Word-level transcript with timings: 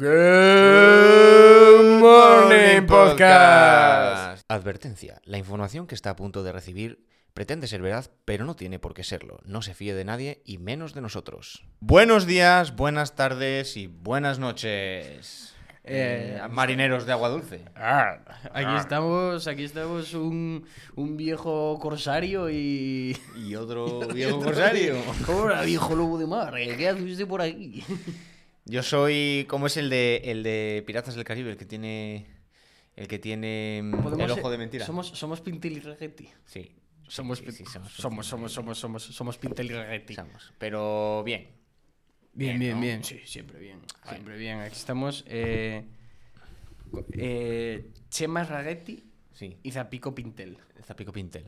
Good 0.00 1.98
Morning 1.98 2.86
Podcast. 2.86 4.44
Advertencia. 4.46 5.20
La 5.24 5.38
información 5.38 5.88
que 5.88 5.96
está 5.96 6.10
a 6.10 6.14
punto 6.14 6.44
de 6.44 6.52
recibir 6.52 7.04
pretende 7.34 7.66
ser 7.66 7.82
veraz, 7.82 8.08
pero 8.24 8.44
no 8.44 8.54
tiene 8.54 8.78
por 8.78 8.94
qué 8.94 9.02
serlo. 9.02 9.40
No 9.44 9.60
se 9.60 9.74
fíe 9.74 9.94
de 9.94 10.04
nadie 10.04 10.40
y 10.44 10.58
menos 10.58 10.94
de 10.94 11.00
nosotros. 11.00 11.64
Buenos 11.80 12.28
días, 12.28 12.76
buenas 12.76 13.16
tardes 13.16 13.76
y 13.76 13.88
buenas 13.88 14.38
noches. 14.38 15.56
Eh, 15.82 16.40
marineros 16.48 17.04
de 17.04 17.10
agua 17.10 17.30
dulce. 17.30 17.64
Ah, 17.74 18.18
aquí 18.52 18.76
estamos, 18.76 19.48
aquí 19.48 19.64
estamos 19.64 20.14
un, 20.14 20.64
un 20.94 21.16
viejo 21.16 21.76
corsario 21.80 22.48
y... 22.50 23.16
Y 23.34 23.56
otro 23.56 24.06
viejo 24.14 24.38
corsario. 24.38 24.94
Hola, 25.26 25.62
viejo 25.62 25.96
lobo 25.96 26.18
de 26.18 26.26
mar, 26.28 26.54
¿qué 26.54 26.88
hace 26.88 27.02
usted 27.02 27.26
por 27.26 27.42
aquí? 27.42 27.82
Yo 28.68 28.82
soy. 28.82 29.46
¿Cómo 29.48 29.66
es 29.66 29.76
el 29.76 29.90
de 29.90 30.22
el 30.24 30.42
de 30.42 30.82
Piratas 30.86 31.14
del 31.14 31.24
Caribe? 31.24 31.50
El 31.50 31.56
que 31.56 31.64
tiene. 31.64 32.26
El 32.96 33.08
que 33.08 33.18
tiene. 33.18 33.80
mm, 33.82 34.20
El 34.20 34.30
ojo 34.30 34.42
ser- 34.42 34.50
de 34.50 34.58
mentira. 34.58 34.84
Somos, 34.86 35.08
somos 35.08 35.40
Pintel 35.40 35.76
y 35.76 35.80
Regetti. 35.80 36.28
Sí. 36.44 36.72
Somos, 37.08 37.38
sí, 37.38 37.64
somos, 37.64 37.92
somos, 37.94 38.26
somos, 38.26 38.52
somos, 38.52 38.78
somos, 38.78 39.02
somos 39.02 39.38
Pintel 39.38 39.70
y 39.70 39.74
Regetti. 39.74 40.14
somos. 40.14 40.52
Pero 40.58 41.22
bien. 41.24 41.48
Bien, 42.34 42.58
Bien, 42.58 42.60
bien, 42.60 42.74
¿no? 42.74 42.80
bien. 42.82 43.04
Sí, 43.04 43.20
siempre 43.24 43.58
bien. 43.58 43.80
Siempre 44.08 44.36
bien. 44.36 44.58
Aquí 44.60 44.74
estamos. 44.76 45.24
Eh, 45.26 45.84
eh, 47.12 47.90
Chema 48.10 48.44
Ragetti 48.44 49.04
Sí. 49.32 49.56
y 49.62 49.70
Zapico 49.72 50.14
Pintel. 50.14 50.58
Zapico 50.84 51.12
Pintel. 51.12 51.44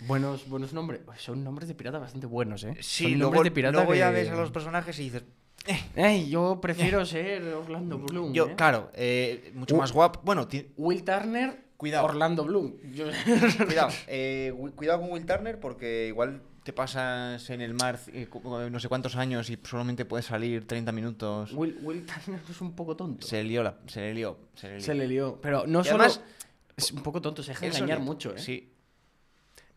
Buenos, 0.00 0.48
buenos 0.48 0.72
nombres. 0.72 1.00
Son 1.18 1.42
nombres 1.42 1.68
de 1.68 1.74
pirata 1.74 1.98
bastante 1.98 2.26
buenos, 2.26 2.64
¿eh? 2.64 2.76
Sí, 2.80 3.04
Son 3.04 3.12
luego, 3.12 3.24
nombres 3.34 3.44
de 3.44 3.50
pirata 3.50 3.72
luego 3.78 3.94
ya 3.94 4.08
que- 4.10 4.16
ves 4.16 4.28
a 4.30 4.36
los 4.36 4.50
personajes 4.50 4.98
y 4.98 5.04
dices. 5.04 5.24
Ey, 5.96 6.28
yo 6.28 6.60
prefiero 6.60 7.04
ser 7.04 7.42
Orlando 7.54 7.98
Bloom. 7.98 8.32
Yo, 8.32 8.46
¿eh? 8.48 8.54
claro, 8.56 8.90
eh, 8.94 9.50
mucho 9.54 9.76
más 9.76 9.92
guapo. 9.92 10.20
Bueno, 10.24 10.46
Will 10.76 11.02
Turner, 11.04 11.64
Cuidado. 11.76 12.04
Orlando 12.06 12.44
Bloom. 12.44 12.74
Yo- 12.94 13.06
cuidado. 13.66 13.88
eh, 14.06 14.52
cuidado 14.76 15.00
con 15.00 15.10
Will 15.12 15.26
Turner 15.26 15.58
porque 15.58 16.06
igual 16.08 16.40
te 16.62 16.72
pasas 16.72 17.48
en 17.50 17.60
el 17.60 17.74
mar 17.74 17.98
eh, 18.12 18.28
no 18.70 18.80
sé 18.80 18.88
cuántos 18.88 19.14
años 19.16 19.50
y 19.50 19.58
solamente 19.62 20.04
puedes 20.04 20.26
salir 20.26 20.66
30 20.66 20.92
minutos. 20.92 21.52
Will, 21.52 21.78
Will 21.82 22.06
Turner 22.06 22.40
es 22.48 22.60
un 22.60 22.74
poco 22.74 22.96
tonto. 22.96 23.26
Se 23.26 23.42
lió, 23.42 23.62
la, 23.62 23.76
se 23.86 24.00
le 24.00 24.14
lió. 24.14 24.38
Se 24.54 24.68
le 24.68 24.74
lió. 24.76 24.84
Se 24.84 24.94
le 24.94 25.08
lió. 25.08 25.38
Pero 25.42 25.66
no 25.66 25.80
Y 25.80 25.84
solo. 25.84 26.04
además- 26.04 26.20
es 26.76 26.92
un 26.92 27.02
poco 27.02 27.20
tonto, 27.22 27.42
se 27.42 27.52
deja 27.52 27.66
engañar 27.66 28.00
mucho, 28.00 28.34
¿eh? 28.36 28.38
Sí. 28.38 28.72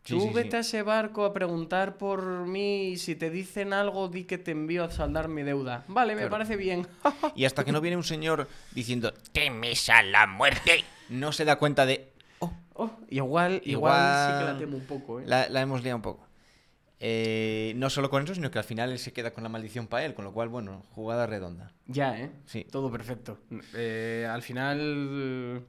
Tú 0.10 0.20
sí, 0.22 0.28
sí. 0.28 0.34
vete 0.34 0.58
a 0.58 0.60
ese 0.60 0.82
barco 0.84 1.24
a 1.26 1.34
preguntar 1.34 1.98
por 1.98 2.46
mí 2.48 2.90
y 2.90 2.98
si 2.98 3.16
te 3.16 3.30
dicen 3.30 3.74
algo, 3.74 4.08
di 4.10 4.24
que 4.26 4.38
te 4.38 4.52
envío 4.52 4.84
a 4.84 4.92
saldar 4.92 5.28
mi 5.28 5.44
deuda. 5.44 5.86
Vale, 5.88 6.14
me 6.16 6.22
Claro. 6.22 6.32
parece 6.32 6.56
bien. 6.58 6.88
Y 7.36 7.46
hasta 7.46 7.64
que 7.64 7.72
no 7.72 7.80
viene 7.82 7.96
un 7.98 8.04
señor 8.04 8.48
diciendo, 8.72 9.14
temes 9.32 9.90
a 9.90 10.02
la 10.04 10.28
muerte, 10.28 10.84
no 11.10 11.32
se 11.32 11.46
da 11.46 11.58
cuenta 11.58 11.86
de, 11.86 12.12
oh, 12.40 12.52
Oh, 12.74 12.92
igual, 13.10 13.62
igual, 13.66 13.66
Igual- 13.66 14.26
sí 14.32 14.40
que 14.40 14.46
la 14.54 14.58
temo 14.58 14.78
un 14.78 14.86
poco, 14.86 15.20
¿eh? 15.20 15.24
la, 15.26 15.50
la 15.50 15.62
hemos 15.62 15.84
liado 15.84 15.98
un 15.98 16.02
poco. 16.02 16.26
Eh, 17.02 17.74
no 17.78 17.90
solo 17.90 18.10
con 18.10 18.24
eso, 18.24 18.36
sino 18.36 18.52
que 18.52 18.58
al 18.58 18.64
final 18.66 18.92
él 18.92 19.00
se 19.00 19.14
queda 19.14 19.32
con 19.32 19.44
la 19.44 19.50
maldición 19.50 19.88
para 19.88 20.06
él, 20.06 20.14
con 20.14 20.26
lo 20.26 20.34
cual, 20.34 20.50
bueno, 20.50 20.84
jugada 20.96 21.26
redonda. 21.28 21.72
Ya, 21.88 22.20
¿eh? 22.20 22.32
Sí. 22.46 22.66
Todo 22.70 22.92
perfecto. 22.92 23.38
Eh, 23.74 24.28
al 24.30 24.42
final, 24.42 25.66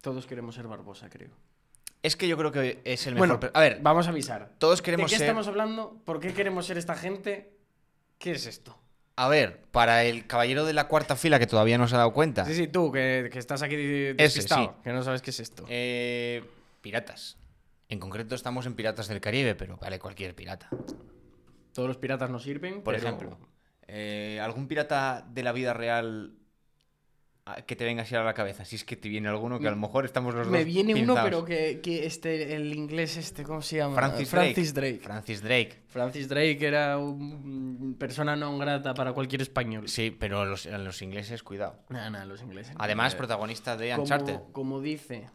todos 0.00 0.26
queremos 0.26 0.54
ser 0.56 0.66
Barbosa, 0.66 1.08
creo. 1.08 1.30
Es 2.02 2.16
que 2.16 2.26
yo 2.26 2.36
creo 2.36 2.50
que 2.50 2.80
es 2.84 3.06
el 3.06 3.14
Bueno, 3.14 3.34
mejor. 3.34 3.40
per- 3.40 3.50
a 3.54 3.60
ver, 3.60 3.78
vamos 3.80 4.06
a 4.06 4.10
avisar. 4.10 4.50
todos 4.58 4.80
¿De 4.80 4.84
queremos 4.84 5.10
qué 5.10 5.18
ser. 5.18 5.26
estamos 5.26 5.46
hablando? 5.46 6.00
¿Por 6.04 6.18
qué 6.20 6.32
queremos 6.34 6.66
ser 6.66 6.78
esta 6.78 6.96
gente? 6.96 7.52
¿Qué 8.18 8.32
es 8.32 8.46
esto? 8.46 8.78
A 9.14 9.28
ver, 9.28 9.60
para 9.70 10.04
el 10.04 10.26
caballero 10.26 10.64
de 10.64 10.72
la 10.72 10.88
cuarta 10.88 11.16
fila 11.16 11.38
que 11.38 11.46
todavía 11.46 11.78
no 11.78 11.86
se 11.86 11.94
ha 11.94 11.98
dado 11.98 12.12
cuenta. 12.12 12.44
Sí, 12.46 12.54
sí, 12.54 12.66
tú, 12.66 12.90
que, 12.90 13.28
que 13.32 13.38
estás 13.38 13.62
aquí 13.62 13.76
despistado, 13.76 14.64
sí. 14.64 14.82
que 14.82 14.92
no 14.92 15.02
sabes 15.02 15.22
qué 15.22 15.30
es 15.30 15.40
esto. 15.40 15.64
Eh, 15.68 16.42
piratas. 16.80 17.36
En 17.88 18.00
concreto 18.00 18.34
estamos 18.34 18.64
en 18.66 18.74
Piratas 18.74 19.06
del 19.08 19.20
Caribe, 19.20 19.54
pero 19.54 19.76
vale 19.76 19.98
cualquier 19.98 20.34
pirata. 20.34 20.70
Todos 21.74 21.88
los 21.88 21.98
piratas 21.98 22.30
nos 22.30 22.42
sirven, 22.42 22.82
Por 22.82 22.94
pero- 22.94 23.06
ejemplo, 23.06 23.38
eh, 23.86 24.40
¿algún 24.42 24.66
pirata 24.66 25.26
de 25.28 25.42
la 25.42 25.52
vida 25.52 25.74
real 25.74 26.32
que 27.66 27.74
te 27.74 27.84
venga 27.84 28.02
así 28.02 28.14
a 28.14 28.22
la 28.22 28.34
cabeza? 28.34 28.64
Si 28.64 28.76
es 28.76 28.84
que 28.84 28.94
te 28.96 29.08
viene 29.08 29.28
alguno 29.28 29.58
que 29.58 29.66
a 29.66 29.70
lo 29.72 29.76
mejor 29.76 30.04
estamos 30.04 30.34
los 30.34 30.46
Me 30.46 30.58
dos 30.58 30.66
viene 30.66 30.94
uno, 30.94 31.16
pero 31.22 31.44
que, 31.44 31.80
que 31.80 32.06
este, 32.06 32.54
el 32.54 32.72
inglés 32.72 33.16
este, 33.16 33.42
¿cómo 33.42 33.62
se 33.62 33.78
llama? 33.78 33.96
Francis, 33.96 34.28
Francis 34.28 34.74
Drake. 34.74 34.92
Drake. 34.98 35.04
Francis 35.04 35.42
Drake. 35.42 35.82
Francis 35.88 36.28
Drake 36.28 36.64
era 36.66 36.98
un 36.98 37.96
persona 37.98 38.36
no 38.36 38.56
grata 38.58 38.94
para 38.94 39.12
cualquier 39.12 39.42
español. 39.42 39.88
Sí, 39.88 40.10
pero 40.16 40.44
los, 40.44 40.66
los 40.66 41.02
ingleses, 41.02 41.42
cuidado. 41.42 41.80
Nada, 41.88 42.10
nada, 42.10 42.24
los 42.26 42.42
ingleses. 42.42 42.74
Además, 42.78 43.14
Eh, 43.14 43.16
protagonista 43.16 43.76
de 43.76 43.94
Uncharted. 43.96 44.34
como, 44.34 44.52
como 44.52 44.80
dice 44.80 45.28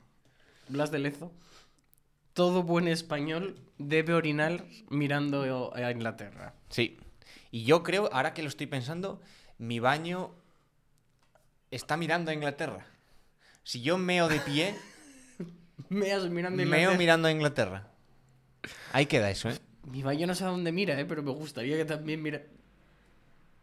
Blas 0.70 0.92
de 0.92 1.00
Lezo, 1.00 1.34
todo 2.34 2.64
buen 2.64 2.88
español 2.88 3.60
debe 3.78 4.14
orinar 4.14 4.64
mirando 4.90 5.72
a 5.76 5.92
Inglaterra. 5.92 6.54
Sí. 6.70 6.98
Y 7.52 7.64
yo 7.64 7.84
creo, 7.84 8.10
ahora 8.14 8.34
que 8.34 8.44
lo 8.44 8.48
estoy 8.48 8.68
pensando, 8.68 9.22
mi 9.58 9.80
baño 9.80 10.36
está 11.72 11.98
mirando 11.98 12.32
a 12.32 12.34
Inglaterra. 12.34 12.86
Si 13.64 13.82
yo 13.82 13.98
meo 13.98 14.28
de 14.28 14.40
pie, 14.40 14.76
Meas 15.90 16.24
mirando 16.30 16.62
a 16.62 16.66
meo 16.66 16.76
Inglaterra. 16.76 16.98
mirando 16.98 17.28
a 17.28 17.32
Inglaterra. 17.32 17.88
Ahí 18.94 19.06
queda 19.06 19.30
eso, 19.30 19.50
¿eh? 19.50 19.58
Mi 19.86 20.02
baño 20.04 20.28
no 20.28 20.36
sé 20.36 20.44
a 20.44 20.48
dónde 20.48 20.72
mira, 20.72 21.00
eh, 21.00 21.06
pero 21.06 21.24
me 21.24 21.32
gustaría 21.32 21.78
que 21.78 21.86
también 21.86 22.22
mira. 22.22 22.42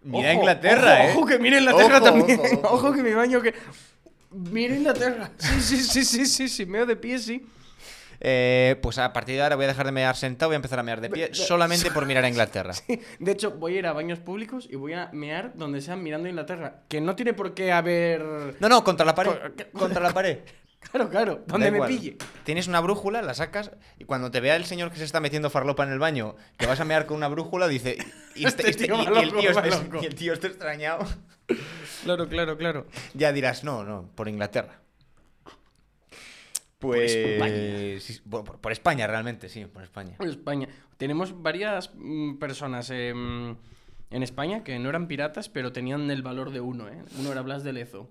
Mira 0.02 0.30
Ojo, 0.30 0.40
Inglaterra, 0.40 0.92
ojo, 0.94 1.02
¿eh? 1.02 1.12
Ojo, 1.16 1.26
que 1.26 1.38
mire 1.38 1.58
Inglaterra 1.58 1.96
Ojo, 1.98 2.04
también. 2.04 2.40
ojo. 2.62 2.92
que 2.94 3.02
mi 3.02 3.12
baño 3.12 3.40
que. 3.42 3.54
Mira 4.30 4.74
Inglaterra. 4.76 5.30
Sí, 5.38 5.60
sí, 5.60 5.76
sí, 5.82 6.04
sí, 6.04 6.26
sí, 6.26 6.48
sí. 6.48 6.66
Meo 6.66 6.86
de 6.86 6.96
pie, 6.96 7.18
sí. 7.18 7.46
Eh, 8.20 8.76
pues 8.82 8.98
a 8.98 9.12
partir 9.12 9.36
de 9.36 9.42
ahora 9.42 9.56
voy 9.56 9.64
a 9.64 9.68
dejar 9.68 9.86
de 9.86 9.92
mear 9.92 10.16
sentado, 10.16 10.48
voy 10.50 10.54
a 10.54 10.56
empezar 10.56 10.78
a 10.78 10.82
mear 10.82 11.00
de 11.00 11.10
pie 11.10 11.30
solamente 11.34 11.90
por 11.90 12.06
mirar 12.06 12.24
a 12.24 12.28
Inglaterra. 12.34 12.74
De 13.18 13.32
hecho, 13.32 13.52
voy 13.52 13.76
a 13.76 13.78
ir 13.80 13.86
a 13.86 13.92
baños 13.92 14.18
públicos 14.18 14.66
y 14.70 14.76
voy 14.76 14.92
a 14.94 15.10
mear 15.12 15.52
donde 15.54 15.80
sea 15.80 15.96
mirando 15.96 16.26
a 16.26 16.30
Inglaterra. 16.30 16.82
Que 16.88 17.00
no 17.00 17.16
tiene 17.16 17.34
por 17.34 17.54
qué 17.54 17.72
haber. 17.72 18.22
No, 18.60 18.68
no, 18.68 18.84
contra 18.84 19.04
la 19.06 19.14
pared. 19.14 19.32
Co- 19.72 19.78
Contra 19.78 20.00
la 20.02 20.12
pared. 20.12 20.38
Claro, 20.84 21.08
claro, 21.08 21.42
donde 21.46 21.70
me 21.70 21.80
pille. 21.86 22.18
Tienes 22.44 22.68
una 22.68 22.78
brújula, 22.78 23.22
la 23.22 23.32
sacas 23.32 23.70
y 23.98 24.04
cuando 24.04 24.30
te 24.30 24.40
vea 24.40 24.54
el 24.54 24.66
señor 24.66 24.90
que 24.90 24.98
se 24.98 25.04
está 25.04 25.18
metiendo 25.18 25.48
farlopa 25.48 25.82
en 25.82 25.90
el 25.90 25.98
baño, 25.98 26.36
que 26.58 26.66
vas 26.66 26.78
a 26.78 26.84
mear 26.84 27.06
con 27.06 27.16
una 27.16 27.28
brújula, 27.28 27.68
dice. 27.68 27.96
Y, 28.34 28.44
Este 28.46 28.68
este- 28.68 28.70
este- 28.70 28.84
tío 28.84 29.02
y- 29.02 29.06
va 29.06 29.18
y 29.20 29.22
el 29.22 29.28
loco, 29.30 29.40
tío 29.40 29.54
va 29.54 29.62
este- 29.66 29.82
loco. 29.82 30.02
y 30.02 30.06
el 30.06 30.14
tío 30.14 30.34
está 30.34 30.46
extrañado. 30.46 31.06
Claro, 32.02 32.28
claro, 32.28 32.58
claro. 32.58 32.86
Ya 33.14 33.32
dirás, 33.32 33.64
no, 33.64 33.82
no, 33.82 34.10
por 34.14 34.28
Inglaterra. 34.28 34.80
Pues. 36.78 37.14
España. 37.14 38.00
sí, 38.00 38.20
por, 38.28 38.44
por- 38.44 38.58
por 38.60 38.72
España, 38.72 39.06
realmente, 39.06 39.48
sí, 39.48 39.64
por 39.66 39.82
España. 39.82 40.16
En 40.20 40.28
España. 40.28 40.68
Tenemos 40.98 41.42
varias 41.42 41.90
mm, 41.94 42.34
personas 42.36 42.90
em, 42.90 43.56
en 44.10 44.22
España 44.22 44.62
que 44.64 44.78
no 44.78 44.88
eran 44.90 45.08
piratas, 45.08 45.48
pero 45.48 45.72
tenían 45.72 46.10
el 46.10 46.22
valor 46.22 46.50
de 46.50 46.60
uno, 46.60 46.88
¿eh? 46.88 47.02
Uno 47.18 47.32
era 47.32 47.42
Blas 47.42 47.64
de 47.64 47.72
Lezo. 47.72 48.10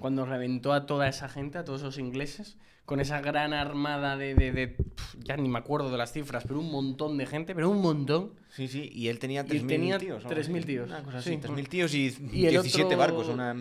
Cuando 0.00 0.26
reventó 0.26 0.72
a 0.72 0.84
toda 0.84 1.08
esa 1.08 1.28
gente, 1.28 1.58
a 1.58 1.64
todos 1.64 1.82
esos 1.82 1.98
ingleses, 1.98 2.56
con 2.86 2.98
esa 2.98 3.20
gran 3.20 3.52
armada 3.52 4.16
de, 4.16 4.34
de- 4.34 4.50
de- 4.50 4.66
pf, 4.68 5.18
ya 5.22 5.36
ni 5.36 5.48
me 5.48 5.58
acuerdo 5.60 5.90
de 5.92 5.96
las 5.98 6.12
cifras, 6.12 6.42
pero 6.44 6.58
un 6.58 6.72
montón 6.72 7.16
de 7.18 7.24
gente, 7.26 7.54
pero 7.54 7.70
un 7.70 7.80
montón. 7.80 8.32
Sí, 8.48 8.66
sí, 8.66 8.90
y 8.92 9.06
él 9.08 9.20
tenía 9.20 9.42
Y 9.42 9.44
3.000 9.44 9.66
tenía 9.68 9.98
tíos. 9.98 10.24
o 10.24 10.28
algo 10.28 10.40
3.000 10.40 10.56
así. 10.58 10.66
tíos, 10.66 10.88
Una 10.88 11.02
cosa 11.04 11.18
así, 11.18 11.30
sí. 11.30 11.36
3.000 11.40 11.68
tíos 11.68 11.94
y, 11.94 12.16
Y 12.32 12.46
el 12.46 12.50
17 12.52 12.84
otro- 12.86 12.98
barcos. 12.98 13.28
Una... 13.28 13.54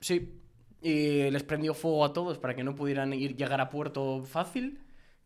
Sí. 0.00 0.32
Y 0.86 1.30
les 1.30 1.42
prendió 1.42 1.74
fuego 1.74 2.04
a 2.04 2.12
todos 2.12 2.38
para 2.38 2.54
que 2.54 2.62
no 2.62 2.74
pudieran 2.74 3.12
ir 3.12 3.34
llegar 3.36 3.60
a 3.60 3.70
puerto 3.70 4.22
fácil. 4.24 4.80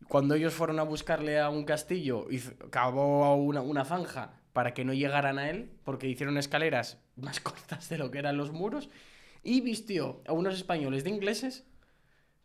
Cuando 0.07 0.33
ellos 0.35 0.53
fueron 0.53 0.79
a 0.79 0.83
buscarle 0.83 1.39
a 1.39 1.49
un 1.49 1.65
castillo, 1.65 2.25
hizo- 2.31 2.53
cavó 2.71 3.35
una, 3.35 3.61
una 3.61 3.85
zanja 3.85 4.33
para 4.53 4.73
que 4.73 4.83
no 4.83 4.93
llegaran 4.93 5.37
a 5.37 5.49
él, 5.49 5.69
porque 5.83 6.07
hicieron 6.07 6.37
escaleras 6.37 6.97
más 7.15 7.39
cortas 7.39 7.89
de 7.89 7.97
lo 7.97 8.09
que 8.09 8.17
eran 8.19 8.37
los 8.37 8.51
muros, 8.51 8.89
y 9.43 9.61
vistió 9.61 10.21
a 10.27 10.33
unos 10.33 10.55
españoles 10.55 11.03
de 11.03 11.11
ingleses 11.11 11.63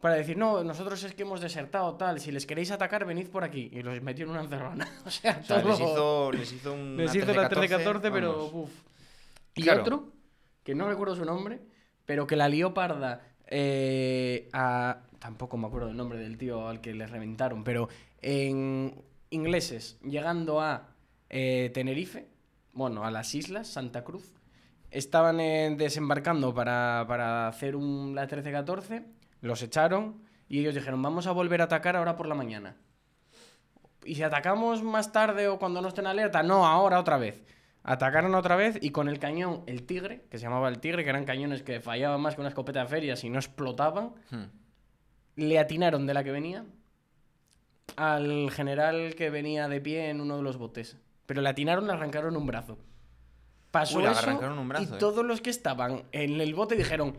para 0.00 0.14
decir, 0.16 0.36
no, 0.36 0.62
nosotros 0.62 1.02
es 1.04 1.14
que 1.14 1.22
hemos 1.22 1.40
desertado, 1.40 1.94
tal, 1.96 2.20
si 2.20 2.30
les 2.30 2.44
queréis 2.44 2.70
atacar, 2.70 3.06
venid 3.06 3.28
por 3.28 3.44
aquí. 3.44 3.70
Y 3.72 3.82
los 3.82 4.00
metió 4.02 4.24
en 4.26 4.30
una 4.32 4.42
encerrona. 4.42 4.86
o 5.06 5.10
sea, 5.10 5.38
O 5.42 5.44
sea, 5.46 5.62
les 5.64 5.80
hizo, 5.80 6.32
les 6.32 6.52
hizo 6.52 6.72
un. 6.74 6.96
les 6.98 7.14
hizo 7.14 7.32
la 7.32 7.48
13-14, 7.48 8.10
pero. 8.12 8.44
uf. 8.52 8.70
Y 9.54 9.62
Claro. 9.62 9.80
otro, 9.80 10.12
que 10.62 10.74
no 10.74 10.86
recuerdo 10.86 11.16
su 11.16 11.24
nombre, 11.24 11.60
pero 12.06 12.26
que 12.26 12.36
la 12.36 12.48
lió 12.48 12.72
parda 12.72 13.20
eh, 13.46 14.48
a. 14.52 15.02
Tampoco 15.18 15.56
me 15.56 15.66
acuerdo 15.66 15.88
el 15.88 15.96
nombre 15.96 16.18
del 16.18 16.38
tío 16.38 16.68
al 16.68 16.80
que 16.80 16.94
le 16.94 17.06
reventaron, 17.06 17.64
pero 17.64 17.88
en 18.22 19.02
ingleses, 19.30 19.98
llegando 20.02 20.60
a 20.60 20.88
eh, 21.30 21.70
Tenerife, 21.74 22.28
bueno, 22.72 23.04
a 23.04 23.10
las 23.10 23.34
islas, 23.34 23.66
Santa 23.66 24.04
Cruz, 24.04 24.34
estaban 24.90 25.40
eh, 25.40 25.74
desembarcando 25.76 26.54
para, 26.54 27.04
para 27.08 27.48
hacer 27.48 27.74
un, 27.74 28.14
la 28.14 28.28
13-14, 28.28 29.04
los 29.40 29.62
echaron 29.62 30.22
y 30.48 30.60
ellos 30.60 30.74
dijeron, 30.74 31.02
vamos 31.02 31.26
a 31.26 31.32
volver 31.32 31.60
a 31.60 31.64
atacar 31.64 31.96
ahora 31.96 32.16
por 32.16 32.28
la 32.28 32.34
mañana. 32.34 32.76
¿Y 34.04 34.14
si 34.14 34.22
atacamos 34.22 34.82
más 34.82 35.10
tarde 35.10 35.48
o 35.48 35.58
cuando 35.58 35.82
no 35.82 35.88
estén 35.88 36.06
alerta? 36.06 36.42
No, 36.42 36.64
ahora 36.64 37.00
otra 37.00 37.18
vez. 37.18 37.42
Atacaron 37.88 38.34
otra 38.34 38.56
vez 38.56 38.78
y 38.82 38.90
con 38.90 39.08
el 39.08 39.20
cañón, 39.20 39.62
el 39.66 39.84
tigre, 39.84 40.24
que 40.28 40.38
se 40.38 40.44
llamaba 40.44 40.68
el 40.68 40.80
tigre, 40.80 41.04
que 41.04 41.10
eran 41.10 41.24
cañones 41.24 41.62
que 41.62 41.80
fallaban 41.80 42.20
más 42.20 42.34
que 42.34 42.40
una 42.40 42.48
escopeta 42.48 42.80
de 42.80 42.86
ferias 42.88 43.22
y 43.22 43.30
no 43.30 43.38
explotaban, 43.38 44.10
Hmm. 44.32 44.46
le 45.36 45.58
atinaron 45.60 46.04
de 46.04 46.12
la 46.12 46.24
que 46.24 46.32
venía 46.32 46.64
al 47.94 48.50
general 48.50 49.14
que 49.14 49.30
venía 49.30 49.68
de 49.68 49.80
pie 49.80 50.10
en 50.10 50.20
uno 50.20 50.36
de 50.36 50.42
los 50.42 50.56
botes. 50.56 50.96
Pero 51.26 51.42
le 51.42 51.48
atinaron, 51.48 51.86
le 51.86 51.92
arrancaron 51.92 52.36
un 52.36 52.44
brazo. 52.44 52.76
Pasó 53.70 53.98
Uy, 53.98 54.04
eso 54.06 54.18
arrancaron 54.18 54.58
un 54.58 54.68
brazo, 54.68 54.84
y 54.84 54.96
eh. 54.96 54.98
todos 54.98 55.24
los 55.24 55.40
que 55.40 55.50
estaban 55.50 56.02
en 56.10 56.40
el 56.40 56.54
bote 56.56 56.74
dijeron, 56.74 57.16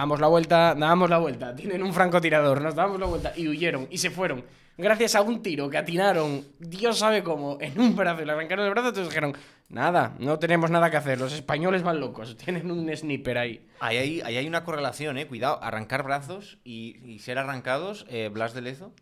damos 0.00 0.20
la 0.20 0.26
vuelta, 0.28 0.74
damos 0.74 1.10
la 1.10 1.18
vuelta, 1.18 1.54
tienen 1.56 1.82
un 1.82 1.92
francotirador, 1.92 2.60
nos 2.62 2.74
damos 2.74 2.98
la 2.98 3.06
vuelta 3.06 3.32
y 3.36 3.48
huyeron 3.48 3.86
y 3.90 3.98
se 3.98 4.10
fueron. 4.10 4.44
Gracias 4.78 5.14
a 5.14 5.20
un 5.20 5.42
tiro 5.42 5.68
que 5.68 5.76
atinaron, 5.76 6.46
Dios 6.58 6.98
sabe 6.98 7.22
cómo, 7.22 7.58
en 7.60 7.78
un 7.78 7.94
brazo 7.94 8.22
y 8.22 8.24
le 8.24 8.32
arrancaron 8.32 8.64
el 8.64 8.70
brazo, 8.70 8.88
entonces 8.88 9.10
dijeron, 9.10 9.36
nada, 9.68 10.16
no 10.18 10.38
tenemos 10.38 10.70
nada 10.70 10.90
que 10.90 10.96
hacer, 10.96 11.20
los 11.20 11.34
españoles 11.34 11.82
van 11.82 12.00
locos, 12.00 12.36
tienen 12.42 12.70
un 12.70 12.90
sniper 12.96 13.36
ahí. 13.36 13.66
Ahí 13.80 13.98
hay, 13.98 14.20
ahí 14.22 14.36
hay 14.38 14.46
una 14.48 14.64
correlación, 14.64 15.18
eh. 15.18 15.26
Cuidado, 15.26 15.62
arrancar 15.62 16.02
brazos 16.04 16.58
y, 16.64 16.96
y 17.04 17.18
ser 17.18 17.36
arrancados. 17.36 18.06
eh, 18.08 18.30
Blas 18.32 18.54
de 18.54 18.62
Lezo, 18.62 18.94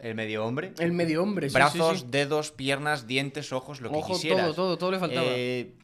el 0.00 0.14
medio 0.14 0.42
hombre. 0.44 0.72
El 0.78 0.92
medio 0.92 1.22
hombre, 1.22 1.50
sí, 1.50 1.54
Brazos, 1.54 2.00
sí. 2.00 2.06
dedos, 2.08 2.50
piernas, 2.50 3.06
dientes, 3.06 3.52
ojos, 3.52 3.82
lo 3.82 3.92
que 3.92 4.00
quisieras. 4.06 4.46
todo, 4.46 4.54
todo, 4.54 4.78
todo 4.78 4.90
le 4.90 4.98
faltaba. 4.98 5.26
Eh, 5.28 5.74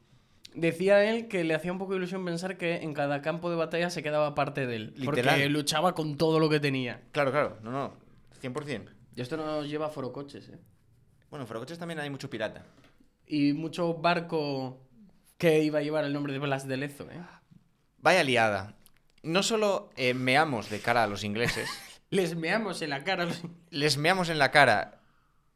Decía 0.54 1.04
él 1.08 1.28
que 1.28 1.44
le 1.44 1.54
hacía 1.54 1.70
un 1.72 1.78
poco 1.78 1.92
de 1.92 1.98
ilusión 1.98 2.24
pensar 2.24 2.56
que 2.56 2.76
en 2.82 2.92
cada 2.92 3.22
campo 3.22 3.50
de 3.50 3.56
batalla 3.56 3.88
se 3.90 4.02
quedaba 4.02 4.34
parte 4.34 4.66
de 4.66 4.76
él. 4.76 4.94
Porque 5.04 5.22
Literal. 5.22 5.52
luchaba 5.52 5.94
con 5.94 6.16
todo 6.16 6.40
lo 6.40 6.48
que 6.48 6.60
tenía. 6.60 7.02
claro, 7.12 7.30
claro, 7.30 7.58
no, 7.62 7.70
no, 7.70 7.94
100%. 8.42 8.88
Y 9.16 9.20
esto 9.20 9.36
nos 9.36 9.68
lleva 9.68 9.86
a 9.86 9.90
forocoches, 9.90 10.48
¿eh? 10.48 10.58
Bueno, 11.30 11.44
en 11.44 11.46
Forocoches 11.46 11.78
también 11.78 12.00
hay 12.00 12.10
mucho 12.10 12.28
pirata. 12.28 12.64
Y 13.26 13.52
mucho 13.52 13.94
barco 13.94 14.80
que 15.38 15.62
iba 15.62 15.78
a 15.78 15.82
llevar 15.82 16.04
el 16.04 16.12
nombre 16.12 16.32
de 16.32 16.40
Blas 16.40 16.66
de 16.66 16.76
Lezo, 16.76 17.04
¿eh? 17.10 17.20
Vaya 17.98 18.24
liada. 18.24 18.74
No 19.22 19.44
solo 19.44 19.90
eh, 19.96 20.14
meamos 20.14 20.70
de 20.70 20.80
cara 20.80 21.04
a 21.04 21.06
los 21.06 21.22
ingleses, 21.22 21.68
Les 22.10 22.34
meamos 22.34 22.82
en 22.82 22.90
la 22.90 23.04
cara 23.04 23.28
les 23.70 23.96
meamos 23.96 24.30
en 24.30 24.38
la 24.40 24.50
cara 24.50 25.00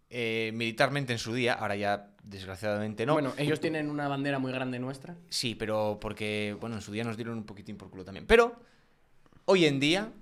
eh, 0.08 0.52
militarmente 0.54 1.12
en 1.12 1.18
su 1.18 1.34
día, 1.34 1.54
ahora 1.54 1.74
ya 1.74 2.13
desgraciadamente 2.24 3.06
no. 3.06 3.14
Bueno, 3.14 3.32
ellos 3.36 3.60
tienen 3.60 3.90
una 3.90 4.08
bandera 4.08 4.38
muy 4.38 4.52
grande 4.52 4.78
nuestra. 4.78 5.16
Sí, 5.28 5.54
pero 5.54 5.98
porque, 6.00 6.56
bueno, 6.60 6.76
en 6.76 6.82
su 6.82 6.92
día 6.92 7.04
nos 7.04 7.16
dieron 7.16 7.38
un 7.38 7.44
poquitín 7.44 7.76
por 7.76 7.90
culo 7.90 8.04
también. 8.04 8.26
Pero, 8.26 8.60
hoy 9.44 9.66
en 9.66 9.80
día, 9.80 10.12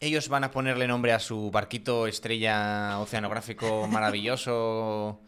ellos 0.00 0.28
van 0.28 0.44
a 0.44 0.50
ponerle 0.50 0.86
nombre 0.86 1.12
a 1.12 1.18
su 1.18 1.50
barquito 1.50 2.06
estrella 2.06 2.98
oceanográfico 3.00 3.86
maravilloso 3.88 5.20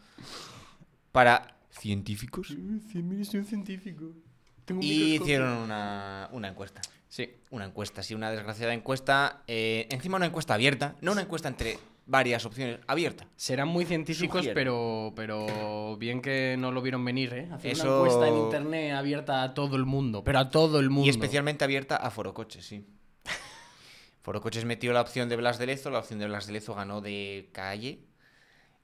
para 1.11 1.57
científicos. 1.71 2.49
un 2.51 3.45
científico. 3.45 4.13
Y 4.81 5.15
hicieron 5.15 5.49
una, 5.57 6.29
una 6.31 6.47
encuesta. 6.47 6.81
Sí. 7.07 7.33
Una 7.51 7.65
encuesta, 7.65 8.01
sí, 8.03 8.15
una 8.15 8.31
desgraciada 8.31 8.73
encuesta. 8.73 9.43
eh, 9.47 9.87
encima 9.91 10.17
una 10.17 10.25
encuesta 10.25 10.55
abierta, 10.55 10.95
no 11.01 11.11
una 11.11 11.21
encuesta 11.21 11.47
entre 11.47 11.77
varias 12.05 12.45
opciones, 12.45 12.79
abierta. 12.87 13.27
Serán 13.35 13.67
muy 13.67 13.85
científicos, 13.85 14.39
Sugiero. 14.39 14.53
pero, 14.55 15.13
pero 15.15 15.97
bien 15.97 16.21
que 16.21 16.55
no 16.57 16.71
lo 16.71 16.81
vieron 16.81 17.03
venir, 17.03 17.33
¿eh? 17.33 17.49
Hacer 17.51 17.71
Eso- 17.71 17.85
una 18.01 18.11
encuesta 18.11 18.27
en 18.27 18.37
internet 18.43 18.93
abierta 18.93 19.43
a 19.43 19.53
todo 19.53 19.75
el 19.75 19.85
mundo, 19.85 20.23
pero 20.23 20.39
a 20.39 20.49
todo 20.49 20.79
el 20.79 20.89
mundo. 20.89 21.07
Y 21.07 21.09
especialmente 21.09 21.63
abierta 21.63 21.95
a 21.95 22.11
Forocoches, 22.11 22.65
sí. 22.65 22.85
Forocoches 24.21 24.65
metió 24.65 24.93
la 24.93 25.01
opción 25.01 25.29
de 25.29 25.35
Blas 25.35 25.57
de 25.59 25.67
Lezo, 25.67 25.89
la 25.89 25.99
opción 25.99 26.19
de 26.19 26.27
Blas 26.27 26.47
de 26.47 26.53
Lezo 26.53 26.73
ganó 26.75 27.01
de 27.01 27.49
calle. 27.51 27.99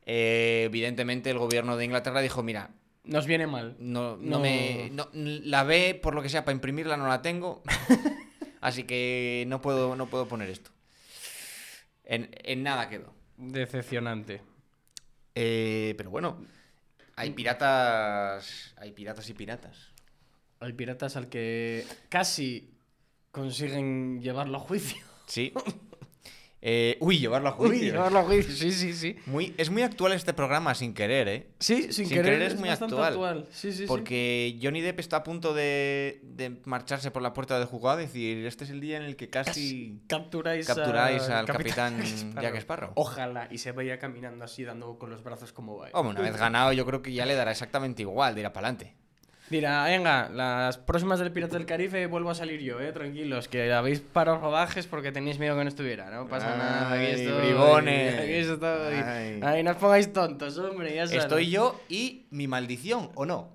Eh, 0.05 0.63
evidentemente 0.65 1.29
el 1.29 1.37
gobierno 1.37 1.77
de 1.77 1.85
Inglaterra 1.85 2.21
dijo, 2.21 2.41
mira, 2.43 2.71
Nos 3.03 3.25
viene 3.27 3.47
mal. 3.47 3.75
no, 3.79 4.17
no 4.17 4.37
No. 4.37 4.39
me... 4.39 4.89
no- 4.93 5.09
la 5.13 5.63
B, 5.63 5.99
por 6.01 6.15
lo 6.15 6.21
que 6.21 6.29
sea, 6.29 6.43
para 6.45 6.55
imprimirla 6.55 6.97
no 6.97 7.07
la 7.07 7.21
tengo. 7.21 7.61
así 8.61 8.83
que 8.83 9.45
no 9.47 9.61
puedo, 9.61 9.95
no 9.95 10.07
puedo 10.07 10.27
poner 10.27 10.49
esto. 10.49 10.71
En, 12.11 12.29
en 12.43 12.61
nada 12.61 12.89
quedó. 12.89 13.13
Decepcionante. 13.37 14.41
Eh, 15.33 15.93
pero 15.97 16.09
bueno, 16.09 16.45
hay 17.15 17.31
piratas... 17.31 18.75
Hay 18.75 18.91
piratas 18.91 19.29
y 19.29 19.33
piratas. 19.33 19.93
Hay 20.59 20.73
piratas 20.73 21.15
al 21.15 21.29
que 21.29 21.85
casi 22.09 22.69
consiguen 23.31 24.19
llevarlo 24.19 24.57
a 24.57 24.59
juicio. 24.59 25.01
Sí. 25.25 25.53
Eh, 26.63 26.97
uy, 26.99 27.17
llevarlo 27.17 27.49
a 27.49 27.53
juicio. 27.53 27.75
Uy, 27.79 27.85
llevarlo 27.85 28.19
a 28.19 28.23
juicio, 28.23 28.53
sí, 28.55 28.71
sí, 28.71 28.93
sí. 28.93 29.15
Muy, 29.25 29.55
es 29.57 29.71
muy 29.71 29.81
actual 29.81 30.13
este 30.13 30.31
programa 30.33 30.75
sin 30.75 30.93
querer, 30.93 31.27
¿eh? 31.27 31.47
Sí, 31.59 31.83
sin, 31.83 31.93
Sin 31.93 32.09
querer, 32.09 32.25
querer 32.25 32.51
es 32.51 32.59
muy 32.59 32.69
bastante 32.69 32.95
actual. 33.01 33.47
Sí, 33.49 33.71
sí, 33.71 33.77
sí. 33.79 33.85
Porque 33.87 34.59
Johnny 34.61 34.81
Depp 34.81 34.99
está 34.99 35.17
a 35.17 35.23
punto 35.23 35.55
de, 35.55 36.19
de 36.23 36.61
marcharse 36.65 37.09
por 37.09 37.23
la 37.23 37.33
puerta 37.33 37.59
de 37.59 37.65
jugada 37.65 38.03
y 38.03 38.05
decir, 38.05 38.45
este 38.45 38.65
es 38.65 38.69
el 38.69 38.79
día 38.79 38.97
en 38.97 39.03
el 39.03 39.15
que 39.15 39.29
casi 39.31 40.01
capturáis, 40.07 40.67
capturáis 40.67 41.23
a- 41.29 41.39
al 41.39 41.45
capitán 41.47 41.99
Sparrow. 42.05 42.41
Jack 42.43 42.55
Sparrow. 42.57 42.91
Ojalá, 42.93 43.47
y 43.49 43.57
se 43.57 43.71
vaya 43.71 43.97
caminando 43.97 44.45
así, 44.45 44.63
dando 44.63 44.99
con 44.99 45.09
los 45.09 45.23
brazos 45.23 45.53
como 45.53 45.77
va. 45.77 45.87
¿eh? 45.87 45.91
Hombre, 45.95 46.11
una 46.19 46.29
vez 46.29 46.37
ganado 46.39 46.73
yo 46.73 46.85
creo 46.85 47.01
que 47.01 47.11
ya 47.11 47.25
le 47.25 47.33
dará 47.33 47.49
exactamente 47.49 48.03
igual, 48.03 48.35
dirá 48.35 48.53
para 48.53 48.67
adelante. 48.67 48.95
Dirá, 49.51 49.83
venga, 49.83 50.29
las 50.29 50.77
próximas 50.77 51.19
del 51.19 51.33
Pirata 51.33 51.57
del 51.57 51.65
Caribe 51.65 52.07
vuelvo 52.07 52.29
a 52.29 52.35
salir 52.35 52.61
yo, 52.61 52.79
eh, 52.79 52.93
tranquilos, 52.93 53.49
que 53.49 53.73
habéis 53.73 53.99
parado 53.99 54.39
rodajes 54.39 54.87
porque 54.87 55.11
tenéis 55.11 55.39
miedo 55.39 55.57
que 55.57 55.63
no 55.63 55.67
estuviera, 55.67 56.09
no 56.09 56.29
pasa 56.29 56.55
nada, 56.55 56.93
aquí 56.93 57.21
estoy. 57.21 57.41
bribones. 57.41 58.19
Aquí 58.21 58.31
estoy. 58.31 58.95
Ay. 58.95 59.39
Ay, 59.43 59.63
no 59.63 59.71
os 59.71 59.77
pongáis 59.77 60.13
tontos, 60.13 60.57
hombre, 60.57 60.95
ya 60.95 61.05
sabes. 61.05 61.23
Estoy 61.23 61.49
yo 61.49 61.81
y 61.89 62.27
mi 62.31 62.47
maldición, 62.47 63.11
¿o 63.13 63.25
no? 63.25 63.49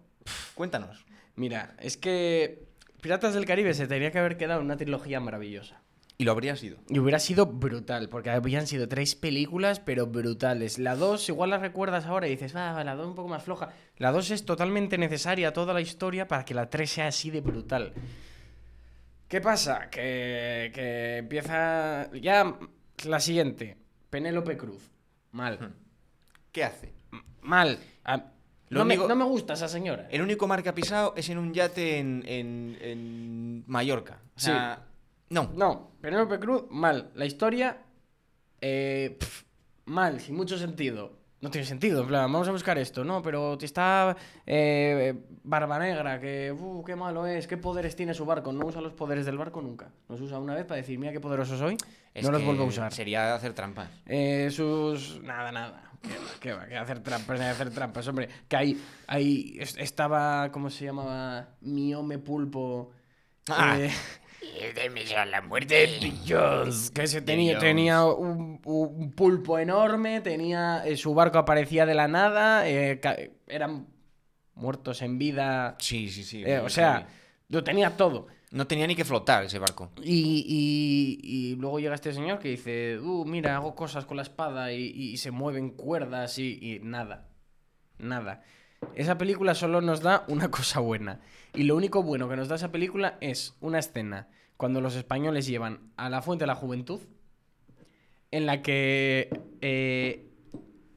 Cuéntanos. 0.55 1.07
Mira, 1.35 1.75
es 1.81 1.97
que 1.97 2.67
Piratas 3.01 3.33
del 3.33 3.47
Caribe 3.47 3.73
se 3.73 3.87
tendría 3.87 4.13
que 4.13 4.19
haber 4.19 4.37
quedado 4.37 4.61
una 4.61 4.77
trilogía 4.77 5.19
maravillosa. 5.19 5.81
Y 6.19 6.25
lo 6.25 6.33
habría 6.33 6.57
sido. 6.57 6.79
Y 6.89 6.99
hubiera 6.99 7.19
sido 7.19 7.45
brutal, 7.47 8.09
porque 8.09 8.31
habían 8.31 8.67
sido 8.67 8.89
tres 8.89 9.15
películas, 9.15 9.81
pero 9.81 10.07
brutales. 10.07 10.79
La 10.79 10.97
2, 10.97 11.29
igual 11.29 11.51
la 11.51 11.59
recuerdas 11.59 12.07
ahora 12.07 12.27
y 12.27 12.31
dices, 12.31 12.57
va, 12.57 12.83
la 12.85 12.95
2 12.95 13.09
un 13.09 13.15
poco 13.15 13.29
más 13.29 13.43
floja. 13.43 13.69
La 13.99 14.13
2 14.13 14.31
es 14.31 14.45
totalmente 14.47 14.97
necesaria 14.97 15.53
toda 15.53 15.75
la 15.75 15.83
historia 15.83 16.27
para 16.27 16.45
que 16.47 16.55
la 16.55 16.71
3 16.71 16.89
sea 16.91 17.07
así 17.09 17.31
de 17.31 17.43
brutal. 17.43 17.93
¿Qué 19.29 19.41
pasa? 19.41 19.91
Que, 19.91 20.71
que 20.75 21.19
empieza 21.19 22.11
ya 22.13 22.57
la 23.05 23.21
siguiente. 23.21 23.77
Penélope 24.09 24.57
Cruz. 24.57 24.91
Mal. 25.33 25.75
¿Qué 26.53 26.65
hace? 26.65 26.95
Mal. 27.43 27.79
Ah, 28.05 28.25
no, 28.71 28.85
me, 28.85 28.97
no 28.97 29.17
me 29.17 29.25
gusta 29.25 29.53
esa 29.55 29.69
señora. 29.69 30.07
El 30.11 30.23
único 30.23 30.47
mar 30.47 30.63
que 30.63 30.69
ha 30.71 30.75
pisado 30.75 31.13
es 31.17 31.29
en 31.29 31.39
un 31.39 31.53
yate 31.53 31.99
en, 31.99 32.23
en- 32.27 32.79
en 32.81 33.65
Mallorca. 33.67 34.21
O 34.37 34.41
Sí. 34.41 34.51
No. 35.31 35.51
No, 35.55 35.93
Penélope 36.01 36.39
Cruz, 36.39 36.65
mal. 36.71 37.11
La 37.15 37.27
historia, 37.27 37.79
eh, 38.61 39.17
pf, 39.19 39.45
mal, 39.87 40.21
sin 40.21 40.37
mucho 40.37 40.57
sentido. 40.59 41.25
No 41.39 41.51
tiene 41.51 41.67
sentido, 41.67 42.01
en 42.01 42.09
plan, 42.09 42.33
vamos 42.33 42.49
a 42.49 42.51
buscar 42.51 42.79
esto, 42.79 43.05
no, 43.05 43.21
pero 43.21 43.59
está 43.61 44.17
eh, 44.47 45.15
Barba 45.45 45.79
Negra, 45.79 46.19
que, 46.19 46.51
uh, 46.51 46.83
qué 46.83 46.97
malo 46.97 47.27
es, 47.27 47.47
qué 47.47 47.59
poderes 47.59 47.95
tiene 47.95 48.15
su 48.15 48.25
barco. 48.25 48.53
No 48.53 48.65
usa 48.67 48.81
los 48.81 48.95
poderes 48.95 49.27
del 49.27 49.37
barco 49.37 49.61
nunca. 49.61 49.91
Los 50.09 50.21
usa 50.23 50.39
una 50.39 50.55
vez 50.55 50.65
para 50.65 50.77
decir, 50.81 50.99
mira 50.99 51.13
qué 51.13 51.21
poderoso 51.21 51.57
soy, 51.59 51.77
Es 52.15 52.25
no 52.25 52.33
los 52.33 52.43
vuelvo 52.43 52.63
a 52.65 52.67
usar. 52.67 52.93
Sería 52.93 53.35
hacer 53.35 53.53
trampas. 53.53 53.91
Eh, 54.07 54.49
sus. 54.51 55.21
Nada, 55.23 55.53
nada. 55.53 55.83
¿Qué 56.03 56.09
va? 56.17 56.25
¿Qué 56.41 56.53
va? 56.55 56.67
¿Qué 56.69 56.77
hacer 56.79 57.01
trampas? 57.03 57.39
¿Qué 57.39 57.45
hacer 57.45 57.71
trampas? 57.71 58.09
Hombre, 58.09 58.29
que 58.49 58.57
ahí, 58.57 58.83
ahí 59.07 59.57
es- 59.61 59.77
estaba. 59.77 60.51
¿Cómo 60.51 60.71
se 60.71 60.87
llamaba? 60.87 61.51
Miome 61.61 62.19
Pulpo. 62.19 62.93
Ah. 63.51 63.77
eh, 63.79 63.91
de 64.75 64.91
misión 64.91 65.31
la 65.31 65.41
muerte. 65.43 66.13
Jones, 66.27 66.91
que 66.91 67.07
se 67.07 67.23
tenía, 67.23 67.59
tenía 67.59 68.05
un, 68.05 68.61
un 68.65 69.13
pulpo 69.13 69.59
enorme, 69.59 70.21
tenía 70.21 70.83
eh, 70.87 70.97
su 70.97 71.15
barco 71.15 71.39
aparecía 71.39 71.87
de 71.87 71.95
la 71.95 72.09
nada, 72.09 72.69
eh, 72.69 73.01
eran 73.47 73.87
muertos 74.55 75.03
en 75.03 75.19
vida, 75.19 75.77
Sí, 75.79 76.09
sí, 76.09 76.25
sí. 76.25 76.43
eh, 76.45 76.59
o 76.61 76.69
sea, 76.69 77.07
lo 77.49 77.63
tenía 77.65 77.97
todo. 77.97 78.27
No 78.53 78.67
tenía 78.67 78.87
ni 78.87 78.95
que 78.95 79.05
flotar 79.05 79.45
ese 79.45 79.59
barco. 79.59 79.91
Y, 80.03 80.45
y- 80.47 81.21
y 81.53 81.57
luego 81.57 81.79
llega 81.81 81.95
este 81.95 82.13
señor 82.13 82.39
que 82.39 82.49
dice, 82.49 82.99
uh, 83.01 83.25
mira, 83.25 83.57
hago 83.57 83.75
cosas 83.75 84.07
con 84.07 84.17
la 84.17 84.23
espada 84.23 84.73
y, 84.73 84.85
y 84.85 85.17
se 85.17 85.31
mueven 85.33 85.71
cuerdas 85.71 86.39
y 86.39 86.81
nada, 86.83 87.29
nada. 87.99 88.43
Esa 88.95 89.19
película 89.19 89.55
solo 89.55 89.81
nos 89.81 90.01
da 90.01 90.25
una 90.29 90.51
cosa 90.51 90.81
buena. 90.81 91.21
Y 91.57 91.63
lo 91.63 91.75
único 91.75 92.03
bueno 92.03 92.29
que 92.29 92.37
nos 92.37 92.49
da 92.49 92.57
esa 92.57 92.71
película 92.71 93.17
es 93.23 93.57
una 93.61 93.79
escena 93.79 94.29
cuando 94.59 94.83
los 94.83 94.95
españoles 94.95 95.47
llevan 95.47 95.91
a 95.97 96.11
la 96.11 96.21
Fuente 96.21 96.43
de 96.43 96.49
la 96.49 96.55
Juventud, 96.55 97.01
en 98.31 98.45
la 98.45 98.61
que 98.61 99.31
eh, 99.63 100.29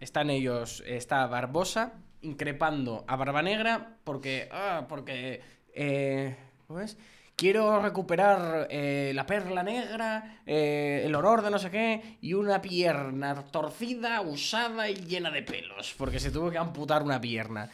están 0.02 0.30
ellos, 0.30 0.84
está 0.86 1.26
Barbosa 1.28 1.94
increpando 2.22 3.06
a 3.08 3.16
Barba 3.16 3.42
Negra 3.42 4.00
porque, 4.04 4.50
ah, 4.52 4.86
porque, 4.90 5.42
eh, 5.74 6.36
¿cómo 6.68 6.82
es? 6.82 6.98
Quiero 7.38 7.82
recuperar 7.82 8.68
eh, 8.70 9.14
la 9.16 9.26
perla 9.26 9.64
negra, 9.64 10.42
eh, 10.46 11.04
el 11.06 11.16
horror 11.16 11.42
de 11.42 11.50
no 11.50 11.58
sé 11.58 11.72
qué, 11.72 12.18
y 12.20 12.34
una 12.34 12.62
pierna 12.62 13.46
torcida, 13.46 14.20
usada 14.20 14.90
y 14.90 14.96
llena 14.96 15.32
de 15.32 15.42
pelos, 15.44 15.96
porque 15.98 16.20
se 16.20 16.32
tuvo 16.32 16.52
que 16.52 16.58
amputar 16.58 17.02
una 17.02 17.22
pierna. 17.22 17.70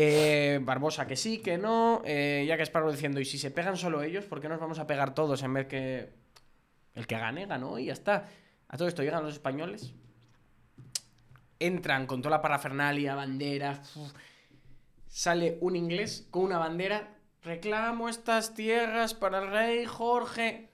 Eh, 0.00 0.60
Barbosa 0.62 1.08
que 1.08 1.16
sí, 1.16 1.38
que 1.38 1.58
no. 1.58 2.02
Eh, 2.04 2.44
Jack 2.46 2.60
Sparrow 2.60 2.92
diciendo, 2.92 3.18
y 3.18 3.24
si 3.24 3.36
se 3.36 3.50
pegan 3.50 3.76
solo 3.76 4.00
ellos, 4.00 4.26
¿por 4.26 4.40
qué 4.40 4.48
nos 4.48 4.60
vamos 4.60 4.78
a 4.78 4.86
pegar 4.86 5.12
todos 5.12 5.42
en 5.42 5.52
vez 5.52 5.66
que 5.66 6.10
el 6.94 7.08
que 7.08 7.18
gane, 7.18 7.46
ganó 7.46 7.80
y 7.80 7.86
ya 7.86 7.94
está? 7.94 8.28
A 8.68 8.76
todo 8.76 8.86
esto 8.86 9.02
llegan 9.02 9.24
los 9.24 9.32
españoles. 9.32 9.92
Entran 11.58 12.06
con 12.06 12.22
toda 12.22 12.36
la 12.36 12.42
parafernalia, 12.42 13.16
banderas. 13.16 13.96
uf. 13.96 14.12
Sale 15.08 15.58
un 15.62 15.74
inglés 15.74 16.28
con 16.30 16.44
una 16.44 16.58
bandera. 16.58 17.16
Reclamo 17.42 18.08
estas 18.08 18.54
tierras 18.54 19.14
para 19.14 19.42
el 19.42 19.50
rey 19.50 19.84
Jorge. 19.84 20.70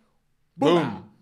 ¡Bum! 0.55 1.13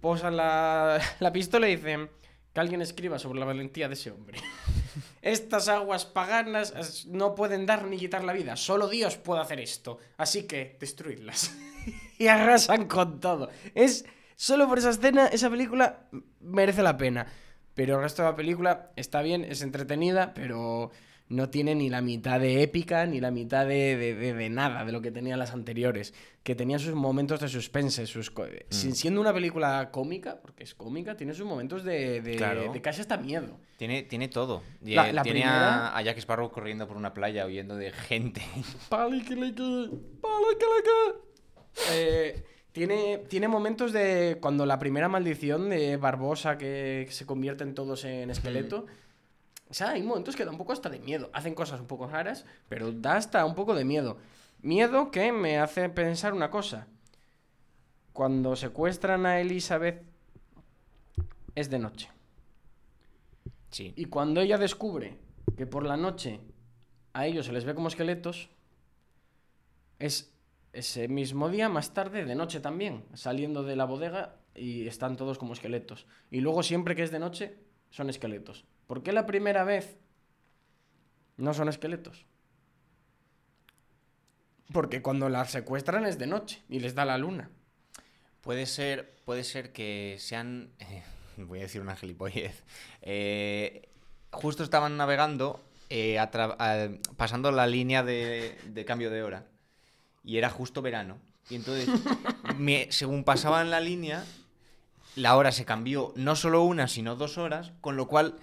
Posan 0.00 0.36
la, 0.36 1.00
la 1.20 1.32
pistola 1.32 1.68
y 1.68 1.76
dicen 1.76 2.10
que 2.52 2.58
alguien 2.58 2.82
escriba 2.82 3.20
sobre 3.20 3.38
la 3.38 3.46
valentía 3.46 3.86
de 3.86 3.94
ese 3.94 4.10
hombre. 4.10 4.40
Estas 5.28 5.68
aguas 5.68 6.06
paganas 6.06 7.04
no 7.06 7.34
pueden 7.34 7.66
dar 7.66 7.84
ni 7.84 7.98
quitar 7.98 8.24
la 8.24 8.32
vida. 8.32 8.56
Solo 8.56 8.88
Dios 8.88 9.18
puede 9.18 9.42
hacer 9.42 9.60
esto. 9.60 9.98
Así 10.16 10.44
que 10.44 10.78
destruidlas. 10.80 11.54
y 12.18 12.28
arrasan 12.28 12.86
con 12.86 13.20
todo. 13.20 13.50
Es 13.74 14.06
solo 14.36 14.66
por 14.66 14.78
esa 14.78 14.88
escena, 14.88 15.26
esa 15.26 15.50
película 15.50 16.08
merece 16.40 16.82
la 16.82 16.96
pena. 16.96 17.26
Pero 17.74 17.96
el 17.96 18.02
resto 18.02 18.22
de 18.22 18.30
la 18.30 18.36
película 18.36 18.90
está 18.96 19.20
bien, 19.20 19.44
es 19.44 19.60
entretenida, 19.60 20.32
pero 20.32 20.92
no 21.28 21.50
tiene 21.50 21.74
ni 21.74 21.90
la 21.90 22.00
mitad 22.00 22.40
de 22.40 22.62
épica, 22.62 23.04
ni 23.06 23.20
la 23.20 23.30
mitad 23.30 23.66
de, 23.66 23.96
de- 23.96 24.14
de- 24.14 24.32
de 24.34 24.48
nada 24.50 24.84
de 24.84 24.92
lo 24.92 25.02
que 25.02 25.10
tenían 25.10 25.38
las 25.38 25.52
anteriores. 25.52 26.14
Que 26.42 26.54
tenían 26.54 26.80
sus 26.80 26.94
momentos 26.94 27.40
de 27.40 27.48
suspense, 27.48 28.06
sus 28.06 28.30
co- 28.30 28.46
sin- 28.70 28.94
siendo 28.94 29.20
una 29.20 29.34
película 29.34 29.90
cómica, 29.90 30.40
porque 30.40 30.64
es 30.64 30.74
cómica, 30.74 31.16
tiene 31.16 31.34
sus 31.34 31.44
momentos 31.46 31.84
de, 31.84 32.22
de, 32.22 32.36
Claro. 32.36 32.72
casi 32.82 33.02
hasta 33.02 33.18
miedo. 33.18 33.58
Tiene, 33.76 34.02
tiene 34.04 34.28
todo. 34.28 34.62
La- 34.82 35.10
eh, 35.10 35.12
la 35.12 35.22
tiene 35.22 35.40
primera- 35.40 35.96
a, 35.96 36.02
Jack 36.02 36.16
Sparrow 36.18 36.50
corriendo 36.50 36.88
por 36.88 36.96
una 36.96 37.12
playa 37.12 37.44
huyendo 37.46 37.76
de 37.76 37.92
gente. 37.92 38.40
Eh, 41.92 42.42
tiene, 42.72 43.18
tiene 43.28 43.48
momentos 43.48 43.92
de 43.92 44.38
cuando 44.40 44.66
la 44.66 44.78
primera 44.78 45.08
maldición 45.08 45.68
de 45.68 45.96
Barbosa 45.96 46.58
que 46.58 47.06
se 47.10 47.26
convierten 47.26 47.74
todos 47.74 48.04
en 48.04 48.30
esqueleto. 48.30 48.86
O 49.70 49.74
sea, 49.74 49.90
hay 49.90 50.02
momentos 50.02 50.34
que 50.34 50.44
da 50.44 50.50
un 50.50 50.58
poco 50.58 50.72
hasta 50.72 50.88
de 50.88 50.98
miedo. 50.98 51.30
Hacen 51.32 51.54
cosas 51.54 51.80
un 51.80 51.86
poco 51.86 52.06
raras, 52.06 52.46
pero 52.68 52.92
da 52.92 53.16
hasta 53.16 53.44
un 53.44 53.54
poco 53.54 53.74
de 53.74 53.84
miedo. 53.84 54.18
Miedo 54.62 55.10
que 55.10 55.30
me 55.32 55.58
hace 55.58 55.88
pensar 55.88 56.32
una 56.32 56.50
cosa. 56.50 56.86
Cuando 58.12 58.56
secuestran 58.56 59.26
a 59.26 59.40
Elizabeth 59.40 60.02
es 61.54 61.70
de 61.70 61.78
noche. 61.78 62.08
Sí. 63.70 63.92
Y 63.96 64.06
cuando 64.06 64.40
ella 64.40 64.58
descubre 64.58 65.18
que 65.56 65.66
por 65.66 65.84
la 65.84 65.96
noche 65.96 66.40
a 67.12 67.26
ellos 67.26 67.46
se 67.46 67.52
les 67.52 67.64
ve 67.64 67.74
como 67.74 67.88
esqueletos, 67.88 68.48
es 69.98 70.32
ese 70.72 71.08
mismo 71.08 71.48
día, 71.50 71.68
más 71.68 71.92
tarde, 71.92 72.24
de 72.24 72.34
noche 72.34 72.60
también, 72.60 73.04
saliendo 73.14 73.62
de 73.62 73.76
la 73.76 73.84
bodega 73.84 74.36
y 74.54 74.86
están 74.86 75.16
todos 75.16 75.38
como 75.38 75.52
esqueletos. 75.52 76.06
Y 76.30 76.40
luego 76.40 76.62
siempre 76.62 76.94
que 76.94 77.02
es 77.02 77.10
de 77.10 77.18
noche, 77.18 77.56
son 77.90 78.10
esqueletos. 78.10 78.64
¿Por 78.88 79.04
qué 79.04 79.12
la 79.12 79.24
primera 79.26 79.62
vez 79.62 79.96
no 81.36 81.54
son 81.54 81.68
esqueletos? 81.68 82.26
Porque 84.72 85.00
cuando 85.02 85.28
las 85.28 85.50
secuestran 85.52 86.04
es 86.04 86.18
de 86.18 86.26
noche 86.26 86.62
y 86.68 86.80
les 86.80 86.94
da 86.94 87.04
la 87.04 87.16
luna. 87.18 87.50
Puede 88.42 88.66
ser, 88.66 89.14
puede 89.24 89.44
ser 89.44 89.72
que 89.72 90.16
sean. 90.18 90.70
eh, 90.80 91.02
voy 91.36 91.60
a 91.60 91.62
decir 91.62 91.80
una 91.80 91.96
gilipollez. 91.96 92.62
eh, 93.02 93.88
justo 94.32 94.62
estaban 94.62 94.96
navegando, 94.96 95.64
eh, 95.88 96.18
a 96.18 96.30
pasando 97.16 97.50
la 97.52 97.66
línea 97.66 98.02
de, 98.02 98.58
de 98.66 98.84
cambio 98.84 99.10
de 99.10 99.22
hora. 99.22 99.46
Y 100.24 100.36
era 100.36 100.50
justo 100.50 100.82
verano. 100.82 101.18
Y 101.48 101.54
entonces, 101.54 101.88
me- 102.58 102.88
según 102.90 103.24
pasaban 103.24 103.70
la 103.70 103.80
línea, 103.80 104.24
la 105.16 105.36
hora 105.36 105.52
se 105.52 105.64
cambió 105.64 106.12
no 106.16 106.36
solo 106.36 106.62
una, 106.62 106.88
sino 106.88 107.16
dos 107.16 107.38
horas. 107.38 107.72
Con 107.80 107.96
lo 107.96 108.06
cual, 108.06 108.36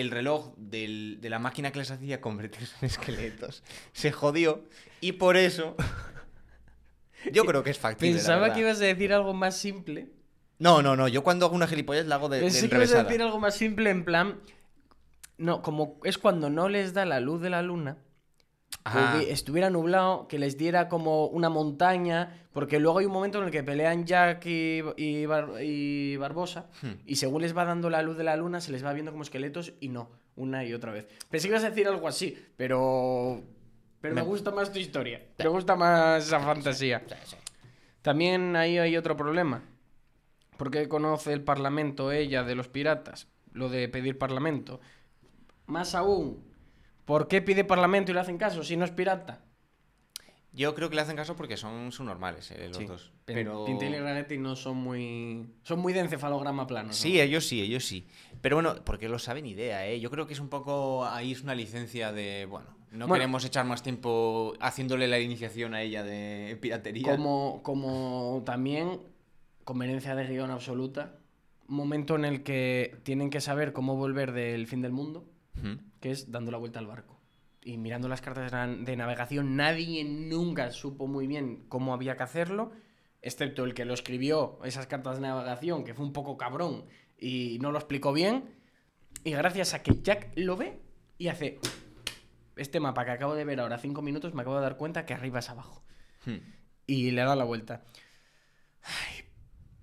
el 0.00 0.10
reloj 0.10 0.54
del- 0.56 1.18
de 1.20 1.30
la 1.30 1.38
máquina 1.38 1.70
que 1.72 1.78
les 1.78 1.90
hacía 1.90 2.20
convertirse 2.20 2.74
en 2.80 2.86
esqueletos 2.86 3.62
se 3.92 4.12
jodió. 4.12 4.64
Y 5.00 5.12
por 5.12 5.36
eso. 5.36 5.76
Yo 7.32 7.44
creo 7.44 7.62
que 7.64 7.70
es 7.70 7.78
factible. 7.78 8.14
Pensaba 8.16 8.52
que 8.52 8.60
ibas 8.60 8.80
a 8.80 8.84
decir 8.84 9.12
algo 9.12 9.34
más 9.34 9.56
simple. 9.56 10.08
No, 10.58 10.80
no, 10.82 10.96
no. 10.96 11.08
Yo 11.08 11.22
cuando 11.22 11.46
hago 11.46 11.54
una 11.54 11.66
gilipollez 11.66 12.06
la 12.06 12.14
hago 12.16 12.28
de, 12.28 12.38
de 12.38 12.42
Pensé 12.44 12.68
que 12.68 12.76
ibas 12.76 12.94
a 12.94 13.02
decir 13.04 13.20
algo 13.22 13.38
más 13.40 13.54
simple 13.54 13.90
en 13.90 14.04
plan... 14.04 14.40
No, 15.38 15.60
como 15.60 16.00
es 16.04 16.16
cuando 16.16 16.48
no 16.48 16.68
les 16.70 16.94
da 16.94 17.04
la 17.04 17.20
luz 17.20 17.42
de 17.42 17.50
la 17.50 17.60
luna, 17.60 17.98
que 18.92 19.32
estuviera 19.32 19.68
nublado, 19.68 20.28
que 20.28 20.38
les 20.38 20.56
diera 20.56 20.88
como 20.88 21.26
una 21.26 21.48
montaña, 21.48 22.46
porque 22.52 22.78
luego 22.78 23.00
hay 23.00 23.06
un 23.06 23.12
momento 23.12 23.38
en 23.38 23.44
el 23.46 23.50
que 23.50 23.64
pelean 23.64 24.04
Jack 24.06 24.46
y, 24.46 24.80
y 24.96 25.26
Bar- 25.26 25.60
y 25.62 26.16
Barbosa, 26.16 26.66
Hmm. 26.82 26.92
y 27.04 27.16
según 27.16 27.42
les 27.42 27.56
va 27.56 27.64
dando 27.64 27.90
la 27.90 28.02
luz 28.02 28.16
de 28.16 28.22
la 28.24 28.36
luna, 28.36 28.60
se 28.60 28.70
les 28.70 28.84
va 28.84 28.92
viendo 28.92 29.10
como 29.10 29.22
esqueletos 29.24 29.72
y 29.80 29.88
no, 29.88 30.08
una 30.36 30.64
y 30.64 30.72
otra 30.72 30.92
vez. 30.92 31.06
Pensé 31.30 31.48
que 31.48 31.52
ibas 31.52 31.64
a 31.64 31.70
decir 31.70 31.88
algo 31.88 32.06
así, 32.08 32.38
pero... 32.56 33.42
Pero 34.00 34.14
me, 34.14 34.20
Me- 34.22 34.26
gusta 34.28 34.50
más 34.52 34.72
tu 34.72 34.78
historia, 34.78 35.20
me 35.38 35.48
gusta 35.48 35.74
más 35.74 36.24
esa 36.24 36.38
fantasía. 36.38 37.02
También 38.02 38.54
ahí 38.54 38.78
hay 38.78 38.96
otro 38.96 39.16
problema. 39.16 39.62
¿Por 40.56 40.70
qué 40.70 40.88
conoce 40.88 41.32
el 41.32 41.42
Parlamento 41.42 42.12
ella 42.12 42.44
de 42.44 42.54
los 42.54 42.68
piratas? 42.68 43.26
Lo 43.52 43.68
de 43.68 43.88
pedir 43.88 44.16
Parlamento. 44.16 44.80
Más 45.66 45.94
aún, 45.94 46.38
¿por 47.06 47.26
qué 47.28 47.40
pide 47.40 47.64
Parlamento 47.64 48.10
y 48.10 48.14
le 48.14 48.20
hacen 48.20 48.36
caso 48.36 48.62
si 48.62 48.76
no 48.76 48.84
es 48.84 48.90
pirata? 48.90 49.40
Yo 50.52 50.74
creo 50.74 50.88
que 50.88 50.96
le 50.96 51.02
hacen 51.02 51.16
caso 51.16 51.36
porque 51.36 51.58
son 51.58 51.92
subnormales 51.92 52.50
eh, 52.50 52.68
los 52.68 52.86
dos. 52.86 53.12
Pero... 53.26 53.66
Pintel 53.66 53.94
y 53.94 53.98
Ragetti 53.98 54.38
no 54.38 54.56
son 54.56 54.78
muy. 54.78 55.46
Son 55.62 55.78
muy 55.78 55.92
de 55.92 56.00
encefalograma 56.00 56.66
plano. 56.66 56.88
¿no? 56.88 56.92
Sí, 56.94 57.20
ellos 57.20 57.46
sí, 57.46 57.60
ellos 57.60 57.84
sí. 57.84 58.06
Pero 58.40 58.56
bueno, 58.56 58.74
porque 58.84 59.08
lo 59.10 59.18
saben 59.18 59.44
idea, 59.44 59.86
¿eh? 59.86 60.00
Yo 60.00 60.10
creo 60.10 60.26
que 60.26 60.32
es 60.32 60.40
un 60.40 60.48
poco. 60.48 61.04
Ahí 61.04 61.32
es 61.32 61.42
una 61.42 61.54
licencia 61.54 62.10
de. 62.10 62.46
Bueno, 62.46 62.68
no 62.90 63.06
Bueno. 63.06 63.20
queremos 63.20 63.44
echar 63.44 63.66
más 63.66 63.82
tiempo 63.82 64.54
haciéndole 64.58 65.08
la 65.08 65.20
iniciación 65.20 65.74
a 65.74 65.82
ella 65.82 66.02
de 66.02 66.56
piratería. 66.58 67.14
Como, 67.14 67.62
como 67.62 68.42
también 68.46 69.00
conveniencia 69.64 70.14
de 70.14 70.26
guion 70.26 70.50
absoluta. 70.50 71.18
Momento 71.66 72.14
en 72.16 72.24
el 72.24 72.42
que 72.44 72.96
tienen 73.02 73.28
que 73.28 73.42
saber 73.42 73.74
cómo 73.74 73.96
volver 73.96 74.32
del 74.32 74.66
fin 74.68 74.80
del 74.80 74.92
mundo, 74.92 75.28
Ujú. 75.58 75.80
Que 76.06 76.12
es 76.12 76.30
dando 76.30 76.52
la 76.52 76.58
vuelta 76.58 76.78
al 76.78 76.86
barco. 76.86 77.18
Y 77.64 77.78
mirando 77.78 78.06
las 78.06 78.20
cartas 78.20 78.52
de 78.52 78.56
na- 78.56 78.68
de 78.84 78.96
navegación, 78.96 79.56
nadie 79.56 80.04
nunca 80.04 80.70
supo 80.70 81.08
muy 81.08 81.26
bien 81.26 81.64
cómo 81.68 81.92
había 81.92 82.16
que 82.16 82.22
hacerlo, 82.22 82.70
excepto 83.22 83.64
el 83.64 83.74
que 83.74 83.84
lo 83.84 83.92
escribió, 83.92 84.60
esas 84.62 84.86
cartas 84.86 85.16
de 85.16 85.22
navegación, 85.22 85.82
que 85.82 85.94
fue 85.94 86.06
un 86.06 86.12
poco 86.12 86.36
cabrón 86.36 86.84
y 87.18 87.58
no 87.60 87.72
lo 87.72 87.78
explicó 87.78 88.12
bien. 88.12 88.54
Y 89.24 89.32
gracias 89.32 89.74
a 89.74 89.82
que 89.82 90.00
Jack 90.00 90.30
lo 90.36 90.56
ve 90.56 90.78
y 91.18 91.26
hace 91.26 91.58
este 92.54 92.78
mapa 92.78 93.04
que 93.04 93.10
acabo 93.10 93.34
de 93.34 93.44
ver 93.44 93.58
ahora, 93.58 93.78
cinco 93.78 94.00
minutos, 94.00 94.32
me 94.32 94.42
acabo 94.42 94.54
de 94.58 94.62
dar 94.62 94.76
cuenta 94.76 95.04
que 95.06 95.14
arriba 95.14 95.40
es 95.40 95.50
abajo. 95.50 95.82
Hmm. 96.24 96.36
Y 96.86 97.10
le 97.10 97.22
da 97.22 97.34
la 97.34 97.42
vuelta. 97.42 97.82
Ay, 98.84 99.24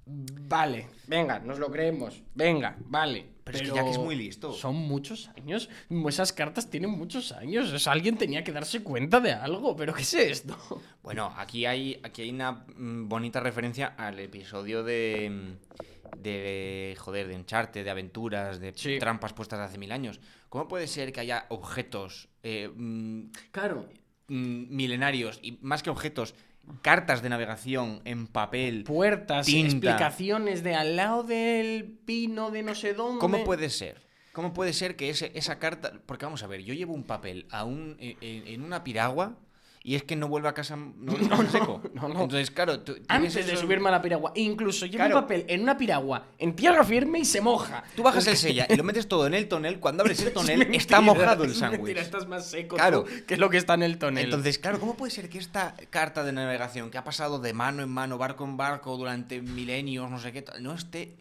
vale, 0.05 0.87
venga, 1.05 1.39
nos 1.39 1.59
lo 1.59 1.69
creemos. 1.69 2.23
Venga, 2.33 2.77
vale. 2.85 3.32
Pero 3.43 3.57
es 3.57 3.61
que 3.69 3.75
Jack 3.75 3.87
es 3.87 3.97
muy 3.97 4.15
listo. 4.15 4.53
Son 4.53 4.75
muchos 4.75 5.29
años. 5.37 5.69
Esas 6.07 6.31
cartas 6.31 6.69
tienen 6.69 6.89
muchos 6.91 7.31
años. 7.33 7.71
O 7.73 7.79
sea, 7.79 7.93
alguien 7.93 8.17
tenía 8.17 8.43
que 8.43 8.51
darse 8.51 8.81
cuenta 8.83 9.19
de 9.19 9.33
algo. 9.33 9.75
¿Pero 9.75 9.93
qué 9.93 10.01
es 10.03 10.13
esto? 10.13 10.57
Bueno, 11.01 11.33
aquí 11.37 11.65
hay, 11.65 11.99
aquí 12.03 12.21
hay 12.21 12.29
una 12.29 12.51
mm, 12.75 13.09
bonita 13.09 13.39
referencia 13.41 13.87
al 13.97 14.19
episodio 14.19 14.83
de. 14.83 15.29
mm, 15.29 16.21
de. 16.21 16.95
joder, 16.99 17.27
de 17.27 17.35
Uncharted, 17.35 17.83
de 17.83 17.89
aventuras, 17.89 18.59
de 18.59 18.71
Sí. 18.75 18.97
trampas 18.99 19.33
puestas 19.33 19.59
hace 19.59 19.77
mil 19.77 19.91
años. 19.91 20.19
¿Cómo 20.49 20.67
puede 20.67 20.87
ser 20.87 21.11
que 21.11 21.19
haya 21.21 21.45
objetos 21.49 22.29
eh, 22.43 22.69
mm, 22.73 23.31
Claro. 23.51 23.89
milenarios 24.27 25.39
y 25.41 25.57
más 25.61 25.83
que 25.83 25.89
objetos, 25.89 26.35
cartas 26.81 27.21
de 27.21 27.29
navegación 27.29 28.01
en 28.05 28.27
papel? 28.27 28.83
Puertas, 28.83 29.45
Tinta. 29.45 29.71
explicaciones 29.71 30.63
de 30.63 30.75
al 30.75 30.95
lado 30.95 31.23
del 31.23 31.97
pino 32.05 32.51
de 32.51 32.63
no 32.63 32.75
sé 32.75 32.93
dónde. 32.93 33.19
¿Cómo 33.19 33.43
puede 33.43 33.69
ser? 33.69 34.01
¿Cómo 34.31 34.53
puede 34.53 34.73
ser 34.73 34.95
que 34.95 35.09
ese, 35.09 35.31
esa 35.35 35.59
carta... 35.59 35.93
Porque 36.07 36.25
vamos 36.25 36.41
a 36.41 36.47
ver, 36.47 36.63
yo 36.63 36.73
llevo 36.73 36.93
un 36.93 37.03
papel 37.03 37.45
a 37.51 37.65
un, 37.65 37.95
en, 37.99 38.17
en- 38.21 38.47
en 38.47 38.63
una 38.63 38.83
piragua 38.83 39.35
y 39.85 39.95
es 39.95 40.03
que 40.03 40.15
no 40.15 40.29
vuelve 40.29 40.47
a 40.47 40.53
casa 40.53 40.77
no, 40.77 41.13
seco. 41.51 41.81
no, 41.93 42.07
no. 42.07 42.21
Entonces, 42.23 42.51
claro, 42.51 42.79
tú 42.79 42.95
Antes 43.09 43.45
de 43.45 43.57
subirme 43.57 43.89
a 43.89 43.91
la 43.91 44.01
piragua. 44.01 44.31
Incluso 44.35 44.85
llevo 44.85 44.97
Claro. 44.99 45.15
un 45.17 45.21
papel 45.23 45.43
en 45.49 45.61
una 45.63 45.77
piragua 45.77 46.27
en 46.37 46.55
tierra 46.55 46.85
firme 46.85 47.19
y 47.19 47.25
se 47.25 47.41
moja. 47.41 47.83
Tú 47.93 48.01
bajas 48.01 48.25
el 48.27 48.37
sella 48.37 48.65
y 48.69 48.77
lo 48.77 48.83
metes 48.85 49.09
todo 49.09 49.27
en 49.27 49.33
el 49.33 49.49
tonel. 49.49 49.81
Cuando 49.81 50.03
abres 50.03 50.21
el 50.21 50.27
Es 50.29 50.33
tonel, 50.33 50.59
mentira, 50.59 50.77
está 50.77 51.01
mojado 51.01 51.43
el 51.43 51.51
es 51.51 51.57
sándwich. 51.57 51.97
estás 51.97 52.27
más 52.29 52.49
seco. 52.49 52.77
Claro. 52.77 53.03
tú, 53.03 53.09
que 53.27 53.33
es 53.33 53.39
lo 53.41 53.49
que 53.49 53.57
está 53.57 53.73
en 53.73 53.83
el 53.83 53.97
tonel. 53.97 54.23
Entonces, 54.23 54.57
claro, 54.57 54.79
¿cómo 54.79 54.95
puede 54.95 55.11
ser 55.11 55.27
que 55.29 55.37
esta 55.37 55.75
carta 55.89 56.23
de 56.23 56.31
navegación 56.31 56.89
que 56.89 56.97
ha 56.97 57.03
pasado 57.03 57.39
de 57.39 57.51
mano 57.53 57.83
en 57.83 57.89
mano, 57.89 58.17
barco 58.17 58.45
en 58.45 58.55
barco 58.55 58.95
durante 58.95 59.41
milenios, 59.41 60.09
no 60.09 60.17
sé 60.17 60.31
qué, 60.31 60.43
tal, 60.43 60.63
no 60.63 60.73
esté 60.75 61.17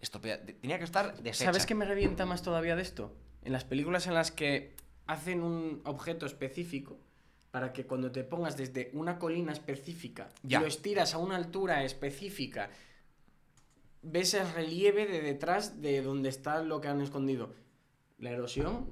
estropea- 0.00 0.40
Tenía 0.62 0.78
que 0.78 0.84
estar 0.84 1.18
deshecha. 1.22 1.44
¿Sabes 1.44 1.66
qué 1.66 1.74
me 1.74 1.84
revienta 1.84 2.24
más 2.24 2.40
todavía 2.40 2.76
de 2.76 2.82
esto? 2.82 3.12
En 3.44 3.52
las 3.52 3.64
películas 3.64 4.06
en 4.06 4.14
las 4.14 4.30
que 4.32 4.74
hacen 5.06 5.42
un 5.42 5.82
objeto 5.84 6.24
específico 6.24 6.98
para 7.50 7.72
que 7.72 7.86
cuando 7.86 8.12
te 8.12 8.22
pongas 8.24 8.56
desde 8.56 8.90
una 8.94 9.18
colina 9.18 9.52
específica 9.52 10.28
Ya. 10.42 10.58
y 10.58 10.62
lo 10.62 10.66
estiras 10.68 11.14
a 11.14 11.18
una 11.18 11.36
altura 11.36 11.82
específica, 11.84 12.70
ves 14.02 14.34
el 14.34 14.50
relieve 14.52 15.06
de 15.06 15.20
detrás 15.20 15.80
de 15.82 16.00
donde 16.02 16.28
está 16.28 16.62
lo 16.62 16.80
que 16.80 16.88
han 16.88 17.00
escondido. 17.00 17.52
La 18.18 18.30
erosión, 18.30 18.86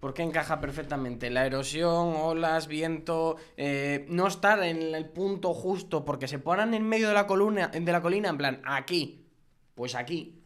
¿por 0.00 0.14
qué 0.14 0.22
encaja 0.22 0.60
perfectamente? 0.60 1.28
La 1.30 1.44
erosión, 1.46 2.14
olas, 2.16 2.68
viento, 2.68 3.36
eh, 3.56 4.06
no 4.08 4.26
estar 4.26 4.62
en 4.62 4.94
el 4.94 5.06
punto 5.08 5.52
justo, 5.54 6.04
porque 6.04 6.28
se 6.28 6.38
ponen 6.38 6.72
en 6.74 6.88
medio 6.88 7.08
de 7.08 7.14
la 7.14 7.26
columna, 7.26 7.68
de 7.68 7.92
la 7.92 8.00
colina, 8.00 8.28
en 8.28 8.38
plan, 8.38 8.60
aquí, 8.64 9.26
pues 9.74 9.94
aquí. 9.94 10.40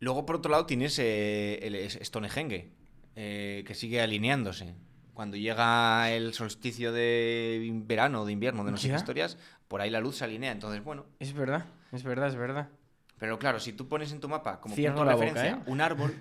Luego, 0.00 0.24
por 0.26 0.36
otro 0.36 0.50
lado, 0.50 0.66
tienes 0.66 0.98
eh, 0.98 1.58
el 1.62 1.90
Stonehenge, 2.04 2.70
eh, 3.16 3.64
que 3.66 3.74
sigue 3.74 4.00
alineándose. 4.00 4.74
Cuando 5.20 5.36
llega 5.36 6.10
el 6.12 6.32
solsticio 6.32 6.92
de 6.92 7.70
verano 7.84 8.22
o 8.22 8.24
de 8.24 8.32
invierno, 8.32 8.64
de 8.64 8.70
no 8.70 8.78
sé 8.78 8.88
qué 8.88 8.94
historias, 8.94 9.36
por 9.68 9.82
ahí 9.82 9.90
la 9.90 10.00
luz 10.00 10.16
se 10.16 10.24
alinea. 10.24 10.50
Entonces, 10.50 10.82
bueno. 10.82 11.04
Es 11.18 11.34
verdad, 11.34 11.66
es 11.92 12.04
verdad, 12.04 12.28
es 12.28 12.36
verdad. 12.36 12.70
Pero 13.18 13.38
claro, 13.38 13.60
si 13.60 13.74
tú 13.74 13.86
pones 13.86 14.12
en 14.12 14.20
tu 14.20 14.30
mapa 14.30 14.62
como 14.62 14.74
Cierro 14.74 14.96
punto 14.96 15.10
de 15.10 15.14
boca, 15.14 15.26
referencia 15.26 15.58
¿eh? 15.58 15.70
un 15.70 15.82
árbol, 15.82 16.14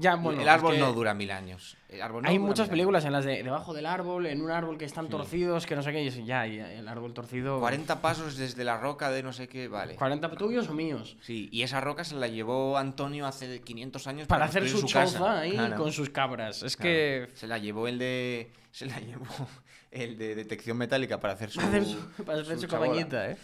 Ya, 0.00 0.14
bueno, 0.14 0.40
el 0.40 0.46
es 0.46 0.54
árbol 0.54 0.74
que 0.74 0.78
no 0.78 0.92
dura 0.92 1.12
mil 1.12 1.30
años. 1.32 1.76
El 1.88 2.00
árbol 2.02 2.22
no 2.22 2.28
Hay 2.28 2.38
muchas 2.38 2.68
películas 2.68 3.04
en 3.04 3.10
las 3.12 3.24
de 3.24 3.42
debajo 3.42 3.74
del 3.74 3.84
árbol, 3.84 4.26
en 4.26 4.40
un 4.40 4.50
árbol 4.52 4.78
que 4.78 4.84
están 4.84 5.08
torcidos, 5.08 5.66
que 5.66 5.74
no 5.74 5.82
sé 5.82 5.90
qué, 5.90 6.04
y 6.04 6.24
ya, 6.24 6.46
y 6.46 6.60
el 6.60 6.86
árbol 6.86 7.12
torcido. 7.12 7.54
años. 7.54 7.60
40 7.62 8.00
pasos 8.00 8.36
desde 8.36 8.62
la 8.62 8.76
roca 8.78 9.10
de 9.10 9.24
no 9.24 9.32
sé 9.32 9.48
qué, 9.48 9.66
vale. 9.66 9.96
40 9.96 10.30
tuyos 10.36 10.68
o 10.68 10.72
míos. 10.74 11.16
Sí, 11.20 11.48
y 11.50 11.62
esa 11.64 11.80
roca 11.80 12.04
se 12.04 12.14
la 12.14 12.28
llevó 12.28 12.78
Antonio 12.78 13.26
hace 13.26 13.60
500 13.60 14.06
años 14.06 14.26
Para 14.28 14.44
hacer 14.44 14.62
construir 14.62 14.88
su 14.88 14.94
casa. 14.94 15.18
choza 15.18 15.40
ahí 15.40 15.50
Claro. 15.52 15.76
con 15.76 15.90
sus 15.92 16.10
cabras. 16.10 16.62
Es 16.62 16.76
Claro. 16.76 16.90
que. 16.90 17.28
Se 17.34 17.48
la 17.48 17.58
llevó 17.58 17.88
el 17.88 17.98
de. 17.98 18.52
Se 18.70 18.86
la 18.86 19.00
llevó 19.00 19.26
el 19.90 20.16
de 20.16 20.36
detección 20.36 20.76
metálica 20.76 21.18
para 21.18 21.34
hacer 21.34 21.50
su. 21.50 21.58
Para 21.58 21.68
hacer 21.70 21.84
su, 21.86 22.24
para 22.24 22.40
hacer 22.42 22.58
su 22.60 22.68
cabañita, 22.68 23.30
¿eh? 23.32 23.36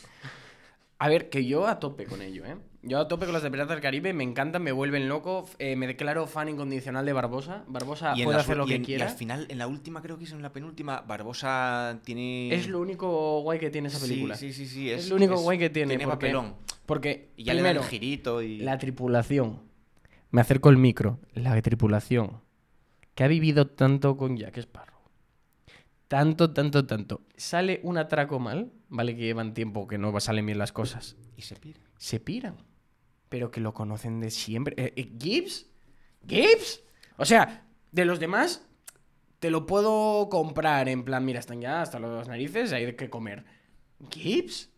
A 1.00 1.08
ver, 1.08 1.28
que 1.30 1.44
yo 1.44 1.66
a 1.66 1.80
tope 1.80 2.04
con 2.06 2.22
ello, 2.22 2.44
¿eh? 2.44 2.56
Yo 2.86 2.98
a 3.00 3.08
tope 3.08 3.24
con 3.24 3.32
las 3.32 3.42
de 3.42 3.50
Piratas 3.50 3.70
del 3.70 3.80
Caribe, 3.80 4.12
me 4.12 4.24
encantan, 4.24 4.62
me 4.62 4.72
vuelven 4.72 5.08
loco. 5.08 5.46
eh, 5.58 5.74
me 5.76 5.86
declaro 5.86 6.26
fan 6.26 6.48
incondicional 6.48 7.06
de 7.06 7.12
Barbosa. 7.12 7.64
Barbosa 7.66 8.12
Y 8.16 8.24
puede 8.24 8.38
hacer 8.38 8.56
lo 8.56 8.64
y 8.64 8.68
que 8.68 8.74
en- 8.76 8.82
y 8.82 8.84
quiera. 8.84 9.06
al 9.06 9.16
final, 9.16 9.46
en 9.48 9.58
la 9.58 9.66
última, 9.66 10.02
creo 10.02 10.18
que 10.18 10.24
es 10.24 10.32
en 10.32 10.42
la 10.42 10.52
penúltima, 10.52 11.00
Barbosa 11.00 11.98
tiene. 12.04 12.54
Es 12.54 12.68
lo 12.68 12.80
único 12.80 13.40
guay 13.42 13.58
que 13.58 13.70
tiene 13.70 13.88
esa 13.88 13.98
película. 14.00 14.34
Sí, 14.36 14.52
sí, 14.52 14.66
sí. 14.66 14.90
Es, 14.90 15.08
lo 15.08 15.16
único 15.16 15.36
guay 15.40 15.58
que 15.58 15.70
tiene. 15.70 15.88
Tiene 15.96 16.04
porque, 16.04 16.26
papelón. 16.26 16.54
Porque, 16.86 17.30
Y 17.36 17.44
ya 17.44 17.54
le 17.54 17.62
dan 17.62 17.70
primero, 17.70 17.80
el 17.84 17.88
girito 17.88 18.42
y. 18.42 18.58
La 18.58 18.76
tripulación. 18.78 19.60
Me 20.30 20.40
acerco 20.40 20.68
el 20.68 20.76
micro. 20.76 21.18
La 21.32 21.60
tripulación. 21.62 22.40
Que 23.14 23.24
ha 23.24 23.28
vivido 23.28 23.68
tanto 23.68 24.16
con 24.16 24.36
Jack 24.36 24.58
Sparrow. 24.58 24.98
Tanto, 26.08 26.50
tanto, 26.52 26.84
tanto. 26.86 27.22
Sale 27.36 27.80
un 27.82 27.96
atraco 27.98 28.38
mal. 28.38 28.72
Vale 28.88 29.16
que 29.16 29.22
llevan 29.22 29.54
tiempo 29.54 29.86
que 29.86 29.96
no 29.98 30.18
salen 30.20 30.44
bien 30.46 30.58
las 30.58 30.72
cosas. 30.72 31.16
Y 31.36 31.42
se 31.42 31.56
pira. 31.56 31.80
Se 31.96 32.20
piran. 32.20 32.56
Pero 33.34 33.50
que 33.50 33.60
lo 33.60 33.74
conocen 33.74 34.20
de 34.20 34.30
siempre. 34.30 34.76
Eh, 34.78 34.92
eh, 34.94 35.12
¿Gibbs? 35.20 35.66
¿Gibbs? 36.24 36.84
O 37.16 37.24
sea, 37.24 37.66
de 37.90 38.04
los 38.04 38.20
demás 38.20 38.64
te 39.40 39.50
lo 39.50 39.66
puedo 39.66 40.28
comprar. 40.28 40.88
En 40.88 41.02
plan, 41.04 41.24
mira, 41.24 41.40
están 41.40 41.60
ya 41.60 41.82
hasta 41.82 41.98
las 41.98 42.28
narices, 42.28 42.72
hay 42.72 42.94
que 42.94 43.10
comer. 43.10 43.44
¿Gibbs? 44.08 44.70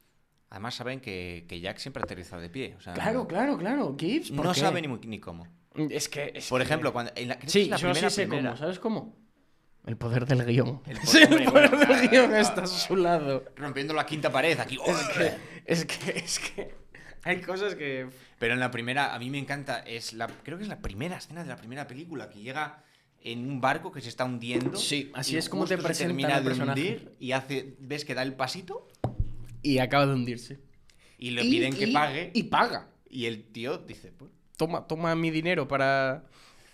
Además, 0.49 0.75
saben 0.75 1.01
que, 1.01 1.45
que 1.47 1.61
Jack 1.61 1.77
siempre 1.77 2.03
aterriza 2.03 2.39
de 2.39 2.49
pie. 2.49 2.77
O 2.79 2.81
sea, 2.81 2.95
Claro, 2.95 3.27
claro, 3.29 3.59
claro. 3.59 3.95
¿Gibbs? 3.99 4.31
¿Por 4.31 4.47
No 4.47 4.55
qué? 4.55 4.61
sabe 4.61 4.81
ni, 4.81 5.21
cómo. 5.21 5.47
Es 5.75 6.09
que. 6.09 6.33
es 6.35 6.49
Por 6.49 6.61
que- 6.61 6.65
ejemplo, 6.65 6.95
cuando. 6.95 7.13
en 7.15 7.29
la- 7.29 7.39
Sí, 7.47 7.67
la 7.67 7.77
yo 7.77 7.89
sí 7.89 7.93
primera, 7.93 8.09
sé 8.09 8.23
primera. 8.27 8.49
cómo. 8.53 8.57
¿Sabes 8.57 8.79
cómo? 8.79 9.19
El 9.85 9.99
poder 9.99 10.25
del 10.25 10.47
guion. 10.47 10.81
El 10.87 10.99
Sí, 11.05 11.27
poder- 11.27 11.43
el 11.43 11.45
poder 11.53 11.71
bueno, 11.77 11.95
del 11.95 12.09
guion 12.09 12.35
está 12.35 12.63
a 12.63 12.67
su 12.67 12.97
lado. 12.97 13.45
Rompiendo 13.55 13.93
la 13.93 14.07
quinta 14.07 14.33
pared 14.33 14.59
aquí. 14.59 14.79
Es 14.87 14.97
que, 15.15 15.35
es 15.67 15.85
que, 15.85 16.11
es 16.19 16.39
que. 16.39 16.75
Hay 17.27 17.41
cosas 17.41 17.75
que. 17.75 18.07
Pero 18.39 18.55
en 18.55 18.61
la 18.61 18.71
primera, 18.71 19.15
a 19.15 19.19
mí 19.19 19.31
me 19.31 19.39
encanta, 19.39 19.81
es 19.81 20.13
la, 20.13 20.27
creo 20.29 20.57
que 20.59 20.63
es 20.65 20.69
la 20.69 20.81
primera 20.81 21.17
escena 21.19 21.43
de 21.43 21.49
la 21.49 21.57
primera 21.57 21.87
película, 21.87 22.29
que 22.31 22.41
llega 22.41 22.83
en 23.23 23.51
un 23.51 23.61
barco 23.61 23.91
que 23.91 24.01
se 24.01 24.09
está 24.09 24.25
hundiendo. 24.25 24.77
Sí, 24.77 25.11
así 25.15 25.37
es 25.37 25.49
como 25.49 25.67
te 25.67 25.77
termina 25.77 26.39
de 26.41 26.45
personaje. 26.45 26.81
hundir 26.81 27.13
y 27.19 27.33
hace, 27.33 27.75
ves 27.81 28.05
que 28.05 28.15
da 28.15 28.23
el 28.23 28.35
pasito 28.35 28.87
Y 29.63 29.79
acaba 29.79 30.07
de 30.07 30.15
hundirse. 30.15 30.61
y 31.19 31.31
le 31.31 31.43
Y- 31.45 31.51
piden 31.51 31.75
que 31.75 31.87
y- 31.89 31.93
pague 31.93 32.31
Y 32.35 32.45
paga. 32.45 32.89
y 33.11 33.27
el 33.27 33.43
tío 33.45 33.79
dice, 33.79 34.13
pues, 34.17 34.31
Toma, 34.57 34.87
toma 34.87 35.15
mi 35.17 35.31
dinero 35.31 35.67
para. 35.69 36.25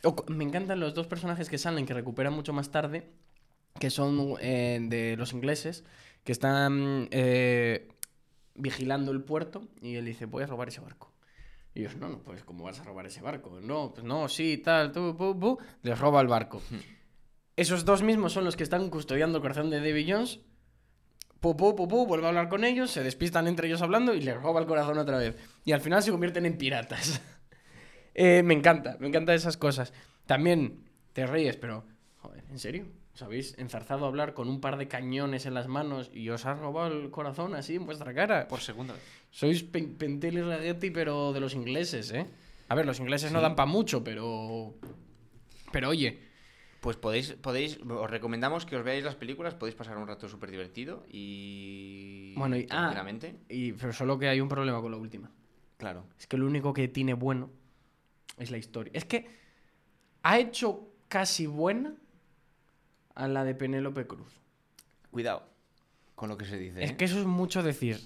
O 0.04 0.14
me 0.28 0.44
encantan 0.44 0.78
los 0.80 0.94
dos 0.94 1.06
personajes 1.06 1.48
que 1.48 1.58
salen, 1.58 1.86
que 1.86 1.94
recuperan 1.94 2.32
mucho 2.32 2.52
más 2.52 2.70
tarde, 2.70 3.08
que 3.80 3.88
son 3.90 4.34
eh, 4.40 4.78
de 4.82 5.16
los 5.16 5.32
ingleses, 5.32 5.84
que 6.24 6.30
están 6.32 7.08
eh, 7.10 7.88
vigilando 8.54 9.12
el 9.12 9.22
puerto 9.22 9.68
y 9.80 9.96
él 9.96 10.04
dice, 10.04 10.26
voy 10.26 10.42
a 10.42 10.46
robar 10.46 10.68
ese 10.68 10.80
barco. 10.80 11.12
Y 11.74 11.80
ellos, 11.80 11.96
no, 11.96 12.08
no, 12.08 12.22
pues 12.22 12.44
¿cómo 12.44 12.64
vas 12.64 12.80
a 12.80 12.84
robar 12.84 13.06
ese 13.06 13.22
barco? 13.22 13.58
No, 13.60 13.92
pues 13.94 14.04
no, 14.04 14.28
sí, 14.28 14.58
tal, 14.58 14.92
tú, 14.92 15.16
pu, 15.16 15.38
pu", 15.38 15.58
les 15.82 15.98
roba 15.98 16.20
el 16.20 16.28
barco. 16.28 16.60
Esos 17.56 17.84
dos 17.84 18.02
mismos 18.02 18.32
son 18.32 18.44
los 18.44 18.56
que 18.56 18.62
están 18.62 18.90
custodiando 18.90 19.38
el 19.38 19.42
corazón 19.42 19.70
de 19.70 19.80
Davy 19.80 20.10
Jones. 20.10 20.40
Pu, 21.40 21.56
pu, 21.56 21.74
pu, 21.74 21.88
pu, 21.88 22.06
vuelve 22.06 22.26
a 22.26 22.28
hablar 22.28 22.48
con 22.48 22.64
ellos, 22.64 22.90
se 22.90 23.02
despistan 23.02 23.46
entre 23.48 23.68
ellos 23.68 23.82
hablando 23.82 24.14
y 24.14 24.20
les 24.20 24.40
roba 24.40 24.60
el 24.60 24.66
corazón 24.66 24.98
otra 24.98 25.18
vez. 25.18 25.36
Y 25.64 25.72
al 25.72 25.80
final 25.80 26.02
se 26.02 26.10
convierten 26.10 26.46
en 26.46 26.58
piratas. 26.58 27.20
Eh, 28.14 28.42
me 28.42 28.52
encanta, 28.52 28.98
me 29.00 29.08
encantan 29.08 29.34
esas 29.34 29.56
cosas. 29.56 29.94
También 30.26 30.84
te 31.14 31.26
ríes, 31.26 31.56
pero, 31.56 31.86
joder, 32.18 32.44
¿en 32.50 32.58
serio? 32.58 32.84
¿Os 33.14 33.20
habéis 33.22 33.58
enzarzado 33.58 34.06
a 34.06 34.08
hablar 34.08 34.32
con 34.32 34.48
un 34.48 34.60
par 34.60 34.78
de 34.78 34.88
cañones 34.88 35.44
en 35.44 35.52
las 35.54 35.68
manos 35.68 36.10
y 36.14 36.30
os 36.30 36.46
ha 36.46 36.54
robado 36.54 36.98
el 36.98 37.10
corazón 37.10 37.54
así 37.54 37.74
en 37.76 37.84
vuestra 37.84 38.14
cara? 38.14 38.48
por 38.48 38.60
segunda 38.60 38.94
vez. 38.94 39.02
Sois 39.30 39.62
pen- 39.62 39.96
Pentel 39.96 40.38
y 40.38 40.42
Ragetti, 40.42 40.90
pero 40.90 41.32
de 41.32 41.40
los 41.40 41.54
ingleses, 41.54 42.10
¿eh? 42.12 42.26
A 42.68 42.74
ver, 42.74 42.86
los 42.86 43.00
ingleses 43.00 43.30
no 43.32 43.40
dan 43.42 43.54
para 43.54 43.66
mucho, 43.66 44.02
pero... 44.02 44.74
Pero 45.72 45.88
oye, 45.90 46.18
Pues 46.80 46.96
podéis, 46.96 47.34
podéis, 47.34 47.78
os 47.86 48.10
recomendamos 48.10 48.66
que 48.66 48.76
os 48.76 48.82
veáis 48.82 49.04
las 49.04 49.14
películas, 49.14 49.54
podéis 49.54 49.76
pasar 49.76 49.96
un 49.98 50.08
rato 50.08 50.26
súper 50.28 50.50
divertido 50.50 51.04
y... 51.08 52.34
Bueno, 52.36 52.56
y- 52.56 52.66
ah. 52.70 52.92
y, 53.48 53.72
pero 53.72 53.92
solo 53.92 54.18
que 54.18 54.28
hay 54.28 54.40
un 54.40 54.48
problema 54.48 54.80
con 54.80 54.90
la 54.90 54.96
última. 54.96 55.30
Claro. 55.76 56.06
Es 56.18 56.26
que 56.26 56.36
lo 56.38 56.46
único 56.46 56.72
que 56.72 56.88
tiene 56.88 57.14
bueno 57.14 57.50
es 58.38 58.50
la 58.50 58.58
historia. 58.58 58.90
Es 58.96 59.04
que 59.04 59.26
ha 60.24 60.38
hecho 60.40 60.88
casi 61.08 61.46
buena 61.46 61.94
a 63.14 63.28
la 63.28 63.44
de 63.44 63.54
Penélope 63.54 64.06
Cruz. 64.06 64.32
Cuidado 65.10 65.44
con 66.14 66.28
lo 66.28 66.36
que 66.36 66.44
se 66.44 66.56
dice. 66.56 66.82
Es 66.84 66.90
¿eh? 66.92 66.96
que 66.96 67.04
eso 67.04 67.18
es 67.18 67.26
mucho 67.26 67.62
decir. 67.62 68.00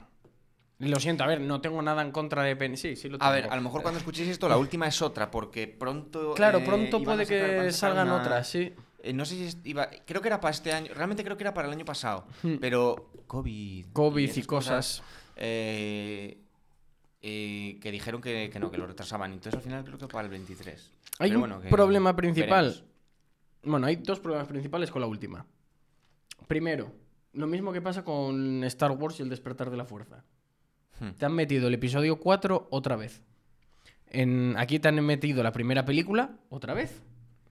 Lo 0.79 1.01
siento, 1.01 1.25
a 1.25 1.27
ver, 1.27 1.40
no 1.40 1.61
tengo 1.62 1.81
nada 1.81 2.03
en 2.03 2.11
contra 2.12 2.42
de 2.42 2.55
Pen... 2.55 2.77
Sí, 2.77 2.97
sí 2.97 3.09
lo 3.09 3.16
tengo. 3.19 3.31
A 3.31 3.35
ver, 3.35 3.49
a 3.51 3.57
lo 3.57 3.62
mejor 3.62 3.81
cuando 3.83 3.99
escuchéis 3.99 4.29
esto, 4.29 4.47
la 4.49 4.59
última 4.59 4.87
es 4.87 5.01
otra, 5.01 5.31
porque 5.31 5.66
pronto. 5.69 6.35
Claro, 6.35 6.59
eh, 6.59 6.64
pronto 6.66 7.03
puede 7.03 7.25
sacar- 7.25 7.64
que 7.66 7.73
salgan 7.73 8.09
una- 8.09 8.16
otras, 8.21 8.49
sí. 8.49 8.75
Eh, 9.03 9.12
no 9.14 9.25
sé 9.25 9.51
si 9.53 9.59
iba. 9.64 9.88
Creo 10.05 10.21
que 10.21 10.29
era 10.29 10.38
para 10.40 10.51
este 10.53 10.73
año. 10.73 10.92
Realmente 10.95 11.25
creo 11.25 11.37
que 11.37 11.45
era 11.45 11.55
para 11.55 11.69
el 11.69 11.73
año 11.75 11.85
pasado. 11.85 12.27
Hmm. 12.42 12.57
Pero. 12.61 13.11
COVID. 13.27 13.87
COVID 13.92 14.23
y 14.23 14.31
esas 14.31 14.47
cosas. 14.47 15.03
eh, 15.37 16.38
que 17.23 17.90
dijeron 17.90 18.21
que, 18.21 18.51
que 18.53 18.59
no, 18.61 18.71
que 18.71 18.79
lo 18.79 18.87
retrasaban. 18.87 19.33
Entonces 19.33 19.55
al 19.55 19.62
final 19.62 19.85
creo 19.85 19.99
que 19.99 20.07
para 20.09 20.25
el 20.25 20.31
23. 20.31 20.92
Hay 21.19 21.31
Pero 21.31 21.37
un 21.38 21.40
bueno, 21.40 21.61
que 21.61 21.69
problema 21.69 22.14
principal. 22.14 22.66
veremos. 22.66 22.85
Bueno, 23.67 23.87
hay 23.89 23.97
dos 23.97 24.21
problemas 24.21 24.47
principales 24.47 24.91
con 24.91 25.01
la 25.01 25.09
última. 25.09 25.45
Primero, 26.47 26.93
lo 27.33 27.49
mismo 27.49 27.73
que 27.73 27.83
pasa 27.83 28.05
con 28.05 28.63
Star 28.65 28.93
Wars 28.93 29.19
y 29.19 29.25
el 29.25 29.29
despertar 29.29 29.71
de 29.71 29.77
la 29.77 29.85
fuerza. 29.85 30.25
Hmm. 31.01 31.11
Te 31.11 31.27
han 31.27 31.35
metido 31.35 31.67
el 31.67 31.75
episodio 31.75 32.21
4 32.21 32.69
otra 32.71 32.95
vez. 32.95 33.23
En, 34.07 34.55
aquí 34.57 34.79
te 34.79 34.89
han 34.89 35.05
metido 35.05 35.43
la 35.43 35.51
primera 35.51 35.85
película 35.85 36.39
otra 36.49 36.75
vez. 36.75 37.03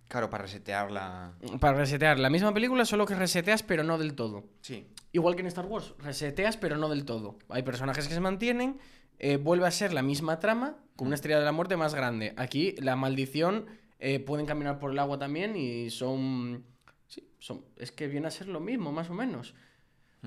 Claro, 0.08 0.30
para 0.30 0.44
resetear 0.44 0.90
la. 0.90 1.34
Para 1.60 1.78
resetear 1.78 2.18
la 2.18 2.30
misma 2.30 2.54
película, 2.54 2.86
solo 2.86 3.06
que 3.06 3.16
reseteas, 3.16 3.64
pero 3.64 3.84
no 3.84 3.98
del 3.98 4.14
todo. 4.14 4.46
Sí. 4.62 4.88
Igual 5.12 5.36
que 5.36 5.42
en 5.42 5.48
Star 5.48 5.66
Wars, 5.66 5.96
reseteas, 6.00 6.56
pero 6.56 6.78
no 6.78 6.88
del 6.88 7.04
todo. 7.04 7.38
Hay 7.50 7.64
personajes 7.64 8.08
que 8.08 8.14
se 8.14 8.22
mantienen, 8.22 8.80
eh, 9.20 9.36
vuelve 9.36 9.68
a 9.68 9.72
ser 9.72 9.92
la 9.92 10.02
misma 10.02 10.40
trama, 10.40 10.78
con 10.96 11.08
una 11.08 11.16
estrella 11.16 11.40
de 11.40 11.46
la 11.46 11.52
muerte 11.52 11.76
más 11.76 11.94
grande. 11.94 12.34
Aquí, 12.38 12.76
la 12.80 12.96
maldición, 12.96 13.66
eh, 14.00 14.20
pueden 14.20 14.46
caminar 14.46 14.80
por 14.80 14.92
el 14.92 15.00
agua 15.00 15.18
también 15.18 15.56
y 15.56 15.90
son. 15.90 16.66
Sí, 17.08 17.28
son. 17.40 17.64
Es 17.78 17.92
que 17.92 18.08
viene 18.08 18.28
a 18.28 18.32
ser 18.32 18.48
lo 18.48 18.60
mismo, 18.60 18.92
más 18.92 19.10
o 19.10 19.14
menos. 19.14 19.54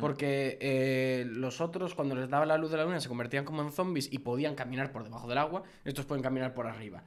Porque 0.00 0.58
eh, 0.60 1.24
los 1.28 1.60
otros, 1.60 1.96
cuando 1.96 2.14
les 2.14 2.28
daba 2.30 2.46
la 2.46 2.56
luz 2.56 2.70
de 2.70 2.76
la 2.76 2.84
luna, 2.84 3.00
se 3.00 3.08
convertían 3.08 3.44
como 3.44 3.62
en 3.62 3.72
zombies 3.72 4.08
y 4.12 4.18
podían 4.20 4.54
caminar 4.54 4.92
por 4.92 5.02
debajo 5.02 5.26
del 5.26 5.38
agua. 5.38 5.64
Estos 5.84 6.06
pueden 6.06 6.22
caminar 6.22 6.54
por 6.54 6.68
arriba. 6.68 7.02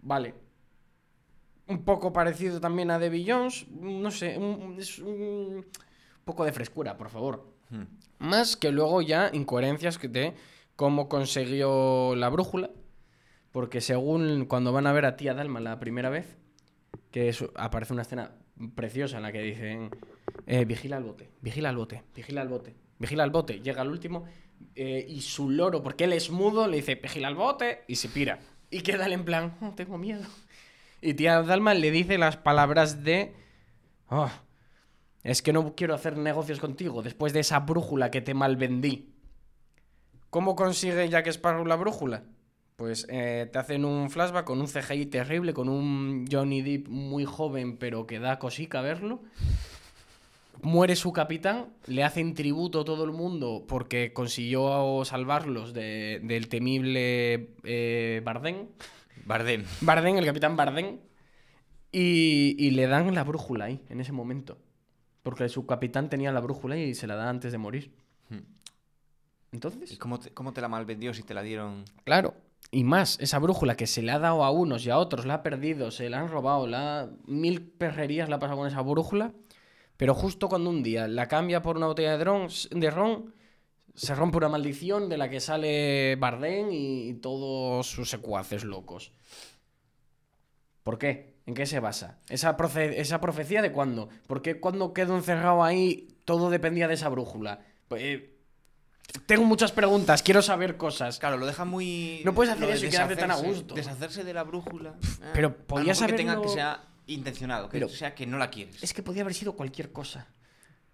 Vale. 0.00 0.34
Un 1.68 1.84
poco 1.84 2.12
parecido 2.12 2.60
también 2.60 2.90
a 2.90 2.98
Debbie 2.98 3.24
Jones. 3.24 3.68
No 3.70 4.10
sé, 4.10 4.36
un- 4.36 4.76
es 4.80 4.98
un 4.98 5.64
poco 6.24 6.44
de 6.44 6.52
frescura, 6.52 6.96
por 6.96 7.08
favor. 7.08 7.54
Hmm. 7.70 7.84
Más 8.18 8.56
que 8.56 8.72
luego 8.72 9.00
ya 9.00 9.30
incoherencias 9.32 10.00
de 10.02 10.34
cómo 10.74 11.08
consiguió 11.08 12.16
la 12.16 12.28
brújula. 12.30 12.70
Porque 13.52 13.80
según 13.80 14.44
cuando 14.46 14.72
van 14.72 14.86
a 14.86 14.92
ver 14.92 15.04
a 15.06 15.16
tía 15.16 15.34
Dalma 15.34 15.60
la 15.60 15.80
primera 15.80 16.08
vez, 16.10 16.36
que 17.10 17.34
aparece 17.56 17.92
una 17.92 18.02
escena 18.02 18.32
preciosa 18.74 19.16
en 19.16 19.22
la 19.24 19.32
que 19.32 19.42
dicen, 19.42 19.90
eh, 20.46 20.64
vigila 20.64 20.98
el 20.98 21.04
bote, 21.04 21.30
vigila 21.40 21.70
el 21.70 21.76
bote, 21.76 22.04
vigila 22.14 22.42
el 22.42 22.48
bote, 22.48 22.74
vigila 22.98 23.24
el 23.24 23.30
bote. 23.30 23.60
Llega 23.60 23.82
el 23.82 23.88
último 23.88 24.24
eh, 24.74 25.04
y 25.08 25.20
su 25.22 25.50
loro, 25.50 25.82
porque 25.82 26.04
él 26.04 26.12
es 26.12 26.30
mudo, 26.30 26.68
le 26.68 26.76
dice, 26.76 26.94
vigila 26.96 27.28
el 27.28 27.34
bote 27.34 27.82
y 27.88 27.96
se 27.96 28.08
pira. 28.08 28.38
Y 28.70 28.82
queda 28.82 29.08
en 29.08 29.24
plan, 29.24 29.56
"Oh, 29.60 29.72
tengo 29.74 29.98
miedo. 29.98 30.22
Y 31.00 31.14
tía 31.14 31.42
Dalma 31.42 31.74
le 31.74 31.90
dice 31.90 32.18
las 32.18 32.36
palabras 32.36 33.02
de, 33.02 33.34
"Oh, 34.08 34.30
es 35.24 35.42
que 35.42 35.52
no 35.52 35.74
quiero 35.74 35.94
hacer 35.94 36.16
negocios 36.16 36.60
contigo 36.60 37.02
después 37.02 37.32
de 37.32 37.40
esa 37.40 37.60
brújula 37.60 38.10
que 38.10 38.20
te 38.20 38.34
malvendí. 38.34 39.12
¿Cómo 40.30 40.54
consigue 40.54 41.08
Jack 41.08 41.26
Sparrow 41.26 41.66
la 41.66 41.76
brújula? 41.76 42.22
Pues 42.80 43.06
eh, 43.10 43.46
te 43.52 43.58
hacen 43.58 43.84
un 43.84 44.08
flashback 44.08 44.46
con 44.46 44.58
un 44.58 44.66
CGI 44.66 45.04
terrible, 45.04 45.52
con 45.52 45.68
un 45.68 46.24
Johnny 46.32 46.62
Depp 46.62 46.88
muy 46.88 47.26
joven, 47.26 47.76
pero 47.76 48.06
que 48.06 48.18
da 48.18 48.38
cosica 48.38 48.80
verlo. 48.80 49.20
Muere 50.62 50.96
su 50.96 51.12
capitán, 51.12 51.66
le 51.88 52.04
hacen 52.04 52.32
tributo 52.34 52.82
todo 52.82 53.04
el 53.04 53.12
mundo 53.12 53.66
porque 53.68 54.14
consiguió 54.14 55.02
salvarlos 55.04 55.74
de- 55.74 56.22
del 56.24 56.48
temible 56.48 57.50
eh, 57.64 58.22
Bardem. 58.24 58.68
Bardem. 59.26 59.64
Bardem, 59.82 60.16
el 60.16 60.24
capitán 60.24 60.56
Bardem. 60.56 61.00
Y, 61.92 62.56
y 62.58 62.70
le 62.70 62.86
dan 62.86 63.14
la 63.14 63.24
brújula 63.24 63.66
ahí, 63.66 63.82
en 63.90 64.00
ese 64.00 64.12
momento. 64.12 64.56
Porque 65.22 65.50
su 65.50 65.66
capitán 65.66 66.08
tenía 66.08 66.32
la 66.32 66.40
brújula 66.40 66.78
y 66.78 66.94
se 66.94 67.06
la 67.06 67.16
da 67.16 67.28
antes 67.28 67.52
de 67.52 67.58
morir. 67.58 67.92
Hmm. 68.30 68.38
Entonces, 69.52 69.92
¿Y 69.92 69.98
cómo 69.98 70.18
te, 70.18 70.30
cómo 70.30 70.54
te 70.54 70.62
la 70.62 70.68
malvendió 70.68 71.12
si 71.12 71.22
te 71.24 71.34
la 71.34 71.42
dieron? 71.42 71.84
Claro. 72.04 72.34
Y 72.72 72.84
más, 72.84 73.18
esa 73.20 73.38
brújula 73.40 73.76
que 73.76 73.86
se 73.88 74.02
le 74.02 74.12
ha 74.12 74.18
dado 74.20 74.44
a 74.44 74.50
unos 74.50 74.86
y 74.86 74.90
a 74.90 74.98
otros, 74.98 75.26
la 75.26 75.34
ha 75.34 75.42
perdido, 75.42 75.90
se 75.90 76.08
la 76.08 76.20
han 76.20 76.28
robado, 76.28 76.66
la 76.68 77.10
mil 77.26 77.62
perrerías 77.62 78.28
la 78.28 78.36
ha 78.36 78.38
pasado 78.38 78.58
con 78.58 78.68
esa 78.68 78.80
brújula, 78.82 79.32
pero 79.96 80.14
justo 80.14 80.48
cuando 80.48 80.70
un 80.70 80.82
día 80.82 81.08
la 81.08 81.26
cambia 81.28 81.62
por 81.62 81.76
una 81.76 81.86
botella 81.86 82.12
de, 82.12 82.18
dron, 82.18 82.48
de 82.70 82.90
ron, 82.90 83.34
se 83.94 84.14
rompe 84.14 84.38
una 84.38 84.48
maldición 84.48 85.08
de 85.08 85.18
la 85.18 85.28
que 85.30 85.40
sale 85.40 86.16
Bardem 86.16 86.68
y 86.72 87.14
todos 87.14 87.88
sus 87.90 88.10
secuaces 88.10 88.64
locos. 88.64 89.12
¿Por 90.82 90.98
qué? 90.98 91.34
¿En 91.46 91.54
qué 91.54 91.66
se 91.66 91.80
basa? 91.80 92.18
¿Esa, 92.28 92.56
profe- 92.56 92.94
esa 92.96 93.20
profecía 93.20 93.62
de 93.62 93.72
cuándo? 93.72 94.08
¿Por 94.26 94.42
qué 94.42 94.60
cuando 94.60 94.92
quedó 94.92 95.16
encerrado 95.16 95.62
ahí 95.62 96.08
todo 96.24 96.50
dependía 96.50 96.88
de 96.88 96.94
esa 96.94 97.08
brújula? 97.08 97.60
Pues, 97.88 98.02
eh, 98.02 98.39
tengo 99.26 99.44
muchas 99.44 99.72
preguntas, 99.72 100.22
quiero 100.22 100.42
saber 100.42 100.76
cosas. 100.76 101.18
Claro, 101.18 101.36
lo 101.36 101.46
deja 101.46 101.64
muy. 101.64 102.22
No 102.24 102.34
puedes 102.34 102.52
hacer 102.52 102.70
eso 102.70 102.86
y 102.86 102.90
quedarte 102.90 103.16
tan 103.16 103.30
a 103.30 103.36
gusto. 103.36 103.74
Deshacerse 103.74 104.24
de 104.24 104.34
la 104.34 104.42
brújula. 104.44 104.94
ah, 105.22 105.30
pero 105.32 105.48
a 105.48 105.50
lo 105.50 105.56
podías 105.56 106.00
mejor 106.00 106.10
que 106.10 106.16
tenga 106.16 106.40
que 106.42 106.48
sea 106.48 106.82
intencionado, 107.06 107.68
que 107.68 107.72
Pero- 107.72 107.88
sea 107.88 108.14
que 108.14 108.26
no 108.26 108.38
la 108.38 108.50
quieres. 108.50 108.82
Es 108.82 108.94
que 108.94 109.02
podía 109.02 109.22
haber 109.22 109.34
sido 109.34 109.52
cualquier 109.54 109.92
cosa. 109.92 110.26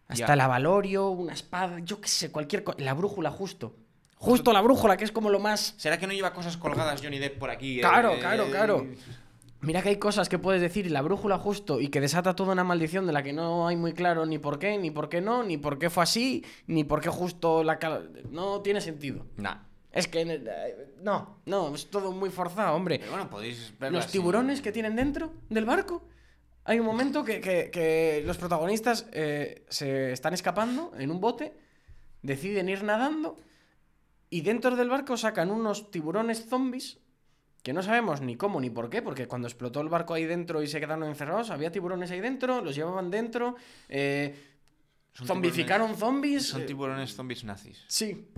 Hasta 0.09 0.27
Ya. 0.29 0.35
el 0.35 0.41
avalorio, 0.41 1.09
una 1.11 1.33
espada, 1.33 1.81
yo 1.81 2.01
qué 2.01 2.09
sé, 2.09 2.31
cualquier 2.31 2.63
cosa. 2.65 2.79
La 2.81 2.95
brújula, 2.95 3.31
justo. 3.31 3.75
Justo 4.19 4.53
la 4.53 4.61
brújula, 4.63 4.97
que 4.97 5.05
es 5.05 5.13
como 5.13 5.29
lo 5.31 5.41
más. 5.41 5.75
¿Será 5.77 5.99
que 5.99 6.07
no 6.07 6.13
lleva 6.15 6.33
cosas 6.33 6.57
colgadas 6.57 7.03
Johnny 7.03 7.19
Depp 7.19 7.39
por 7.39 7.51
aquí? 7.51 7.81
Claro, 7.81 8.13
Eh, 8.15 8.19
claro, 8.21 8.47
claro. 8.51 8.87
Mira 9.63 9.83
que 9.83 9.89
hay 9.89 9.97
cosas 9.97 10.29
que 10.29 10.39
puedes 10.39 10.61
decir 10.61 10.87
y 10.87 10.91
la 10.91 11.03
brújula 11.03 11.39
justo 11.39 11.81
y 11.81 11.89
que 11.89 12.01
desata 12.01 12.37
toda 12.37 12.53
una 12.53 12.63
maldición 12.65 13.07
de 13.07 13.13
la 13.13 13.23
que 13.23 13.33
no 13.33 13.67
hay 13.67 13.77
muy 13.77 13.95
claro 13.95 14.27
ni 14.27 14.39
por 14.39 14.59
qué, 14.59 14.79
ni 14.79 14.91
por 14.91 15.09
qué 15.09 15.21
no, 15.21 15.43
ni 15.43 15.57
por 15.57 15.79
qué 15.79 15.91
fue 15.91 16.03
así, 16.03 16.45
ni 16.67 16.85
por 16.85 17.01
qué 17.01 17.09
justo 17.09 17.65
la... 17.65 17.79
No 18.31 18.61
tiene 18.61 18.81
sentido. 18.81 19.27
Nah. 19.37 19.57
Es 19.91 20.09
que... 20.09 20.21
eh, 20.23 20.93
No, 21.03 21.41
no, 21.47 21.75
es 21.75 21.91
todo 21.91 22.13
muy 22.13 22.31
forzado, 22.31 22.77
hombre. 22.77 22.99
Pero 22.99 23.11
bueno, 23.13 23.31
podéis 23.31 23.73
verlo 23.81 23.99
Los 23.99 24.05
así. 24.07 24.19
tiburones 24.19 24.61
que 24.61 24.73
tienen 24.73 24.95
dentro 24.95 25.33
del 25.49 25.65
barco. 25.65 26.03
Hay 26.65 26.79
un 26.79 26.87
momento 26.87 27.25
que, 27.25 27.41
que- 27.41 27.71
que 27.71 28.23
los 28.27 28.37
protagonistas 28.37 29.07
eh, 29.13 29.65
se 29.69 30.13
están 30.13 30.35
escapando 30.35 30.93
en 30.99 31.11
un 31.11 31.21
bote, 31.21 31.57
deciden 32.23 32.69
ir 32.69 32.83
nadando 32.85 33.37
y 34.29 34.43
dentro 34.43 34.77
del 34.77 34.91
barco 34.91 35.17
sacan 35.17 35.51
unos 35.51 35.91
tiburones 35.91 36.47
zombies 36.49 36.99
que 37.67 37.73
no 37.73 37.83
sabemos 37.83 38.21
ni 38.21 38.37
cómo 38.37 38.61
ni 38.61 38.71
por 38.71 38.89
qué, 38.89 39.03
porque 39.03 39.27
cuando 39.27 39.49
explotó 39.49 39.81
el 39.81 39.89
barco 39.89 40.15
ahí 40.15 40.25
dentro 40.25 40.63
y 40.63 40.69
se 40.69 40.79
quedaron 40.79 41.03
encerrados, 41.03 41.51
había 41.51 41.73
tiburones 41.73 42.13
ahí 42.13 42.21
dentro, 42.21 42.61
los 42.61 42.77
llevaban 42.77 43.11
dentro, 43.11 43.57
eh, 43.89 44.37
zombificaron 45.13 45.97
zombies. 45.97 46.47
Son 46.47 46.65
tiburones 46.65 47.17
zombies 47.17 47.43
nazis. 47.43 47.85
Sí. 47.89 48.29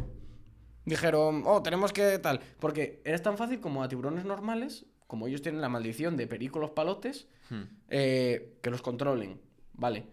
Dijeron, 0.87 1.43
oh, 1.45 1.63
tenemos 1.63 1.93
que 1.93 2.19
tal. 2.21 2.41
Porque 2.59 3.03
es 3.05 3.23
tan 3.23 3.37
fácil 3.37 3.61
como 3.61 3.83
a 3.83 3.89
tiburones 3.91 4.25
normales, 4.25 4.87
como 5.07 5.27
ellos 5.27 5.43
tienen 5.43 5.61
la 5.61 5.69
maldición 5.69 6.17
de 6.17 6.27
perico 6.27 6.59
los 6.59 6.71
palotes, 6.71 7.29
Hmm. 7.51 7.65
eh, 7.89 8.57
que 8.63 8.71
los 8.71 8.81
controlen. 8.81 9.43
Vale. 9.75 10.07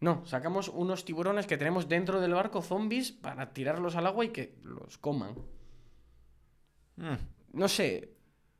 No, 0.00 0.26
sacamos 0.26 0.68
unos 0.70 1.04
tiburones 1.04 1.46
que 1.46 1.56
tenemos 1.56 1.88
dentro 1.88 2.20
del 2.20 2.34
barco 2.34 2.62
zombies 2.62 3.12
para 3.12 3.52
tirarlos 3.52 3.94
al 3.94 4.08
agua 4.08 4.24
y 4.24 4.30
que 4.30 4.56
los 4.64 4.98
coman. 4.98 5.36
Hmm. 6.96 7.14
No 7.52 7.68
sé, 7.68 8.15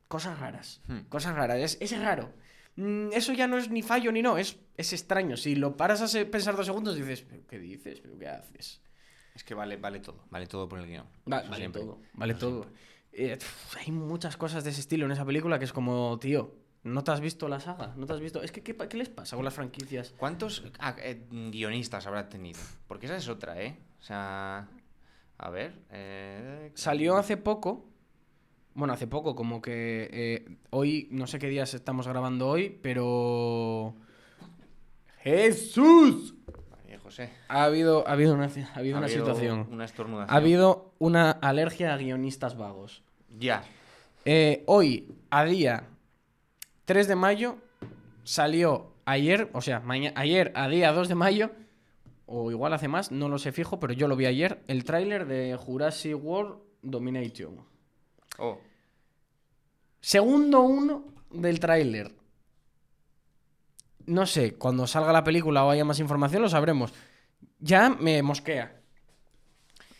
cosas 0.07 0.39
raras. 0.39 0.81
Hmm. 0.87 0.99
Cosas 1.09 1.35
raras. 1.35 1.57
Es, 1.59 1.77
es 1.81 1.99
raro. 2.01 2.33
Mm, 2.75 3.09
Eso 3.13 3.33
ya 3.33 3.47
no 3.47 3.57
es 3.57 3.69
ni 3.69 3.81
fallo 3.81 4.11
ni 4.11 4.21
no, 4.21 4.37
es, 4.37 4.57
es 4.77 4.93
extraño. 4.93 5.35
Si 5.37 5.55
lo 5.55 5.75
paras 5.77 6.01
a 6.15 6.25
pensar 6.25 6.55
dos 6.55 6.65
segundos, 6.67 6.95
dices, 6.95 7.21
¿pero 7.27 7.45
qué 7.47 7.59
dices? 7.59 7.99
¿Pero 8.01 8.17
qué 8.19 8.27
haces? 8.27 8.81
Es 9.35 9.43
que 9.43 9.53
vale, 9.53 9.77
vale 9.77 9.99
todo. 9.99 10.23
Vale 10.29 10.47
todo 10.47 10.67
por 10.69 10.79
el 10.79 10.87
guion. 10.87 11.05
Va- 11.31 11.41
vale 11.43 11.55
siempre. 11.57 11.81
todo, 11.81 12.01
vale 12.13 12.33
todo. 12.35 12.67
Eh, 13.11 13.37
hay 13.79 13.91
muchas 13.91 14.37
cosas 14.37 14.63
de 14.63 14.69
ese 14.71 14.81
estilo 14.81 15.05
en 15.05 15.11
esa 15.11 15.25
película 15.25 15.57
que 15.57 15.65
es 15.65 15.73
como, 15.73 16.17
tío, 16.19 16.55
¿no 16.83 17.03
te 17.03 17.11
has 17.11 17.19
visto 17.19 17.47
la 17.47 17.59
saga? 17.59 17.93
¿No 17.95 18.05
te 18.05 18.13
has 18.13 18.19
visto? 18.19 18.41
Es 18.43 18.51
que, 18.51 18.61
¿qué, 18.61 18.75
qué 18.75 18.97
les 18.97 19.09
pasa 19.09 19.35
con 19.35 19.43
las 19.45 19.53
franquicias? 19.55 20.13
¿Cuántos 20.17 20.63
ah, 20.79 20.95
eh, 20.99 21.25
guionistas 21.51 22.05
habrá 22.05 22.29
tenido? 22.29 22.59
Porque 22.87 23.07
esa 23.07 23.17
es 23.17 23.27
otra, 23.27 23.59
¿eh? 23.61 23.79
O 23.99 24.03
sea. 24.03 24.69
A 25.39 25.49
ver. 25.51 25.83
eh, 25.91 26.71
Salió 26.75 27.17
hace 27.17 27.37
poco, 27.37 27.89
bueno, 28.77 28.93
hace 28.93 29.07
poco, 29.07 29.35
como 29.35 29.59
que 29.59 30.07
eh, 30.13 30.57
hoy, 30.69 31.07
no 31.09 31.25
sé 31.25 31.39
qué 31.39 31.49
días 31.49 31.73
estamos 31.73 32.07
grabando 32.07 32.47
hoy, 32.47 32.77
pero... 32.81 33.95
¡Jesús! 35.23 36.35
José. 37.03 37.31
Ha 37.47 37.63
habido, 37.63 38.07
ha 38.07 38.11
habido 38.11 38.33
una, 38.33 38.45
ha 38.45 38.77
habido 38.77 38.97
Ha 38.97 38.99
una 38.99 39.07
habido 39.07 39.25
situación. 39.25 39.67
Una 39.71 39.85
estornudación. 39.85 40.31
Ha 40.31 40.37
habido 40.37 40.93
una 40.99 41.31
alergia 41.31 41.93
a 41.93 41.97
guionistas 41.97 42.55
vagos. 42.55 43.01
Ya. 43.39 43.63
Eh, 44.25 44.63
hoy, 44.67 45.07
a 45.31 45.45
día 45.45 45.85
3 46.85 47.07
de 47.07 47.15
mayo, 47.15 47.57
salió 48.23 48.91
ayer, 49.05 49.49
o 49.53 49.61
sea, 49.61 49.81
ayer 50.15 50.51
a 50.53 50.67
día 50.67 50.91
2 50.91 51.07
de 51.07 51.15
mayo, 51.15 51.51
o 52.27 52.51
igual 52.51 52.73
hace 52.73 52.89
más, 52.89 53.11
no 53.11 53.27
lo 53.27 53.39
sé 53.39 53.51
fijo, 53.51 53.79
pero 53.79 53.93
yo 53.93 54.07
lo 54.07 54.17
vi 54.17 54.27
ayer, 54.27 54.61
el 54.67 54.83
tráiler 54.83 55.25
de 55.25 55.55
Jurassic 55.55 56.15
World 56.23 56.59
Domination. 56.83 57.65
Oh. 58.37 58.59
Segundo 59.99 60.61
uno 60.61 61.05
del 61.31 61.59
tráiler. 61.59 62.15
No 64.05 64.25
sé, 64.25 64.55
cuando 64.55 64.87
salga 64.87 65.11
la 65.11 65.23
película 65.23 65.65
o 65.65 65.69
haya 65.69 65.83
más 65.83 65.99
información 65.99 66.41
lo 66.41 66.49
sabremos. 66.49 66.93
Ya 67.59 67.89
me 67.89 68.21
mosquea. 68.23 68.81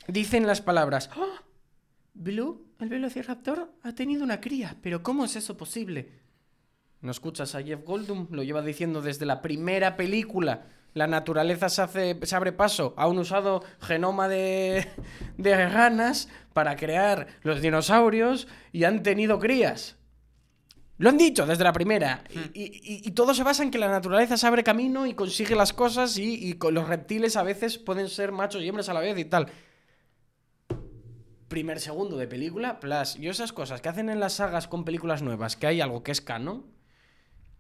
Dicen 0.07 0.47
las 0.47 0.61
palabras. 0.61 1.09
"Ah, 1.13 1.41
Blue, 2.13 2.65
el 2.79 2.89
velociraptor, 2.89 3.71
ha 3.83 3.93
tenido 3.93 4.23
una 4.23 4.39
cría. 4.39 4.77
Pero 4.81 5.03
¿cómo 5.03 5.25
es 5.25 5.35
eso 5.35 5.57
posible? 5.57 6.11
¿No 7.01 7.11
escuchas 7.11 7.53
a 7.53 7.61
Jeff 7.61 7.83
Goldblum? 7.83 8.27
Lo 8.31 8.43
lleva 8.43 8.61
diciendo 8.61 9.01
desde 9.01 9.25
la 9.25 9.41
primera 9.41 9.97
película. 9.97 10.67
La 10.93 11.07
naturaleza 11.07 11.69
se, 11.69 11.81
hace, 11.81 12.19
se 12.23 12.35
abre 12.35 12.51
paso. 12.51 12.93
Han 12.97 13.17
usado 13.17 13.63
genoma 13.81 14.27
de, 14.27 14.87
de 15.37 15.69
ranas 15.69 16.27
para 16.53 16.75
crear 16.75 17.27
los 17.43 17.61
dinosaurios 17.61 18.47
y 18.71 18.83
han 18.83 19.03
tenido 19.03 19.37
crías. 19.39 19.95
Lo 20.99 21.09
han 21.09 21.17
dicho 21.19 21.45
desde 21.45 21.63
la 21.63 21.73
primera. 21.73 22.23
Y, 22.31 22.39
y- 22.59 22.81
y- 22.83 23.01
y 23.07 23.11
todo 23.11 23.35
se 23.35 23.43
basa 23.43 23.61
en 23.61 23.69
que 23.69 23.77
la 23.77 23.89
naturaleza 23.89 24.35
se 24.37 24.47
abre 24.47 24.63
camino 24.63 25.05
y 25.05 25.13
consigue 25.13 25.55
las 25.55 25.71
cosas 25.71 26.17
y, 26.17 26.49
y 26.49 26.53
con 26.53 26.73
los 26.73 26.87
reptiles 26.87 27.35
a 27.37 27.43
veces 27.43 27.77
pueden 27.77 28.09
ser 28.09 28.31
machos 28.31 28.63
y 28.63 28.67
hembras 28.67 28.89
a 28.89 28.93
la 28.95 29.01
vez 29.01 29.15
y 29.19 29.25
tal. 29.25 29.47
Primer 31.47 31.79
segundo 31.79 32.17
de 32.17 32.27
película, 32.27 32.79
plus. 32.79 33.13
Yo 33.15 33.31
esas 33.31 33.53
cosas 33.53 33.79
que 33.81 33.89
hacen 33.89 34.09
en 34.09 34.19
las 34.19 34.33
sagas 34.33 34.67
con 34.67 34.83
películas 34.83 35.21
nuevas, 35.21 35.55
que 35.55 35.67
hay 35.67 35.79
algo 35.79 36.03
que 36.03 36.11
es 36.11 36.19
canon. 36.21 36.65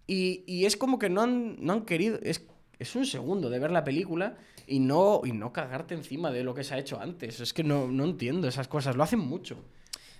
Y, 0.07 0.43
y 0.47 0.65
es 0.65 0.75
como 0.75 0.99
que 0.99 1.09
no 1.09 1.21
han, 1.21 1.57
no 1.63 1.73
han 1.73 1.85
querido. 1.85 2.19
Es, 2.23 2.45
es 2.79 2.95
un 2.95 3.05
segundo 3.05 3.49
de 3.49 3.59
ver 3.59 3.71
la 3.71 3.83
película 3.83 4.37
y 4.67 4.79
no, 4.79 5.21
y 5.23 5.31
no 5.31 5.51
cagarte 5.53 5.93
encima 5.95 6.31
de 6.31 6.43
lo 6.43 6.53
que 6.53 6.63
se 6.63 6.73
ha 6.75 6.77
hecho 6.77 6.99
antes. 6.99 7.39
Es 7.39 7.53
que 7.53 7.63
no, 7.63 7.87
no 7.87 8.03
entiendo 8.03 8.47
esas 8.47 8.67
cosas. 8.67 8.95
Lo 8.95 9.03
hacen 9.03 9.19
mucho. 9.19 9.63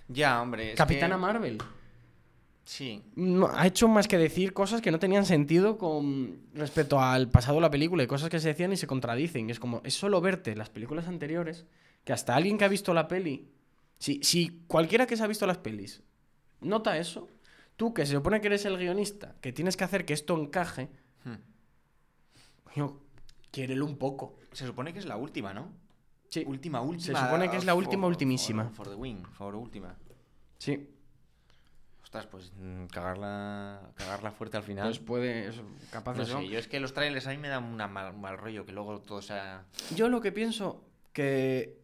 Ya, 0.08 0.40
hombre. 0.42 0.74
Capitana 0.74 1.16
que- 1.16 1.20
Marvel. 1.20 1.58
Sí. 2.64 3.02
no- 3.14 3.48
ha 3.50 3.66
hecho 3.66 3.88
más 3.88 4.06
que 4.08 4.18
decir 4.18 4.52
cosas 4.52 4.82
que 4.82 4.90
no 4.90 4.98
tenían 4.98 5.24
sentido 5.24 5.78
con 5.78 6.38
respecto 6.52 7.00
al 7.00 7.30
pasado 7.30 7.54
de 7.54 7.60
la 7.62 7.70
película 7.70 8.02
y 8.02 8.06
cosas 8.06 8.28
que 8.28 8.40
se 8.40 8.48
decían 8.48 8.72
y 8.72 8.76
se 8.76 8.86
contradicen. 8.86 9.48
Es 9.48 9.58
como, 9.58 9.80
es 9.84 9.94
solo 9.94 10.20
verte 10.20 10.54
las 10.54 10.68
películas 10.68 11.08
anteriores, 11.08 11.64
que 12.04 12.12
hasta 12.12 12.36
alguien 12.36 12.58
que 12.58 12.66
ha 12.66 12.68
visto 12.68 12.92
la 12.92 13.08
peli, 13.08 13.48
si, 13.98 14.20
si 14.22 14.64
cualquiera 14.66 15.06
que 15.06 15.16
se 15.16 15.22
ha 15.22 15.26
visto 15.26 15.46
las 15.46 15.58
pelis 15.58 16.02
nota 16.60 16.98
eso, 16.98 17.28
tú 17.76 17.94
que 17.94 18.04
se 18.04 18.12
supone 18.14 18.40
que 18.42 18.48
eres 18.48 18.64
el 18.66 18.76
guionista, 18.76 19.34
que 19.40 19.52
tienes 19.52 19.76
que 19.76 19.84
hacer 19.84 20.04
que 20.04 20.12
esto 20.12 20.38
encaje, 20.38 20.88
Hmm. 21.24 21.36
Coño, 22.78 23.00
quiérelo 23.50 23.84
un 23.86 23.96
poco. 23.98 24.36
Se 24.52 24.66
supone 24.66 24.92
que 24.92 24.98
es 25.00 25.06
la 25.06 25.16
última, 25.16 25.52
¿no? 25.52 25.68
Sí. 26.28 26.44
Última, 26.46 26.80
última. 26.80 27.24
supone 27.26 27.50
que 27.50 27.56
es 27.56 27.64
la 27.64 27.72
for- 27.74 27.82
última, 27.84 28.06
ultimísima. 28.06 28.64
For, 28.66 28.74
for 28.86 28.88
the 28.90 28.94
win, 28.94 29.24
for 29.24 29.54
última. 29.54 29.96
Sí. 30.58 30.90
Ostras, 32.02 32.26
pues 32.26 32.52
mm, 32.56 32.86
cagarla, 32.86 33.90
cagarla 33.96 34.30
fuerte 34.30 34.56
al 34.56 34.62
final. 34.62 34.86
Pues 34.86 34.98
puede. 35.00 35.48
eso, 35.48 35.62
capaz 35.90 36.14
no 36.16 36.24
de 36.24 36.32
sé, 36.32 36.48
yo 36.48 36.58
es 36.58 36.68
que 36.68 36.80
los 36.80 36.94
trailers 36.94 37.26
a 37.26 37.30
mí 37.30 37.36
me 37.38 37.48
dan 37.48 37.64
una 37.64 37.86
mal, 37.88 38.14
un 38.14 38.20
mal 38.20 38.38
rollo 38.38 38.64
que 38.64 38.72
luego 38.72 39.00
todo 39.00 39.20
sea. 39.20 39.66
Yo 39.94 40.08
lo 40.08 40.20
que 40.20 40.32
pienso 40.32 40.84
que 41.12 41.80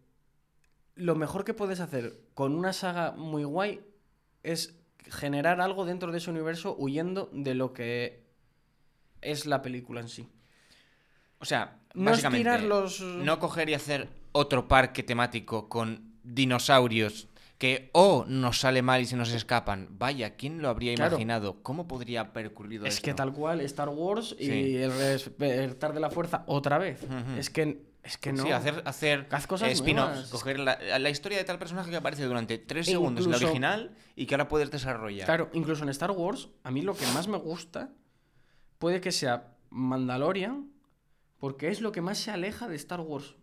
lo 0.95 1.15
mejor 1.17 1.45
que 1.45 1.55
puedes 1.55 1.81
hacer 1.81 2.21
con 2.35 2.55
una 2.55 2.73
saga 2.73 3.13
muy 3.13 3.45
guay 3.45 3.85
es 4.43 4.79
generar 5.11 5.61
algo 5.61 5.85
dentro 5.85 6.13
de 6.13 6.19
ese 6.19 6.31
universo 6.31 6.75
huyendo 6.79 7.29
de 7.33 7.55
lo 7.55 7.73
que 7.75 8.25
es 9.21 9.45
la 9.47 9.61
película 9.61 10.01
en 10.01 10.09
sí. 10.09 10.29
O 11.45 11.47
sea, 11.47 11.77
No 11.93 12.11
básicamente, 12.11 12.49
estirar 12.49 12.63
los- 12.67 13.01
no 13.03 13.39
coger 13.39 13.69
y 13.69 13.75
hacer 13.75 14.09
otro 14.33 14.67
parque 14.67 15.03
temático 15.03 15.69
con 15.69 16.15
dinosaurios 16.23 17.29
que 17.59 17.91
o 17.93 18.25
nos 18.27 18.61
sale 18.61 18.81
mal 18.81 19.03
y 19.03 19.07
se 19.07 19.15
nos 19.17 19.31
escapan. 19.31 19.89
Vaya, 19.91 20.37
¿quién 20.37 20.63
lo 20.63 20.71
habría 20.71 20.95
Claro. 20.95 21.13
imaginado? 21.17 21.63
¿Cómo 21.63 21.87
podría 21.87 22.23
haber 22.23 22.47
ocurrido 22.47 22.87
Es 22.87 22.95
esto? 22.95 23.05
que 23.05 23.13
tal 23.15 23.33
cual 23.35 23.61
Star 23.61 23.91
Wars 23.91 24.35
y 24.39 24.77
el 24.77 24.91
despertar 24.99 25.93
de 25.93 26.01
la 26.01 26.09
fuerza 26.09 26.45
otra 26.47 26.79
vez. 26.79 27.01
Es 27.39 27.51
que 27.51 27.93
es 28.03 28.17
que 28.19 28.33
no. 28.33 28.43
Sí, 28.43 28.51
hacer, 28.51 28.83
hacer 28.87 29.27
spin-offs, 29.31 30.31
coger 30.31 30.59
la, 30.61 30.79
la 30.99 31.11
historia 31.11 31.37
de 31.39 31.45
tal 31.45 31.59
personaje 31.59 31.91
que 31.91 31.97
aparece 31.97 32.25
durante 32.25 32.57
tres 32.59 32.89
E 32.89 32.93
segundos 32.93 33.25
en 33.27 33.31
la 33.33 33.37
original 33.37 33.95
y 34.17 34.25
que 34.27 34.35
ahora 34.35 34.49
puedes 34.49 34.71
desarrollar. 34.71 35.27
Claro, 35.27 35.51
incluso 35.53 35.85
en 35.85 35.91
Star 35.91 36.11
Wars, 36.11 36.49
a 36.65 36.71
mí 36.71 36.81
lo 36.83 36.95
que 36.97 37.07
más 37.15 37.29
me 37.29 37.37
gusta 37.39 37.91
puede 38.79 39.01
que 39.01 39.13
sea 39.13 39.55
Mandalorian, 39.71 40.71
porque 41.45 41.69
es 41.69 41.83
lo 41.83 41.93
que 41.93 42.01
más 42.01 42.17
se 42.17 42.31
aleja 42.31 42.69
de 42.69 42.77
Star 42.77 43.03
Wars. 43.03 43.35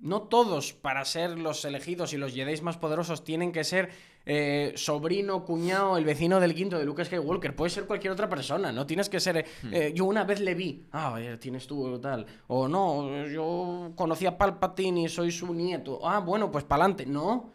No 0.00 0.22
todos, 0.22 0.72
para 0.72 1.04
ser 1.04 1.38
los 1.38 1.64
elegidos 1.64 2.12
y 2.12 2.16
los 2.16 2.34
Jedi 2.34 2.60
más 2.60 2.76
poderosos, 2.76 3.22
tienen 3.22 3.52
que 3.52 3.62
ser 3.62 3.90
eh, 4.24 4.72
sobrino, 4.74 5.44
cuñado, 5.44 5.96
el 5.96 6.04
vecino 6.04 6.40
del 6.40 6.56
quinto 6.56 6.76
de 6.76 6.84
Luke 6.84 7.04
Skywalker. 7.04 7.54
Puede 7.54 7.70
ser 7.70 7.86
cualquier 7.86 8.12
otra 8.12 8.28
persona, 8.28 8.72
no 8.72 8.84
tienes 8.84 9.08
que 9.08 9.20
ser. 9.20 9.36
eh, 9.36 9.46
eh, 9.70 9.92
yo 9.94 10.06
una 10.06 10.24
vez 10.24 10.40
le 10.40 10.56
vi, 10.56 10.88
ah, 10.90 11.20
tienes 11.38 11.68
tú 11.68 12.00
tal. 12.00 12.26
O 12.48 12.66
no, 12.66 13.28
yo 13.28 13.92
conocí 13.94 14.26
a 14.26 14.36
Palpatine 14.36 15.02
y 15.02 15.08
soy 15.08 15.30
su 15.30 15.54
nieto. 15.54 16.00
Ah, 16.02 16.18
bueno, 16.18 16.50
pues 16.50 16.64
pa'lante. 16.64 17.06
No, 17.06 17.52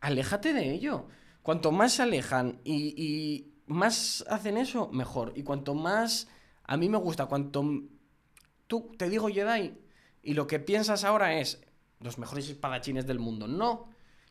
aléjate 0.00 0.54
de 0.54 0.72
ello. 0.72 1.08
Cuanto 1.42 1.72
más 1.72 1.92
se 1.92 2.04
alejan 2.04 2.58
y, 2.64 2.94
y 2.96 3.52
más 3.66 4.24
hacen 4.30 4.56
eso, 4.56 4.88
mejor. 4.92 5.34
Y 5.36 5.42
cuanto 5.42 5.74
más 5.74 6.26
a 6.64 6.78
mí 6.78 6.88
me 6.88 6.96
gusta, 6.96 7.26
cuanto 7.26 7.62
tú 8.66 8.92
te 8.96 9.08
digo 9.08 9.28
Jedi 9.28 9.74
y 10.22 10.34
lo 10.34 10.46
que 10.46 10.58
piensas 10.58 11.04
ahora 11.04 11.38
es 11.38 11.62
los 12.00 12.18
mejores 12.18 12.48
espadachines 12.48 13.06
del 13.06 13.18
mundo. 13.18 13.46
No, 13.46 13.88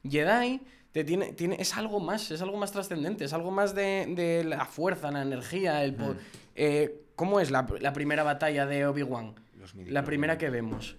Jedi 0.08 0.62
te 0.92 1.04
tiene, 1.04 1.34
tiene, 1.34 1.56
es 1.60 1.76
algo 1.76 2.00
más, 2.00 2.30
es 2.32 2.42
algo 2.42 2.58
más 2.58 2.72
trascendente, 2.72 3.26
es 3.26 3.34
algo 3.34 3.52
más 3.52 3.74
de, 3.74 4.06
de 4.16 4.44
la 4.44 4.66
fuerza, 4.66 5.10
la 5.12 5.22
energía, 5.24 5.84
el 5.84 5.96
po- 5.96 6.16
eh, 6.56 7.00
¿Cómo 7.16 7.40
es 7.40 7.52
la, 7.52 7.68
la 7.80 7.94
primera 7.94 8.24
batalla 8.24 8.66
de 8.66 8.86
Obi-Wan? 8.88 9.36
La 9.92 10.04
primera 10.04 10.38
que 10.38 10.50
vemos. 10.50 10.96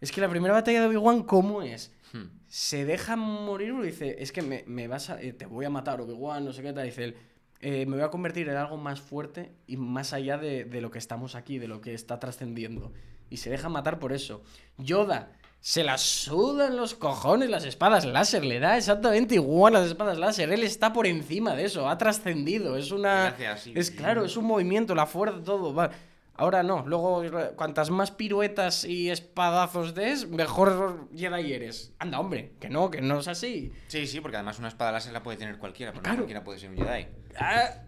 Es 0.00 0.12
que 0.12 0.20
la 0.20 0.28
primera 0.28 0.54
batalla 0.54 0.80
de 0.80 0.86
Obi-Wan, 0.86 1.24
¿cómo 1.24 1.62
es? 1.62 1.92
Hmm. 2.12 2.24
se 2.46 2.86
deja 2.86 3.16
morir 3.16 3.74
y 3.82 3.86
dice, 3.86 4.16
es 4.20 4.32
que 4.32 4.40
me, 4.40 4.64
me 4.66 4.88
vas 4.88 5.10
a, 5.10 5.20
eh, 5.20 5.32
te 5.34 5.44
voy 5.44 5.66
a 5.66 5.70
matar, 5.70 6.00
Obi-Wan, 6.00 6.44
no 6.44 6.52
sé 6.52 6.62
qué 6.62 6.72
tal. 6.72 6.86
Dice 6.86 7.04
él, 7.04 7.16
"Eh, 7.60 7.86
me 7.86 7.96
voy 7.96 8.04
a 8.04 8.10
convertir 8.10 8.48
en 8.48 8.56
algo 8.56 8.76
más 8.76 9.00
fuerte 9.00 9.52
y 9.66 9.76
más 9.76 10.12
allá 10.12 10.38
de, 10.38 10.64
de 10.64 10.80
lo 10.80 10.90
que 10.90 10.98
estamos 10.98 11.34
aquí, 11.34 11.58
de 11.58 11.68
lo 11.68 11.80
que 11.80 11.94
está 11.94 12.20
trascendiendo. 12.20 12.92
Y 13.30 13.38
se 13.38 13.50
deja 13.50 13.68
matar 13.68 13.98
por 13.98 14.12
eso. 14.12 14.42
Yoda, 14.78 15.32
se 15.60 15.82
la 15.82 15.98
sudan 15.98 16.76
los 16.76 16.94
cojones 16.94 17.50
las 17.50 17.64
espadas 17.64 18.04
láser, 18.04 18.44
le 18.44 18.60
da 18.60 18.76
exactamente 18.76 19.34
igual 19.34 19.72
las 19.72 19.86
espadas 19.86 20.16
láser. 20.18 20.50
Él 20.52 20.62
está 20.62 20.92
por 20.92 21.06
encima 21.06 21.54
de 21.54 21.64
eso, 21.64 21.88
ha 21.88 21.98
trascendido. 21.98 22.76
Es 22.76 22.92
una. 22.92 23.30
Gracias, 23.36 23.60
sí. 23.62 23.72
Es 23.74 23.90
claro, 23.90 24.24
es 24.24 24.36
un 24.36 24.44
movimiento, 24.44 24.94
la 24.94 25.06
fuerza, 25.06 25.42
todo. 25.42 25.74
Va. 25.74 25.90
Ahora 26.38 26.62
no, 26.62 26.84
luego 26.86 27.22
cuantas 27.56 27.90
más 27.90 28.12
piruetas 28.12 28.84
y 28.84 29.10
espadazos 29.10 29.92
des, 29.94 30.28
mejor 30.28 31.08
Jedi 31.12 31.52
eres. 31.52 31.92
Anda, 31.98 32.20
hombre, 32.20 32.52
que 32.60 32.68
no, 32.70 32.90
que 32.92 33.00
no 33.00 33.18
es 33.18 33.26
así. 33.26 33.72
Sí, 33.88 34.06
sí, 34.06 34.20
porque 34.20 34.36
además 34.36 34.58
una 34.60 34.68
espada 34.68 34.92
láser 34.92 35.12
la 35.12 35.22
puede 35.22 35.36
tener 35.36 35.58
cualquiera, 35.58 35.92
pero 35.92 36.08
no 36.08 36.14
cualquiera 36.14 36.44
puede 36.44 36.60
ser 36.60 36.70
un 36.70 36.76
Jedi. 36.76 37.08
Ah, 37.40 37.82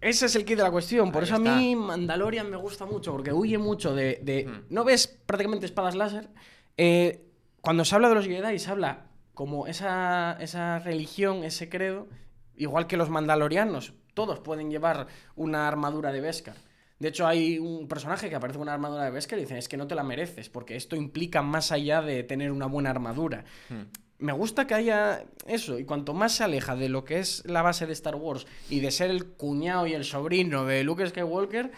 ese 0.00 0.26
es 0.26 0.34
el 0.34 0.44
kit 0.44 0.56
de 0.56 0.64
la 0.64 0.72
cuestión. 0.72 1.12
Por 1.12 1.22
Ahí 1.22 1.28
eso 1.28 1.36
a 1.36 1.38
mí 1.38 1.76
Mandalorian 1.76 2.50
me 2.50 2.56
gusta 2.56 2.86
mucho, 2.86 3.12
porque 3.12 3.32
huye 3.32 3.56
mucho 3.56 3.94
de. 3.94 4.18
de- 4.20 4.46
Hmm. 4.46 4.64
No 4.68 4.82
ves 4.82 5.06
prácticamente 5.06 5.66
espadas 5.66 5.94
láser. 5.94 6.28
Eh, 6.76 7.24
cuando 7.60 7.84
se 7.84 7.94
habla 7.94 8.08
de 8.08 8.16
los 8.16 8.26
Jedi, 8.26 8.58
se 8.58 8.68
habla 8.68 9.06
como 9.32 9.68
esa, 9.68 10.36
esa 10.40 10.80
religión, 10.80 11.44
ese 11.44 11.68
credo, 11.68 12.08
igual 12.56 12.88
que 12.88 12.96
los 12.96 13.10
mandalorianos. 13.10 13.94
Todos 14.14 14.40
pueden 14.40 14.70
llevar 14.72 15.06
una 15.36 15.68
armadura 15.68 16.10
de 16.10 16.20
Beskar. 16.20 16.56
De 17.02 17.08
hecho, 17.08 17.26
hay 17.26 17.58
un 17.58 17.88
personaje 17.88 18.30
que 18.30 18.36
aparece 18.36 18.58
con 18.58 18.62
una 18.62 18.74
armadura 18.74 19.02
de 19.02 19.10
Beskar 19.10 19.36
y 19.36 19.42
dicen, 19.42 19.56
es 19.56 19.68
que 19.68 19.76
no 19.76 19.88
te 19.88 19.96
la 19.96 20.04
mereces, 20.04 20.48
porque 20.48 20.76
esto 20.76 20.94
implica 20.94 21.42
más 21.42 21.72
allá 21.72 22.00
de 22.00 22.22
tener 22.22 22.52
una 22.52 22.66
buena 22.66 22.90
armadura. 22.90 23.44
Hmm. 23.68 23.90
Me 24.18 24.32
gusta 24.32 24.68
que 24.68 24.74
haya 24.74 25.24
eso, 25.48 25.80
y 25.80 25.84
cuanto 25.84 26.14
más 26.14 26.32
se 26.36 26.44
aleja 26.44 26.76
de 26.76 26.88
lo 26.88 27.04
que 27.04 27.18
es 27.18 27.44
la 27.44 27.60
base 27.60 27.88
de 27.88 27.92
Star 27.92 28.14
Wars 28.14 28.46
y 28.70 28.78
de 28.78 28.92
ser 28.92 29.10
el 29.10 29.26
cuñado 29.26 29.88
y 29.88 29.94
el 29.94 30.04
sobrino 30.04 30.64
de 30.64 30.84
Luke 30.84 31.04
Skywalker, 31.04 31.72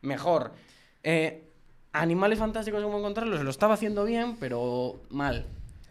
mejor. 0.00 0.54
Eh, 1.04 1.44
Animales 1.92 2.40
fantásticos, 2.40 2.82
¿cómo 2.82 2.98
encontrarlos? 2.98 3.44
Lo 3.44 3.50
estaba 3.50 3.74
haciendo 3.74 4.04
bien, 4.04 4.34
pero 4.40 5.04
mal. 5.10 5.46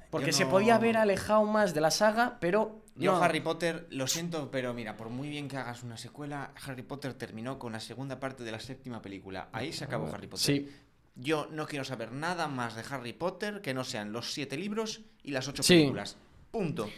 Porque 0.09 0.33
se 0.33 0.45
podía 0.45 0.75
haber 0.75 0.97
alejado 0.97 1.45
más 1.45 1.73
de 1.73 1.79
la 1.79 1.91
saga, 1.91 2.35
pero. 2.41 2.82
Yo, 2.95 3.13
no. 3.13 3.23
Harry 3.23 3.39
Potter, 3.39 3.87
lo 3.89 4.07
siento, 4.07 4.51
pero 4.51 4.73
mira, 4.73 4.95
por 4.95 5.09
muy 5.09 5.27
bien 5.29 5.47
que 5.47 5.57
hagas 5.57 5.81
una 5.83 5.97
secuela, 5.97 6.51
Harry 6.65 6.83
Potter 6.83 7.13
terminó 7.15 7.57
con 7.57 7.73
la 7.73 7.79
segunda 7.79 8.19
parte 8.19 8.43
de 8.43 8.51
la 8.51 8.59
séptima 8.59 9.01
película. 9.01 9.49
Ahí 9.51 9.73
se 9.73 9.83
acabó 9.85 10.07
Harry 10.13 10.27
Potter. 10.27 10.45
Sí, 10.45 10.69
Yo 11.15 11.47
no 11.51 11.65
quiero 11.67 11.85
saber 11.85 12.11
nada 12.11 12.47
más 12.47 12.75
de 12.75 12.83
Harry 12.89 13.13
Potter 13.13 13.61
que 13.61 13.73
no 13.73 13.83
sean 13.83 14.11
los 14.11 14.33
siete 14.33 14.57
libros 14.57 15.01
y 15.23 15.31
las 15.31 15.47
ocho 15.47 15.61
Sí. 15.63 15.75
películas. 15.75 16.17
Punto. 16.51 16.89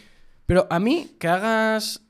Pero 0.45 0.67
a 0.69 0.79
mí, 0.79 1.15
que 1.19 1.27
hagas 1.27 2.01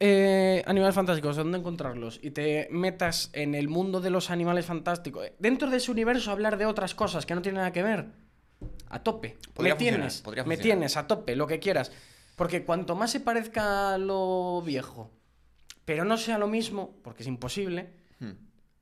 eh, 0.00 0.62
animales 0.66 0.94
fantásticos, 0.94 1.36
¿dónde 1.36 1.56
encontrarlos? 1.58 2.18
Y 2.22 2.32
te 2.32 2.68
metas 2.70 3.30
en 3.32 3.54
el 3.54 3.68
mundo 3.68 4.00
de 4.00 4.10
los 4.10 4.30
animales 4.30 4.66
fantásticos. 4.66 5.26
Dentro 5.38 5.70
de 5.70 5.76
ese 5.78 5.90
universo 5.90 6.30
hablar 6.32 6.58
de 6.58 6.66
otras 6.66 6.94
cosas 6.94 7.24
que 7.24 7.34
no 7.34 7.40
tienen 7.42 7.58
nada 7.58 7.72
que 7.72 7.82
ver. 7.82 8.06
A 8.88 9.02
tope. 9.02 9.36
Podría 9.54 9.74
me 9.74 9.78
funcionar, 9.78 10.10
tienes. 10.10 10.46
me 10.46 10.56
tienes, 10.58 10.96
a 10.96 11.06
tope, 11.06 11.36
lo 11.36 11.46
que 11.46 11.58
quieras. 11.60 11.92
Porque 12.36 12.64
cuanto 12.64 12.94
más 12.96 13.10
se 13.12 13.20
parezca 13.20 13.94
a 13.94 13.98
lo 13.98 14.60
viejo, 14.62 15.10
pero 15.84 16.04
no 16.04 16.16
sea 16.16 16.38
lo 16.38 16.48
mismo, 16.48 16.96
porque 17.02 17.22
es 17.22 17.28
imposible, 17.28 17.90
Hmm. 18.20 18.32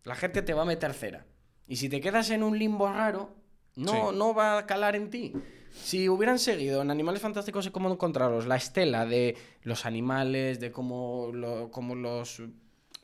la 0.04 0.14
gente 0.14 0.42
te 0.42 0.54
va 0.54 0.62
a 0.62 0.66
meter 0.66 0.92
cera. 0.94 1.26
Y 1.66 1.76
si 1.76 1.88
te 1.88 2.00
quedas 2.00 2.30
en 2.30 2.42
un 2.42 2.58
limbo 2.58 2.88
raro, 2.88 3.34
no, 3.76 4.10
Sí. 4.10 4.16
no 4.16 4.34
va 4.34 4.58
a 4.58 4.66
calar 4.66 4.96
en 4.96 5.10
ti. 5.10 5.32
Si 5.70 6.08
hubieran 6.08 6.38
seguido 6.38 6.82
en 6.82 6.90
Animales 6.90 7.22
Fantásticos 7.22 7.66
y 7.66 7.70
cómo 7.70 7.90
encontrarlos 7.90 8.46
la 8.46 8.56
estela 8.56 9.06
de 9.06 9.36
los 9.62 9.86
animales, 9.86 10.60
de 10.60 10.70
cómo, 10.70 11.30
lo- 11.32 11.70
cómo 11.70 11.94
los... 11.94 12.42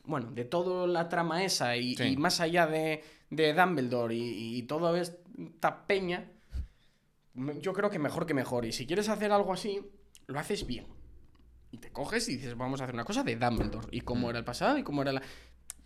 Bueno, 0.05 0.31
de 0.31 0.45
toda 0.45 0.85
la 0.87 1.09
trama 1.09 1.43
esa 1.43 1.75
y, 1.77 1.95
Sí. 1.95 2.03
y 2.03 2.17
más 2.17 2.39
allá 2.41 2.67
de, 2.67 3.03
de 3.31 3.53
Dumbledore 3.53 4.15
y, 4.15 4.57
y 4.57 4.63
toda 4.63 4.99
esta 4.99 5.85
peña, 5.87 6.29
yo 7.61 7.73
creo 7.73 7.89
que 7.89 7.99
mejor 7.99 8.25
que 8.25 8.33
mejor. 8.33 8.65
Y 8.65 8.71
si 8.71 8.85
quieres 8.85 9.09
hacer 9.09 9.31
algo 9.31 9.53
así, 9.53 9.79
lo 10.29 10.39
haces 10.39 10.65
bien. 10.65 10.85
Y 11.71 11.77
te 11.77 11.91
coges 11.91 12.27
y 12.29 12.37
dices, 12.37 12.55
vamos 12.57 12.81
a 12.81 12.85
hacer 12.85 12.95
una 12.95 13.03
cosa 13.03 13.23
de 13.23 13.35
Dumbledore. 13.35 13.87
Y 13.91 14.01
cómo 14.01 14.27
Mm. 14.27 14.29
era 14.31 14.39
el 14.39 14.45
pasado 14.45 14.77
y 14.77 14.83
cómo 14.83 15.01
era 15.03 15.11
la... 15.13 15.21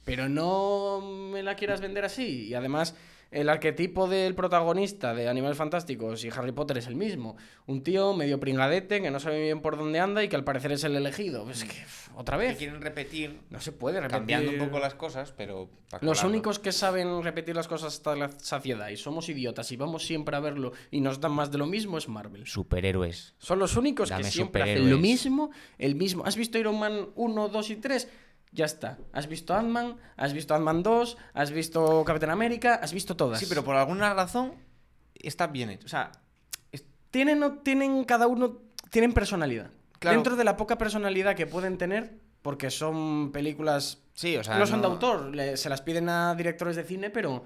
Pero 0.05 0.29
no 0.29 1.01
me 1.01 1.43
la 1.43 1.55
quieras 1.55 1.81
vender 1.81 2.05
así. 2.05 2.47
Y 2.47 2.53
además, 2.55 2.95
el 3.31 3.49
arquetipo 3.49 4.07
del 4.07 4.35
protagonista 4.35 5.13
de 5.15 5.27
Animales 5.27 5.57
Fantásticos 5.57 6.23
y 6.23 6.29
Harry 6.29 6.51
Potter 6.51 6.77
es 6.77 6.87
el 6.87 6.95
mismo. 6.95 7.35
Un 7.65 7.81
tío 7.83 8.13
medio 8.13 8.39
pringadete 8.39 9.01
que 9.01 9.09
no 9.11 9.19
sabe 9.19 9.41
bien 9.41 9.61
por 9.61 9.77
dónde 9.77 9.99
anda 9.99 10.23
y 10.23 10.27
que 10.29 10.35
al 10.35 10.43
parecer 10.43 10.71
es 10.73 10.83
el 10.83 10.95
elegido. 10.95 11.45
Pues 11.45 11.63
que, 11.63 11.83
otra 12.15 12.37
Que 12.37 12.45
vez. 12.47 12.57
quieren 12.57 12.81
repetir, 12.81 13.39
No 13.49 13.59
se 13.59 13.71
puede 13.71 14.01
repetir. 14.01 14.17
cambiando 14.19 14.51
un 14.51 14.59
poco 14.59 14.79
las 14.79 14.93
cosas, 14.93 15.31
pero... 15.35 15.69
Los 16.01 16.23
únicos 16.23 16.57
que 16.59 16.71
saben 16.71 17.21
repetir 17.23 17.55
las 17.55 17.67
cosas 17.67 17.93
hasta 17.93 18.15
la 18.15 18.29
saciedad 18.29 18.89
y 18.89 18.97
somos 18.97 19.29
idiotas 19.29 19.71
y 19.71 19.77
vamos 19.77 20.03
siempre 20.05 20.35
a 20.35 20.39
verlo 20.39 20.73
y 20.91 21.01
nos 21.01 21.19
dan 21.21 21.31
más 21.33 21.51
de 21.51 21.59
lo 21.59 21.67
mismo 21.67 21.97
es 21.99 22.09
Marvel. 22.09 22.45
Superhéroes. 22.47 23.35
Son 23.37 23.59
los 23.59 23.77
únicos 23.77 24.11
que 24.11 24.23
siempre 24.23 24.63
hacen 24.63 24.89
lo 24.89 24.97
mismo, 24.97 25.51
el 25.77 25.95
mismo. 25.95 26.23
¿Has 26.25 26.35
visto 26.35 26.57
Iron 26.57 26.79
Man 26.79 27.09
1, 27.15 27.47
2 27.49 27.69
y 27.69 27.75
3? 27.77 28.09
Ya 28.53 28.65
está. 28.65 28.97
¿Has 29.11 29.27
visto 29.27 29.53
Ant-Man? 29.55 29.97
¿Has 30.15 30.31
visto 30.33 30.53
Ant-Man 30.53 30.83
2? 30.83 31.17
¿Has 31.33 31.51
visto 31.51 32.03
Capitán 32.05 32.29
América? 32.29 32.75
¿Has 32.75 32.93
visto 32.93 33.15
todas? 33.15 33.39
Sí, 33.39 33.47
pero 33.49 33.63
por 33.63 33.75
alguna 33.75 34.13
razón 34.13 34.53
está 35.15 35.47
bien 35.47 35.69
hecho. 35.71 35.85
O 35.85 35.89
sea, 35.89 36.11
Tienen, 37.11 37.39
no 37.39 37.59
tienen, 37.59 38.03
cada 38.05 38.25
uno, 38.27 38.57
tienen 38.89 39.13
personalidad. 39.13 39.69
Claro. 39.99 40.17
Dentro 40.17 40.35
de 40.35 40.43
la 40.43 40.57
poca 40.57 40.77
personalidad 40.77 41.35
que 41.35 41.45
pueden 41.47 41.77
tener, 41.77 42.19
porque 42.41 42.69
son 42.71 43.31
películas 43.31 43.99
sí, 44.13 44.35
o 44.37 44.43
sea... 44.43 44.57
no 44.57 44.65
son 44.65 44.81
de 44.81 44.87
autor, 44.87 45.33
le- 45.35 45.55
se 45.57 45.69
las 45.69 45.81
piden 45.81 46.09
a 46.09 46.33
directores 46.35 46.75
de 46.75 46.83
cine, 46.83 47.09
pero 47.11 47.43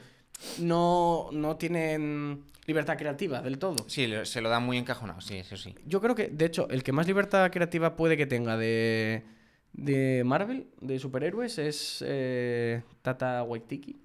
no, 0.60 1.30
no 1.32 1.56
tienen 1.58 2.44
libertad 2.66 2.98
creativa 2.98 3.42
del 3.42 3.60
todo. 3.60 3.86
Sí, 3.88 4.12
se 4.24 4.42
lo 4.42 4.50
dan 4.50 4.64
muy 4.64 4.78
encajonado, 4.78 5.22
sí, 5.22 5.36
eso 5.38 5.56
sí. 5.58 5.76
Yo 5.86 6.02
creo 6.02 6.16
que, 6.16 6.28
de 6.30 6.46
hecho, 6.46 6.68
el 6.70 6.84
que 6.84 6.92
más 6.92 7.08
libertad 7.08 7.50
creativa 7.52 7.96
puede 7.96 8.18
que 8.18 8.26
tenga 8.26 8.58
de, 8.58 9.24
de 9.78 10.24
Marvel, 10.26 10.68
de 10.82 11.00
superhéroes, 11.00 11.58
es 11.60 12.04
eh, 12.06 12.82
Tata 13.02 13.44
Waititi. 13.44 13.96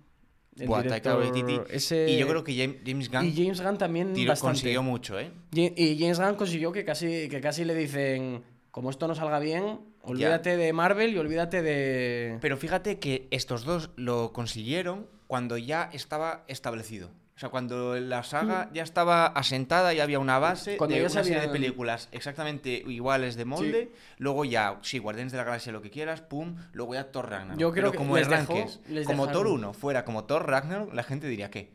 el 0.59 0.67
Buah, 0.67 0.83
Taika 0.83 1.17
director- 1.17 1.33
Waititi. 1.33 1.75
ese- 1.75 2.11
Y 2.11 2.19
yo 2.19 2.29
creo 2.29 2.45
que 2.45 2.55
James, 2.85 3.11
Gunn 3.11 3.25
y 3.27 3.33
James 3.35 3.61
Gunn 3.63 3.79
también 3.79 4.13
bastante. 4.27 4.41
consiguió 4.41 4.83
mucho, 4.83 5.19
¿eh? 5.19 5.31
Y, 5.53 5.73
y 5.83 5.99
James 5.99 6.21
Gunn 6.21 6.35
consiguió 6.37 6.73
que 6.73 6.85
casi, 6.85 7.29
que 7.31 7.41
casi 7.41 7.65
le 7.65 7.75
dicen, 7.75 8.43
como 8.71 8.91
esto 8.91 9.09
no 9.09 9.15
salga 9.15 9.39
bien, 9.39 9.81
olvídate 10.03 10.57
de 10.59 10.73
Marvel 10.75 11.15
y 11.15 11.19
olvídate 11.19 11.63
de... 11.63 12.37
Pero 12.43 12.57
fíjate 12.59 12.99
que 12.99 13.29
estos 13.31 13.65
dos 13.65 13.91
lo 13.97 14.33
consiguieron 14.35 15.07
cuando 15.27 15.57
ya 15.57 15.89
estaba 15.95 16.45
establecido. 16.49 17.09
O 17.43 17.45
sea, 17.45 17.51
cuando 17.51 17.99
la 17.99 18.23
saga 18.23 18.71
ya 18.73 18.85
estaba 18.85 19.27
asentada 19.27 19.93
y 19.93 19.99
había 19.99 20.21
una 20.21 20.39
base 20.39 20.75
Mm. 20.75 20.77
Cuando 20.77 20.95
de 20.95 21.03
ya 21.03 21.09
una 21.11 21.25
serie 21.25 21.41
de 21.41 21.49
películas 21.49 22.09
exactamente 22.13 22.71
iguales 22.87 23.35
de 23.35 23.45
molde. 23.45 23.91
Luego 24.19 24.45
ya, 24.45 24.79
sí, 24.83 24.99
Guardianes 25.01 25.33
de 25.33 25.39
la 25.39 25.45
Galaxia, 25.45 25.73
lo 25.73 25.83
que 25.83 25.91
quieras, 25.91 26.21
pum. 26.21 26.55
Luego 26.73 26.95
ya 26.95 27.11
Thor 27.11 27.29
Ragnarok. 27.29 27.59
Yo 27.59 27.73
creo 27.73 27.83
Pero 27.87 27.91
que 27.91 27.99
como 27.99 28.17
les 28.17 28.29
dejó- 28.29 28.53
arranques, 28.53 28.79
les 28.89 29.05
como 29.09 29.25
Thor 29.27 29.47
dejaron. 29.47 29.53
1 29.55 29.73
fuera 29.75 30.05
como 30.05 30.23
Thor 30.25 30.47
Ragnarok, 30.49 30.95
la 30.95 31.03
gente 31.03 31.27
diría, 31.27 31.51
¿qué? 31.51 31.73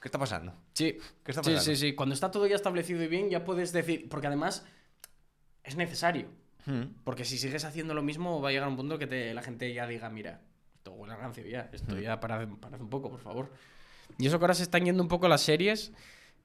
¿Qué 0.00 0.06
está 0.06 0.20
pasando? 0.20 0.54
Sí, 0.74 0.92
¿Qué 1.24 1.32
está 1.32 1.42
sí, 1.42 1.50
pasando? 1.50 1.60
sí, 1.62 1.74
sí. 1.74 1.94
Cuando 1.96 2.14
está 2.14 2.30
todo 2.30 2.46
ya 2.46 2.54
establecido 2.54 3.02
y 3.02 3.08
bien, 3.08 3.28
ya 3.28 3.44
puedes 3.44 3.72
decir... 3.72 4.08
Porque 4.08 4.28
además 4.28 4.64
es 5.64 5.74
necesario. 5.74 6.28
Hmm. 6.64 6.82
Porque 7.02 7.24
si 7.24 7.38
sigues 7.38 7.64
haciendo 7.64 7.92
lo 7.92 8.02
mismo, 8.04 8.40
va 8.40 8.50
a 8.50 8.52
llegar 8.52 8.68
un 8.68 8.76
punto 8.76 8.98
que 9.00 9.08
te- 9.08 9.34
la 9.34 9.42
gente 9.42 9.74
ya 9.74 9.88
diga, 9.88 10.08
mira, 10.10 10.42
esto 10.76 10.92
huele 10.92 11.14
a 11.14 11.16
rancio 11.16 11.44
ya, 11.44 11.68
esto 11.72 11.96
Mm. 11.96 12.00
ya 12.02 12.20
para, 12.20 12.38
un 12.44 12.88
poco, 12.88 13.10
por 13.10 13.18
favor. 13.18 13.50
Y 14.16 14.26
eso 14.26 14.38
que 14.38 14.44
ahora 14.44 14.54
se 14.54 14.62
están 14.62 14.84
yendo 14.84 15.02
un 15.02 15.08
poco 15.08 15.28
las 15.28 15.42
series, 15.42 15.92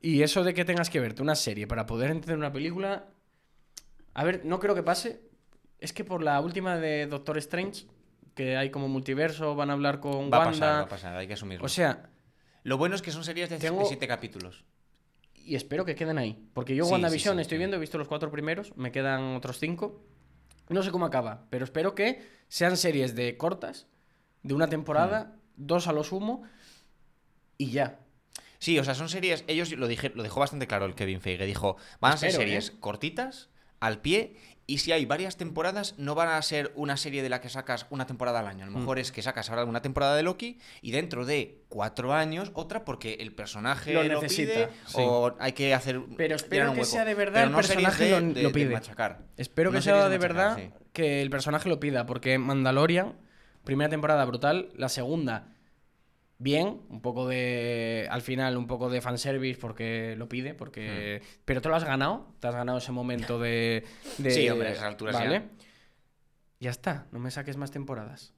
y 0.02 0.22
eso 0.22 0.44
de 0.44 0.54
que 0.54 0.66
tengas 0.66 0.90
que 0.90 1.00
verte 1.00 1.22
una 1.22 1.36
serie 1.36 1.66
para 1.68 1.86
poder 1.86 2.12
entender 2.12 2.38
una 2.38 2.52
película, 2.52 3.06
a 4.14 4.24
ver, 4.24 4.44
no 4.46 4.60
creo 4.60 4.76
que 4.76 4.84
pase. 4.84 5.22
Es 5.80 5.94
que 5.94 6.04
por 6.04 6.22
la 6.24 6.40
última 6.42 6.78
de 6.78 7.08
Doctor 7.08 7.38
Strange, 7.38 7.86
que 8.36 8.58
hay 8.58 8.70
como 8.70 8.88
multiverso, 8.88 9.56
van 9.56 9.70
a 9.70 9.74
hablar 9.74 10.00
con 10.00 10.32
Va 10.32 10.44
a 10.44 10.46
pasar, 10.46 10.74
va 10.76 10.80
a 10.82 10.88
pasar, 10.90 11.18
hay 11.18 11.28
que 11.28 11.34
asumirlo. 11.34 11.66
O 11.66 11.70
sea, 11.70 12.10
lo 12.64 12.78
bueno 12.78 12.96
es 12.96 13.02
que 13.02 13.12
son 13.12 13.24
series 13.24 13.50
de 13.50 13.58
Tengo- 13.60 13.86
7 13.86 14.08
capítulos. 14.08 14.64
y 15.36 15.56
espero 15.56 15.84
que 15.84 15.94
queden 15.96 16.18
ahí. 16.18 16.48
Porque 16.54 16.74
yo 16.76 16.86
Sí, 16.86 16.92
WandaVision 16.92 17.36
sí, 17.36 17.40
sí, 17.40 17.42
estoy 17.42 17.58
viendo, 17.58 17.76
he 17.76 17.80
visto 17.80 17.98
los 17.98 18.08
cuatro 18.08 18.32
primeros, 18.32 18.76
me 18.78 18.92
quedan 18.94 19.36
otros 19.36 19.60
cinco. 19.60 20.02
No 20.70 20.82
sé 20.84 20.92
cómo 20.92 21.06
acaba, 21.06 21.48
pero 21.50 21.66
espero 21.66 21.96
que 21.96 22.26
sean 22.48 22.78
series 22.78 23.14
de 23.16 23.36
cortas, 23.36 23.88
de 24.44 24.54
una 24.54 24.68
temporada, 24.68 25.34
Hmm. 25.36 25.40
dos 25.68 25.88
a 25.88 25.92
lo 25.92 26.06
sumo, 26.06 26.44
y 27.58 27.72
ya. 27.72 28.00
Sí, 28.60 28.80
o 28.80 28.84
sea, 28.84 28.96
son 28.96 29.10
series. 29.10 29.44
Ellos 29.48 29.72
lo, 29.72 29.88
dije, 29.88 30.12
lo 30.16 30.24
dejó 30.24 30.40
bastante 30.40 30.68
claro 30.68 30.86
el 30.86 30.96
Kevin 30.96 31.20
Feige. 31.22 31.46
Dijo: 31.46 31.76
van 32.00 32.14
a 32.14 32.18
ser 32.18 32.30
Espero, 32.30 32.48
series 32.48 32.70
¿eh? 32.70 32.74
cortitas, 32.80 33.50
al 33.80 34.00
pie. 34.02 34.38
Y 34.66 34.78
si 34.78 34.94
hay 34.94 35.06
varias 35.06 35.36
temporadas, 35.36 35.96
no 35.98 36.16
van 36.16 36.30
a 36.30 36.42
ser 36.42 36.72
una 36.76 36.96
serie 36.96 37.22
de 37.22 37.28
la 37.28 37.42
que 37.42 37.50
sacas 37.50 37.86
una 37.90 38.08
temporada 38.08 38.40
al 38.40 38.48
año. 38.48 38.64
A 38.64 38.68
lo 38.68 38.72
Mm. 38.72 38.80
mejor 38.80 38.98
es 39.00 39.12
que 39.12 39.22
sacas 39.22 39.50
ahora 39.50 39.66
una 39.66 39.82
temporada 39.82 40.16
de 40.16 40.24
Loki 40.24 40.58
y 40.82 40.92
dentro 40.92 41.26
de 41.26 41.66
cuatro 41.68 42.14
años 42.14 42.50
otra 42.54 42.86
porque 42.86 43.16
el 43.20 43.36
personaje 43.36 43.92
Lo 43.94 44.04
lo, 44.04 44.22
necesita, 44.22 44.54
pide 44.54 44.70
sí. 44.88 44.96
o 45.00 45.36
hay 45.40 45.52
que 45.52 45.74
hacer. 45.74 46.00
Pero 46.16 46.36
espero 46.38 46.72
un 46.72 46.78
que 46.78 46.86
sea 46.86 47.04
de 47.04 47.14
verdad 47.14 47.34
Pero 47.34 47.46
el 47.48 47.52
no 47.52 47.58
personaje 47.58 48.04
de- 48.06 48.10
lo- 48.12 48.22
de- 48.34 48.42
lo 48.44 48.48
de 48.48 48.54
pide. 48.54 48.70
machacar. 48.74 49.20
Espero 49.36 49.72
que 49.72 49.78
No 49.80 49.82
sea 49.82 49.96
de 50.08 50.18
machacar, 50.18 50.20
verdad 50.22 50.58
sí. 50.58 50.70
que 50.94 51.22
el 51.22 51.30
personaje 51.30 51.68
lo 51.68 51.82
pida, 51.82 52.06
porque 52.06 52.38
Mandalorian, 52.38 53.18
primera 53.66 53.90
temporada 53.90 54.24
brutal, 54.24 54.70
la 54.78 54.88
segunda, 54.88 55.50
bien, 56.38 56.82
un 56.90 57.02
poco 57.02 57.28
de. 57.28 58.08
Al 58.12 58.22
final, 58.22 58.58
un 58.58 58.68
poco 58.68 58.90
de 58.90 59.02
fanservice 59.02 59.60
porque 59.60 60.16
lo 60.18 60.28
pide, 60.30 60.54
porque. 60.54 61.22
Pero 61.46 61.62
te 61.62 61.70
lo 61.70 61.76
has 61.76 61.84
ganado, 61.84 62.34
te 62.40 62.48
has 62.48 62.56
ganado 62.56 62.78
ese 62.80 62.92
momento 62.92 63.40
de. 63.40 63.84
de- 64.18 64.32
Sí, 64.32 64.50
hombre, 64.50 64.70
a 64.70 64.72
esas 64.72 64.86
alturas 64.86 65.16
Vale. 65.16 65.32
ya. 65.40 65.46
Ya 66.60 66.70
está, 66.72 67.08
no 67.12 67.20
me 67.20 67.30
saques 67.32 67.58
más 67.58 67.72
temporadas. 67.72 68.34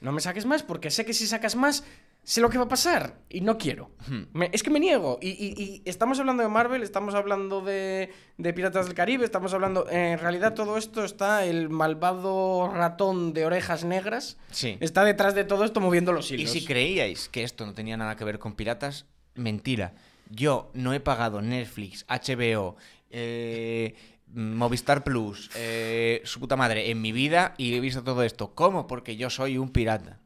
No 0.00 0.12
me 0.12 0.20
saques 0.20 0.46
más 0.46 0.62
porque 0.62 0.90
sé 0.90 1.04
que 1.04 1.14
si 1.14 1.26
sacas 1.26 1.56
más, 1.56 1.84
sé 2.28 2.40
lo 2.40 2.50
que 2.50 2.58
va 2.58 2.64
a 2.64 2.68
pasar 2.68 3.20
y 3.30 3.40
no 3.40 3.56
quiero. 3.56 3.92
Hmm. 4.08 4.24
Me- 4.32 4.50
es 4.52 4.64
que 4.64 4.70
me 4.70 4.80
niego. 4.80 5.18
Y, 5.22 5.28
y- 5.28 5.54
y 5.62 5.82
estamos 5.88 6.18
hablando 6.18 6.42
de 6.42 6.48
Marvel, 6.48 6.82
estamos 6.82 7.14
hablando 7.14 7.60
de, 7.60 8.10
de 8.36 8.52
Piratas 8.52 8.86
del 8.86 8.94
Caribe, 8.96 9.24
estamos 9.24 9.54
hablando... 9.54 9.88
En 9.88 10.18
realidad 10.18 10.52
todo 10.54 10.76
esto 10.76 11.04
está 11.04 11.44
el 11.44 11.68
malvado 11.70 12.68
ratón 12.74 13.32
de 13.32 13.46
orejas 13.46 13.84
negras. 13.84 14.38
Sí. 14.50 14.76
Está 14.80 15.04
detrás 15.04 15.36
de 15.36 15.44
todo 15.44 15.64
esto 15.64 15.80
moviendo 15.80 16.12
los 16.12 16.30
Y 16.32 16.34
hilos. 16.34 16.50
si 16.50 16.64
creíais 16.64 17.28
que 17.28 17.44
esto 17.44 17.64
no 17.64 17.74
tenía 17.74 17.96
nada 17.96 18.16
que 18.16 18.24
ver 18.24 18.40
con 18.40 18.56
piratas, 18.56 19.06
mentira. 19.36 19.94
Yo 20.28 20.72
no 20.74 20.92
he 20.94 20.98
pagado 20.98 21.40
Netflix, 21.42 22.04
HBO, 22.08 22.74
eh, 23.10 23.94
Movistar 24.34 25.04
Plus, 25.04 25.50
eh, 25.54 26.20
su 26.24 26.40
puta 26.40 26.56
madre 26.56 26.90
en 26.90 27.00
mi 27.00 27.12
vida 27.12 27.54
y 27.56 27.74
he 27.74 27.80
visto 27.80 28.02
todo 28.02 28.24
esto. 28.24 28.52
¿Cómo? 28.56 28.88
Porque 28.88 29.16
yo 29.16 29.30
soy 29.30 29.56
un 29.58 29.68
pirata. 29.70 30.18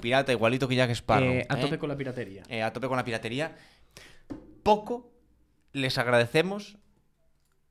Pirata 0.00 0.32
igualito 0.32 0.68
que 0.68 0.76
Jack 0.76 0.90
Sparrow. 0.90 1.28
Eh, 1.28 1.46
a 1.48 1.58
¿eh? 1.58 1.60
tope 1.60 1.78
con 1.78 1.88
la 1.88 1.96
piratería. 1.96 2.42
Eh, 2.48 2.62
a 2.62 2.72
tope 2.72 2.88
con 2.88 2.96
la 2.96 3.04
piratería. 3.04 3.56
Poco 4.62 5.10
les 5.72 5.98
agradecemos 5.98 6.78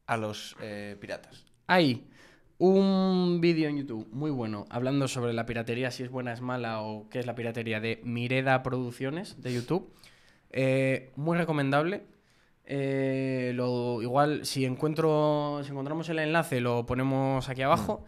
a 0.06 0.18
los 0.18 0.56
eh, 0.62 0.98
piratas. 1.00 1.46
Hay 1.68 2.08
un 2.58 3.40
vídeo 3.42 3.70
en 3.70 3.78
YouTube 3.78 4.08
muy 4.12 4.32
bueno 4.32 4.66
hablando 4.70 5.08
sobre 5.08 5.34
la 5.34 5.46
piratería, 5.46 5.92
si 5.92 6.04
es 6.04 6.10
buena, 6.10 6.34
es 6.34 6.42
mala 6.42 6.82
o 6.82 7.08
qué 7.10 7.20
es 7.20 7.26
la 7.26 7.36
piratería 7.36 7.80
de 7.80 8.02
Mireda 8.04 8.64
Producciones 8.64 9.42
de 9.42 9.54
YouTube. 9.54 9.94
Eh, 10.52 11.12
muy 11.16 11.38
recomendable. 11.38 12.04
Eh, 12.66 13.52
lo, 13.56 14.02
igual, 14.02 14.46
si 14.46 14.66
encuentro. 14.66 15.62
Si 15.64 15.72
encontramos 15.72 16.10
el 16.10 16.20
enlace, 16.20 16.62
lo 16.62 16.86
ponemos 16.86 17.50
aquí 17.50 17.62
abajo. 17.62 18.06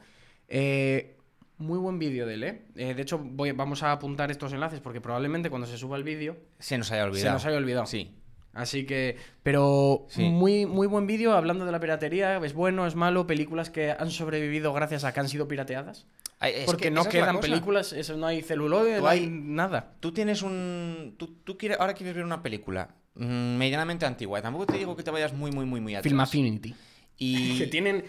Eh, 0.48 1.18
muy 1.62 1.78
buen 1.80 2.00
vídeo 2.00 2.26
de 2.26 2.34
él, 2.34 2.44
¿eh? 2.44 2.62
Eh, 2.76 2.94
de 2.94 3.02
hecho, 3.02 3.18
voy, 3.20 3.52
vamos 3.52 3.84
a 3.84 3.92
apuntar 3.92 4.32
estos 4.32 4.52
enlaces 4.54 4.80
porque 4.82 5.02
probablemente 5.02 5.50
cuando 5.50 5.68
se 5.68 5.78
suba 5.78 5.98
el 5.98 6.04
vídeo 6.04 6.38
Se 6.60 6.78
nos 6.78 6.92
haya 6.92 7.04
olvidado. 7.06 7.28
se 7.28 7.34
nos 7.34 7.46
haya 7.46 7.58
olvidado. 7.58 7.86
Sí. 7.86 8.12
Así 8.54 8.86
que, 8.86 9.16
pero 9.44 10.08
Sí. 10.10 10.24
muy, 10.24 10.66
muy 10.66 10.86
buen 10.88 11.08
vídeo 11.08 11.32
hablando 11.34 11.66
de 11.66 11.72
la 11.72 11.80
piratería. 11.80 12.36
Es 12.44 12.54
bueno, 12.54 12.86
es 12.86 12.96
malo. 12.96 13.26
Películas 13.26 13.70
que 13.70 13.92
han 13.92 14.12
sobrevivido 14.12 14.74
gracias 14.74 15.06
a 15.06 15.14
que 15.14 15.22
han 15.22 15.30
sido 15.30 15.48
pirateadas. 15.48 16.06
Ay, 16.40 16.54
es 16.58 16.66
Porque 16.66 16.86
que 16.86 16.92
no 16.92 17.06
quedan 17.06 17.40
películas, 17.40 17.94
eso 17.94 18.18
no 18.18 18.26
hay 18.28 18.42
celuloide, 18.42 19.00
no 19.00 19.08
hay 19.08 19.20
hay- 19.20 19.30
nada. 19.30 19.94
Tú 20.02 20.12
tienes 20.12 20.42
un. 20.42 21.16
Tú, 21.18 21.28
tú 21.46 21.58
quieres, 21.58 21.80
ahora 21.80 21.94
quieres 21.94 22.14
ver 22.16 22.26
una 22.26 22.42
película 22.44 22.90
mm, 23.16 23.56
medianamente 23.58 24.06
antigua. 24.06 24.40
y 24.40 24.42
Tampoco 24.42 24.66
te 24.66 24.78
digo 24.78 24.96
que 24.98 25.04
te 25.04 25.12
vayas 25.12 25.32
muy, 25.34 25.52
muy, 25.52 25.66
muy, 25.66 25.80
muy 25.80 25.96
atrás. 25.96 26.10
Film 26.10 26.20
Affinity. 26.20 26.76
Y. 27.18 27.58
Que 27.60 27.68
tienen 27.68 28.04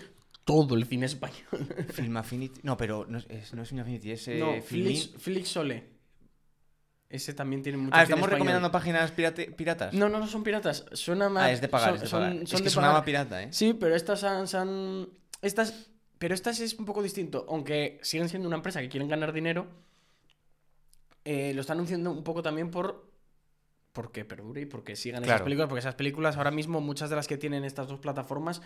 todo 0.45 0.75
el 0.75 0.87
cine 0.87 1.07
español. 1.07 1.47
Film 1.93 2.17
Affinity. 2.17 2.61
No, 2.65 2.77
pero 2.77 3.07
no 3.09 3.19
es, 3.19 3.53
no 3.55 3.63
es 3.63 3.69
Film 3.69 3.81
Affinity, 3.83 4.11
es. 4.13 4.29
eh, 4.29 4.39
no, 4.39 4.61
Flix, 4.63 5.11
Flix 5.19 5.49
Sole. 5.49 5.91
Ese 7.09 7.35
también 7.35 7.63
tiene 7.63 7.77
mucho 7.77 7.95
Ah, 7.95 8.03
¿estamos 8.05 8.21
español. 8.23 8.31
recomendando 8.39 8.71
páginas 8.73 9.11
pirate- 9.13 9.51
piratas? 9.53 9.93
No, 9.93 10.09
no, 10.09 10.19
no 10.19 10.27
son 10.27 10.43
piratas. 10.43 10.87
Suena 10.93 11.29
más. 11.29 11.43
Ah, 11.45 11.53
es 11.53 11.61
de 11.61 11.69
pagar, 11.69 11.91
son- 11.91 11.97
es 11.97 12.03
de 12.03 12.09
pagar. 12.11 12.33
son 12.47 12.57
es 12.57 12.63
que 12.63 12.71
sonaba 12.71 13.05
pirata, 13.05 13.43
¿eh? 13.43 13.49
Sí, 13.53 13.75
pero 13.75 13.95
estas 13.95 14.25
han, 14.25 15.09
Estas. 15.43 15.89
Pero 16.19 16.35
estas 16.35 16.61
es 16.61 16.75
un 16.79 16.87
poco 16.87 17.03
distinto. 17.03 17.45
Aunque 17.51 17.99
siguen 18.03 18.29
siendo 18.31 18.49
una 18.49 18.57
empresa 18.57 18.81
que 18.81 18.89
quieren 18.89 19.09
ganar 19.09 19.33
dinero. 19.33 19.67
eh, 21.25 21.53
lo 21.55 21.61
están 21.61 21.77
anunciando 21.77 22.11
un 22.11 22.25
poco 22.25 22.43
también 22.43 22.71
por. 22.71 23.11
Porque 23.93 24.25
perdure 24.25 24.63
y 24.63 24.67
porque 24.67 24.97
sigan 24.97 25.23
esas 25.23 25.35
Claro. 25.35 25.45
películas. 25.45 25.69
Porque 25.69 25.81
esas 25.81 25.95
películas, 25.97 26.37
ahora 26.39 26.51
mismo, 26.51 26.81
muchas 26.81 27.11
de 27.11 27.17
las 27.17 27.29
que 27.29 27.37
tienen 27.37 27.65
estas 27.65 27.89
dos 27.89 28.01
plataformas. 28.01 28.63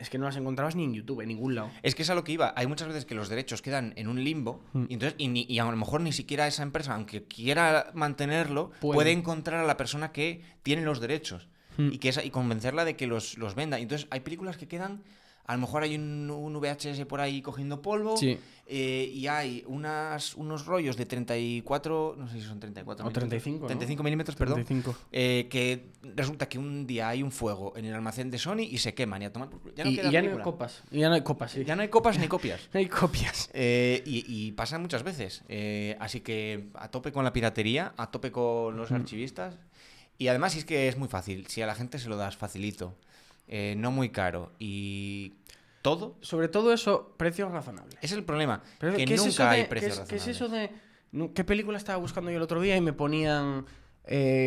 Es 0.00 0.10
que 0.10 0.18
no 0.18 0.24
las 0.24 0.36
encontrabas 0.36 0.74
ni 0.74 0.84
en 0.84 0.94
YouTube, 0.94 1.20
en 1.20 1.28
ningún 1.28 1.54
lado. 1.54 1.70
Es 1.82 1.94
que 1.94 2.02
es 2.02 2.10
a 2.10 2.14
lo 2.14 2.24
que 2.24 2.32
iba. 2.32 2.52
Hay 2.56 2.66
muchas 2.66 2.88
veces 2.88 3.04
que 3.04 3.14
los 3.14 3.28
derechos 3.28 3.60
quedan 3.62 3.92
en 3.96 4.08
un 4.08 4.24
limbo 4.24 4.62
Mm. 4.72 4.84
y, 4.88 4.94
entonces, 4.94 5.14
y, 5.18 5.28
ni- 5.28 5.46
y 5.48 5.58
a 5.58 5.64
lo 5.64 5.76
mejor 5.76 6.00
ni 6.00 6.12
siquiera 6.12 6.46
esa 6.46 6.62
empresa, 6.62 6.94
aunque 6.94 7.24
quiera 7.24 7.90
mantenerlo, 7.94 8.70
Puede. 8.80 8.94
puede, 8.96 9.12
encontrar 9.12 9.60
a 9.62 9.66
la 9.66 9.76
persona 9.76 10.10
que 10.10 10.42
tiene 10.62 10.82
los 10.82 11.00
derechos 11.00 11.48
Mm. 11.76 11.90
y, 11.92 11.98
que 11.98 12.08
esa- 12.08 12.24
y 12.24 12.30
convencerla 12.30 12.84
de 12.84 12.96
que 12.96 13.06
los, 13.06 13.36
los 13.38 13.54
venda. 13.54 13.78
Y 13.78 13.82
Entonces 13.82 14.08
hay 14.10 14.20
películas 14.20 14.56
que 14.56 14.66
quedan, 14.66 15.02
a 15.50 15.54
lo 15.54 15.60
mejor 15.60 15.82
hay 15.82 15.96
un, 15.96 16.30
un 16.30 16.52
VHS 16.60 17.04
por 17.06 17.20
ahí 17.20 17.42
cogiendo 17.42 17.82
polvo 17.82 18.16
Sí. 18.16 18.38
eh, 18.66 19.10
y 19.12 19.26
hay 19.26 19.64
unas, 19.66 20.34
unos 20.36 20.64
rollos 20.66 20.96
de 20.96 21.06
34, 21.06 22.14
no 22.16 22.28
sé 22.28 22.40
si 22.40 22.46
son 22.46 22.60
34 22.60 23.04
O 23.04 23.08
milímetros. 23.08 23.28
35, 23.28 23.60
¿no? 23.62 23.66
35 23.66 24.02
milímetros, 24.04 24.36
perdón. 24.36 24.64
35. 24.64 24.94
eh, 25.10 25.48
que 25.50 25.90
resulta 26.14 26.48
que 26.48 26.58
un 26.58 26.86
día 26.86 27.08
hay 27.08 27.22
un 27.22 27.32
fuego 27.32 27.72
en 27.76 27.84
el 27.84 27.94
almacén 27.94 28.30
de 28.30 28.38
Sony 28.38 28.60
y 28.70 28.78
se 28.78 28.94
queman 28.94 29.22
y 29.22 29.24
a 29.24 29.32
tomar. 29.32 29.48
Ya 29.74 29.82
no 29.84 29.90
y, 29.90 29.96
queda 29.96 30.08
y 30.08 30.12
ya 30.12 30.22
no 30.22 30.36
hay 30.36 30.42
copas. 30.42 30.82
Y 30.92 30.98
ya 31.00 31.08
no 31.08 31.14
hay 31.16 31.22
copas, 31.22 31.50
sí. 31.52 31.64
Ya 31.64 31.74
no 31.74 31.82
hay 31.82 31.88
copas 31.88 32.18
ni 32.18 32.28
copias. 32.28 32.60
No 32.72 32.78
hay 32.78 32.86
copias. 32.86 33.50
Eh, 33.52 34.02
y, 34.06 34.24
y 34.28 34.52
pasa 34.52 34.78
muchas 34.78 35.02
veces. 35.02 35.42
Así 35.98 36.20
que 36.20 36.68
a 36.74 36.88
tope 36.92 37.10
con 37.10 37.24
la 37.24 37.32
piratería, 37.32 37.92
a 37.96 38.10
tope 38.10 38.30
con 38.30 38.76
los 38.76 38.92
archivistas. 38.92 39.56
Y 40.16 40.28
además 40.28 40.54
es 40.54 40.64
que 40.64 40.86
es 40.86 40.96
muy 40.96 41.08
fácil. 41.08 41.46
Si 41.48 41.60
a 41.60 41.66
la 41.66 41.74
gente 41.74 41.98
se 41.98 42.08
lo 42.08 42.16
das 42.16 42.36
facilito, 42.36 42.94
no 43.76 43.90
muy 43.90 44.10
caro 44.10 44.52
y 44.60 45.32
todo, 45.82 46.16
Sobre 46.20 46.48
todo 46.48 46.72
eso, 46.72 47.14
precios 47.16 47.50
razonables. 47.50 47.96
es 48.02 48.12
el 48.12 48.24
problema. 48.24 48.62
Pero, 48.78 48.96
que 48.96 49.04
¿qué 49.04 49.14
es 49.14 49.24
nunca 49.24 49.44
de- 49.50 49.56
hay 49.56 49.62
¿qué 49.62 49.68
precios 49.68 49.98
es, 49.98 50.08
qué 50.08 50.16
es 50.16 50.26
razonables. 50.26 50.36
eso 50.36 50.48
de.? 51.12 51.32
¿Qué 51.34 51.44
película 51.44 51.76
estaba 51.78 51.98
buscando 51.98 52.30
yo 52.30 52.36
el 52.36 52.42
otro 52.42 52.60
día 52.60 52.76
y 52.76 52.80
me 52.80 52.92
ponían 52.92 53.64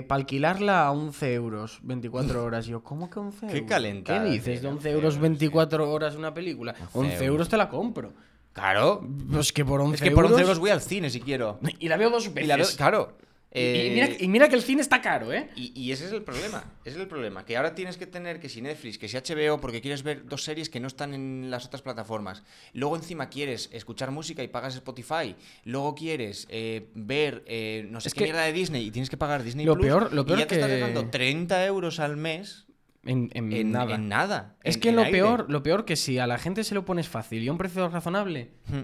para 0.07 0.15
alquilarla 0.19 0.86
a 0.88 0.91
11 0.91 1.34
euros 1.34 1.79
24 1.84 2.43
horas. 2.43 2.65
Yo, 2.65 2.84
¿cómo 2.84 3.09
que 3.09 3.19
11 3.19 3.47
Qué 3.47 3.53
euros? 3.57 3.69
calentada, 3.69 4.23
¿Qué 4.23 4.29
dices? 4.31 4.61
¿De 4.61 4.67
11 4.67 4.77
11 4.77 4.89
euros 4.91 5.03
euros, 5.15 5.21
24 5.21 5.91
horas 5.91 6.15
una 6.15 6.34
película? 6.34 6.71
11 6.93 6.97
11 6.97 7.13
euros 7.13 7.27
euros. 7.27 7.49
te 7.49 7.57
la 7.57 7.69
compro. 7.69 8.13
Claro. 8.53 9.01
Pues 9.31 9.51
que 9.53 9.63
por 9.65 9.81
11 9.81 9.95
Es 9.95 10.01
que 10.01 10.11
por 10.11 10.25
11 10.25 10.34
euros... 10.34 10.41
euros 10.47 10.59
voy 10.59 10.69
al 10.69 10.81
cine 10.81 11.09
si 11.09 11.19
quiero. 11.21 11.59
Y 11.79 11.88
la 11.88 11.97
veo 11.97 12.09
dos 12.09 12.27
veces. 12.34 12.43
Y 12.43 12.47
la 12.47 12.57
veo, 12.57 12.67
claro. 12.77 13.17
Y- 13.55 13.59
Eh, 13.59 13.87
y, 13.87 13.89
mira, 13.91 14.09
y 14.19 14.27
mira 14.29 14.49
que 14.49 14.55
el 14.55 14.63
cine 14.63 14.81
está 14.81 14.99
caro, 14.99 15.31
¿eh? 15.31 15.47
Y, 15.55 15.79
y 15.79 15.91
ese 15.91 16.05
es 16.07 16.11
el 16.11 16.23
problema, 16.23 16.63
ese 16.83 16.95
es 16.95 17.01
el 17.01 17.07
problema, 17.07 17.45
que 17.45 17.55
ahora 17.55 17.75
tienes 17.75 17.97
que 17.97 18.07
tener 18.07 18.39
que 18.39 18.49
si 18.49 18.61
Netflix, 18.63 18.97
que 18.97 19.07
si 19.07 19.15
HBO, 19.15 19.61
porque 19.61 19.79
quieres 19.79 20.01
ver 20.01 20.25
dos 20.25 20.43
series 20.43 20.69
que 20.71 20.79
no 20.79 20.87
están 20.87 21.13
en 21.13 21.51
las 21.51 21.67
otras 21.67 21.83
plataformas. 21.83 22.41
Luego 22.73 22.95
encima 22.95 23.29
quieres 23.29 23.69
escuchar 23.71 24.09
música 24.09 24.41
y 24.41 24.47
pagas 24.47 24.73
Spotify. 24.73 25.35
Luego 25.65 25.93
quieres 25.93 26.47
eh, 26.49 26.89
ver 26.95 27.43
eh, 27.45 27.85
no 27.91 28.01
sé 28.01 28.07
Es 28.07 28.13
qué 28.15 28.19
que 28.19 28.23
mierda 28.25 28.41
de 28.41 28.53
Disney 28.53 28.87
y 28.87 28.91
tienes 28.91 29.11
que 29.11 29.17
pagar 29.17 29.43
Disney 29.43 29.67
lo 29.67 29.75
Plus. 29.75 29.85
peor- 29.85 30.11
lo 30.13 30.25
peor 30.25 30.39
y 30.39 30.41
ya 30.41 30.47
te 30.47 30.55
estás 30.55 30.69
que- 30.69 30.75
dejando 30.77 31.09
30 31.11 31.63
euros 31.67 31.99
al 31.99 32.17
mes 32.17 32.65
En, 33.05 33.29
en 33.35 33.53
en 33.53 33.71
nada. 33.71 33.93
en 33.95 34.07
nada, 34.09 34.55
Es 34.63 34.77
que 34.79 34.91
lo 34.91 35.01
aire. 35.01 35.11
peor, 35.11 35.45
lo 35.49 35.61
peor 35.61 35.85
que 35.85 35.95
si 35.95 36.17
a 36.17 36.25
la 36.25 36.39
gente 36.39 36.63
se 36.63 36.73
lo 36.73 36.85
pones 36.85 37.07
fácil 37.07 37.43
y 37.43 37.49
a 37.49 37.51
un 37.51 37.59
precio 37.59 37.87
razonable, 37.89 38.49
Hmm. 38.67 38.81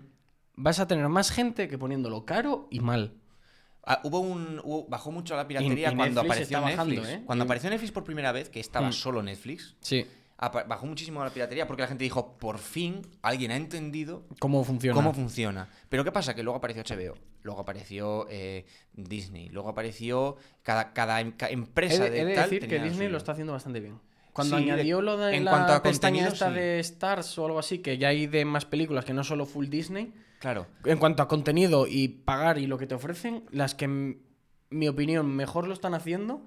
vas 0.54 0.80
a 0.80 0.88
tener 0.88 1.08
más 1.10 1.32
gente 1.32 1.68
que 1.68 1.80
poniéndolo 1.80 2.24
caro 2.26 2.68
y 2.70 2.82
mal. 2.82 3.16
Ah, 3.92 4.02
hubo 4.04 4.20
un 4.20 4.62
hubo- 4.64 4.86
bajó 4.88 5.12
mucho 5.12 5.36
la 5.36 5.48
piratería 5.48 5.90
Y- 5.90 5.94
y 5.94 5.96
cuando 5.96 6.22
Netflix 6.22 6.32
apareció 6.54 6.62
bajando, 6.62 6.96
Netflix. 6.96 7.10
¿eh? 7.10 7.24
Cuando 7.26 7.44
Y- 7.44 7.48
apareció 7.48 7.70
Netflix 7.72 7.92
por 7.92 8.04
primera 8.04 8.32
vez, 8.32 8.50
que 8.50 8.60
estaba 8.60 8.90
Mm. 8.90 8.94
solo 8.94 9.24
Netflix, 9.24 9.76
Sí. 9.82 10.06
bajó 10.38 10.86
muchísimo 10.86 11.24
la 11.24 11.32
piratería 11.32 11.66
porque 11.68 11.82
la 11.82 11.88
gente 11.88 12.04
dijo, 12.04 12.38
por 12.38 12.60
fin 12.60 13.02
alguien 13.24 13.50
ha 13.52 13.56
entendido 13.58 14.24
¿Cómo 14.40 14.64
funciona? 14.64 14.94
cómo 14.96 15.12
funciona. 15.14 15.68
Pero 15.90 16.04
¿qué 16.04 16.12
pasa? 16.12 16.36
Que 16.36 16.44
luego 16.44 16.58
apareció 16.58 16.84
HBO, 16.84 17.16
luego 17.42 17.62
apareció 17.62 18.28
eh, 18.30 18.66
Disney, 18.94 19.50
luego 19.50 19.70
apareció 19.70 20.38
cada, 20.62 20.94
cada 20.94 21.20
em- 21.20 21.34
He 21.40 21.54
empresa 21.54 22.04
de, 22.04 22.10
de 22.12 22.22
he 22.22 22.26
de 22.26 22.36
tal 22.36 22.50
decir 22.50 22.68
que 22.70 22.80
Disney 22.80 23.10
lo 23.10 23.18
está 23.18 23.32
haciendo 23.32 23.54
bastante 23.54 23.80
bien. 23.80 24.00
Cuando 24.40 24.58
Sí, 24.58 24.64
añadió 24.64 25.02
lo 25.02 25.18
de 25.18 25.36
en 25.36 25.46
la 25.46 25.52
cuanto 25.52 25.74
a 25.74 25.84
pestaña 25.84 26.24
contenido, 26.24 26.34
esta 26.34 26.48
sí. 26.50 26.54
de 26.56 26.80
Stars 26.80 27.38
o 27.40 27.46
algo 27.46 27.60
así, 27.60 27.80
que 27.80 27.98
ya 27.98 28.08
hay 28.10 28.28
de 28.28 28.46
más 28.46 28.66
películas 28.66 29.04
que 29.06 29.14
no 29.14 29.24
solo 29.24 29.46
full 29.46 29.68
Disney, 29.68 30.14
Claro. 30.40 30.68
en 30.86 30.98
cuanto 30.98 31.22
a 31.24 31.28
contenido 31.28 31.86
y 31.88 32.08
pagar 32.08 32.58
y 32.58 32.68
lo 32.68 32.78
que 32.78 32.88
te 32.88 32.96
ofrecen, 32.96 33.44
las 33.52 33.76
que, 33.76 33.86
en 33.86 34.22
mi 34.70 34.88
opinión, 34.88 35.28
mejor 35.36 35.68
lo 35.68 35.74
están 35.74 35.94
haciendo 35.94 36.42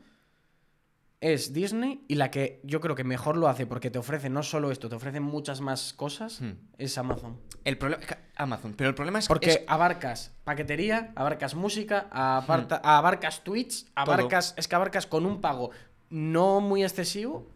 es 1.21 1.53
Disney 1.53 2.05
y 2.09 2.17
la 2.17 2.31
que 2.33 2.61
yo 2.65 2.81
creo 2.81 2.97
que 2.97 3.05
mejor 3.05 3.37
lo 3.37 3.47
hace 3.47 3.65
porque 3.67 3.91
te 3.91 3.99
ofrece 4.01 4.29
no 4.29 4.43
solo 4.43 4.73
esto, 4.73 4.89
te 4.89 4.97
ofrecen 4.97 5.23
muchas 5.23 5.61
más 5.61 5.93
cosas, 5.93 6.41
Hmm. 6.41 6.55
es 6.79 6.99
Amazon. 6.99 7.39
El 7.65 7.79
problema 7.79 8.03
Amazon, 8.35 8.75
pero 8.77 8.89
el 8.89 8.95
problema 8.97 9.21
es 9.21 9.29
Porque 9.29 9.51
es- 9.51 9.61
abarcas 9.69 10.33
paquetería, 10.43 11.13
abarcas 11.15 11.55
música, 11.55 12.09
Hmm. 12.11 12.75
abarcas 12.83 13.45
tweets, 13.45 13.87
abarcas, 13.95 14.55
es 14.57 14.67
que 14.67 14.75
abarcas 14.75 15.07
con 15.07 15.25
un 15.27 15.41
pago 15.41 15.71
no 16.11 16.61
muy 16.61 16.83
excesivo. 16.83 17.49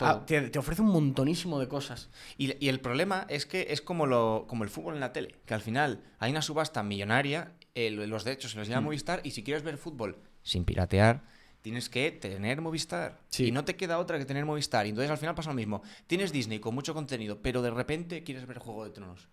Ah, 0.00 0.24
te, 0.26 0.50
te 0.50 0.58
ofrece 0.58 0.82
un 0.82 0.88
montonísimo 0.88 1.58
de 1.58 1.68
cosas. 1.68 2.10
Y, 2.38 2.52
y 2.64 2.68
el 2.68 2.80
problema 2.80 3.26
es 3.28 3.46
que 3.46 3.66
es 3.70 3.80
como, 3.80 4.06
lo, 4.06 4.44
como 4.48 4.64
el 4.64 4.70
fútbol 4.70 4.94
en 4.94 5.00
la 5.00 5.12
tele, 5.12 5.34
que 5.46 5.54
al 5.54 5.60
final 5.60 6.02
hay 6.18 6.30
una 6.30 6.42
subasta 6.42 6.82
millonaria, 6.82 7.52
eh, 7.74 7.90
lo- 7.90 8.06
los 8.06 8.24
derechos 8.24 8.50
se 8.52 8.58
los 8.58 8.66
Mm. 8.66 8.70
lleva 8.70 8.80
Movistar, 8.80 9.20
y 9.24 9.30
si 9.32 9.42
quieres 9.42 9.62
ver 9.62 9.76
fútbol 9.78 10.16
sin 10.42 10.64
piratear, 10.64 11.22
tienes 11.62 11.88
que 11.88 12.10
tener 12.12 12.60
Movistar. 12.60 13.18
Sí. 13.30 13.46
Y 13.46 13.50
no 13.52 13.64
te 13.64 13.74
queda 13.76 13.98
otra 13.98 14.18
que 14.18 14.24
tener 14.24 14.44
Movistar. 14.44 14.86
Y 14.86 14.90
entonces 14.90 15.10
al 15.10 15.18
final 15.18 15.34
pasa 15.34 15.50
lo 15.50 15.56
mismo. 15.56 15.82
Tienes 16.06 16.30
Disney 16.32 16.60
con 16.60 16.74
mucho 16.74 16.94
contenido, 16.94 17.40
pero 17.42 17.62
de 17.62 17.70
repente 17.70 18.22
quieres 18.22 18.46
ver 18.46 18.58
Juego 18.58 18.84
de 18.84 18.90
Tronos. 18.90 19.28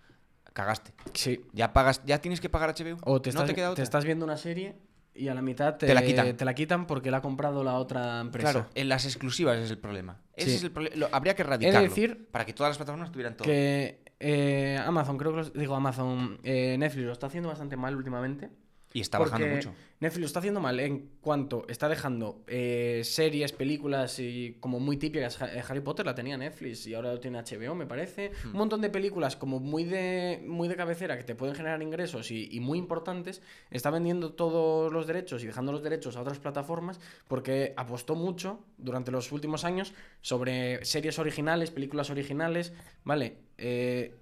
Cagaste. 0.53 0.93
Sí. 1.13 1.41
Ya 1.53 1.73
pagas, 1.73 2.01
ya 2.05 2.19
tienes 2.21 2.39
que 2.41 2.49
pagar 2.49 2.69
HBO. 2.75 2.97
O 3.05 3.21
te 3.21 3.29
no 3.31 3.39
estás, 3.41 3.47
te 3.47 3.55
queda 3.55 3.73
te 3.73 3.81
estás 3.81 4.05
viendo 4.05 4.23
una 4.25 4.37
serie 4.37 4.75
y 5.15 5.27
a 5.27 5.33
la 5.33 5.41
mitad 5.41 5.75
te, 5.77 5.87
Te 5.87 5.93
la 5.93 6.01
quitan. 6.03 6.35
te 6.35 6.45
la 6.45 6.53
quitan 6.55 6.87
porque 6.87 7.11
la 7.11 7.17
ha 7.17 7.21
comprado 7.21 7.63
la 7.63 7.75
otra 7.75 8.19
empresa. 8.19 8.51
Claro, 8.51 8.69
en 8.73 8.89
las 8.89 9.05
exclusivas 9.05 9.57
es 9.59 9.69
el 9.71 9.77
problema. 9.77 10.19
Ese 10.35 10.49
Sí. 10.51 10.55
es 10.57 10.63
el 10.63 10.71
problema. 10.71 11.07
Habría 11.11 11.35
que 11.35 11.41
erradicarlo. 11.43 11.81
decir 11.81 12.27
para 12.31 12.45
que 12.45 12.53
todas 12.53 12.71
las 12.71 12.77
plataformas 12.77 13.11
tuvieran 13.11 13.35
todo. 13.37 13.45
Que 13.45 14.03
eh, 14.19 14.79
Amazon, 14.85 15.17
creo 15.17 15.35
que 15.35 15.57
digo 15.59 15.75
Amazon, 15.75 16.39
eh, 16.43 16.75
Netflix 16.79 17.05
lo 17.05 17.11
está 17.11 17.27
haciendo 17.27 17.49
bastante 17.49 17.75
mal 17.77 17.95
últimamente. 17.95 18.49
Y 18.93 19.01
está 19.01 19.17
bajando 19.17 19.47
mucho. 19.47 19.73
Netflix 19.99 20.19
lo 20.19 20.25
está 20.27 20.39
haciendo 20.39 20.59
mal 20.59 20.79
en 20.79 21.09
cuanto 21.19 21.65
está 21.67 21.89
dejando 21.89 22.43
eh, 22.47 23.01
series, 23.03 23.51
películas 23.53 24.19
y 24.19 24.57
como 24.59 24.79
muy 24.79 24.97
típicas. 24.97 25.41
Eh, 25.41 25.63
Harry 25.67 25.79
Potter 25.79 26.05
la 26.05 26.13
tenía 26.13 26.37
Netflix 26.37 26.85
y 26.85 26.93
ahora 26.93 27.11
lo 27.11 27.19
tiene 27.19 27.41
HBO, 27.41 27.73
me 27.73 27.87
parece. 27.87 28.31
Hmm. 28.43 28.49
Un 28.49 28.57
montón 28.57 28.81
de 28.81 28.89
películas 28.89 29.35
como 29.35 29.59
muy 29.59 29.83
de, 29.83 30.43
muy 30.45 30.67
de 30.67 30.75
cabecera 30.75 31.17
que 31.17 31.23
te 31.23 31.33
pueden 31.35 31.55
generar 31.55 31.81
ingresos 31.81 32.29
y, 32.31 32.49
y 32.51 32.59
muy 32.59 32.77
importantes. 32.77 33.41
Está 33.71 33.89
vendiendo 33.89 34.33
todos 34.33 34.93
los 34.93 35.07
derechos 35.07 35.43
y 35.43 35.47
dejando 35.47 35.71
los 35.71 35.81
derechos 35.81 36.15
a 36.15 36.21
otras 36.21 36.39
plataformas 36.39 36.99
porque 37.27 37.73
apostó 37.77 38.15
mucho 38.15 38.59
durante 38.77 39.09
los 39.09 39.31
últimos 39.31 39.63
años 39.63 39.93
sobre 40.21 40.85
series 40.85 41.17
originales, 41.17 41.71
películas 41.71 42.09
originales. 42.09 42.73
Vale. 43.03 43.37
eh, 43.57 44.15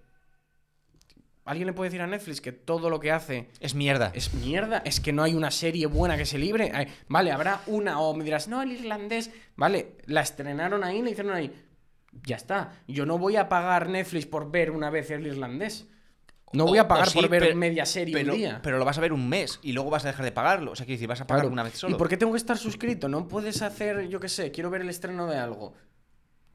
¿Alguien 1.43 1.65
le 1.67 1.73
puede 1.73 1.89
decir 1.89 2.01
a 2.01 2.07
Netflix 2.07 2.39
que 2.39 2.51
todo 2.51 2.89
lo 2.89 2.99
que 2.99 3.11
hace 3.11 3.49
Es 3.59 3.73
mierda. 3.73 4.11
es 4.13 4.33
mierda, 4.35 4.83
es 4.85 4.99
que 4.99 5.11
no 5.11 5.23
hay 5.23 5.33
una 5.33 5.49
serie 5.49 5.87
buena 5.87 6.15
que 6.15 6.25
se 6.25 6.37
libre. 6.37 6.71
Ay, 6.73 6.87
Vale, 7.07 7.31
habrá 7.31 7.61
una, 7.67 7.99
o 7.99 8.13
me 8.13 8.23
dirás, 8.23 8.47
no, 8.47 8.61
el 8.61 8.71
irlandés. 8.71 9.31
Vale, 9.55 9.97
la 10.05 10.21
estrenaron 10.21 10.83
ahí, 10.83 11.01
la 11.01 11.09
hicieron 11.09 11.33
ahí. 11.33 11.51
Ya 12.27 12.35
está. 12.35 12.73
Yo 12.87 13.05
no 13.05 13.17
voy 13.17 13.37
a 13.37 13.49
pagar 13.49 13.89
Netflix 13.89 14.25
por 14.27 14.51
ver 14.51 14.69
una 14.69 14.89
vez 14.91 15.09
el 15.11 15.25
irlandés. 15.25 15.87
No 16.53 16.65
voy 16.65 16.77
a 16.77 16.87
pagar 16.87 17.09
sí, 17.09 17.19
por 17.19 17.29
ver 17.29 17.41
pero- 17.43 17.55
media 17.55 17.85
serie 17.85 18.13
pero, 18.13 18.33
un 18.33 18.37
día. 18.37 18.59
pero 18.61 18.77
lo 18.77 18.83
vas 18.85 18.97
a 18.97 19.01
ver 19.01 19.13
un 19.13 19.27
mes 19.29 19.59
y 19.63 19.71
luego 19.71 19.89
vas 19.89 20.03
a 20.03 20.09
dejar 20.09 20.25
de 20.25 20.33
pagarlo. 20.33 20.71
O 20.73 20.75
sea, 20.75 20.85
quiero 20.85 20.97
decir, 20.97 21.07
vas 21.07 21.21
a 21.21 21.25
pagar 21.27 21.43
Claro. 21.43 21.53
una 21.53 21.63
vez 21.63 21.73
solo. 21.75 21.95
¿Y 21.95 21.97
por 21.97 22.09
qué 22.09 22.17
tengo 22.17 22.33
que 22.33 22.37
estar 22.37 22.57
suscrito? 22.57 23.07
No 23.07 23.27
puedes 23.27 23.61
hacer, 23.61 24.09
yo 24.09 24.19
qué 24.19 24.27
sé, 24.29 24.51
quiero 24.51 24.69
ver 24.69 24.81
el 24.81 24.89
estreno 24.89 25.25
de 25.27 25.37
algo. 25.37 25.73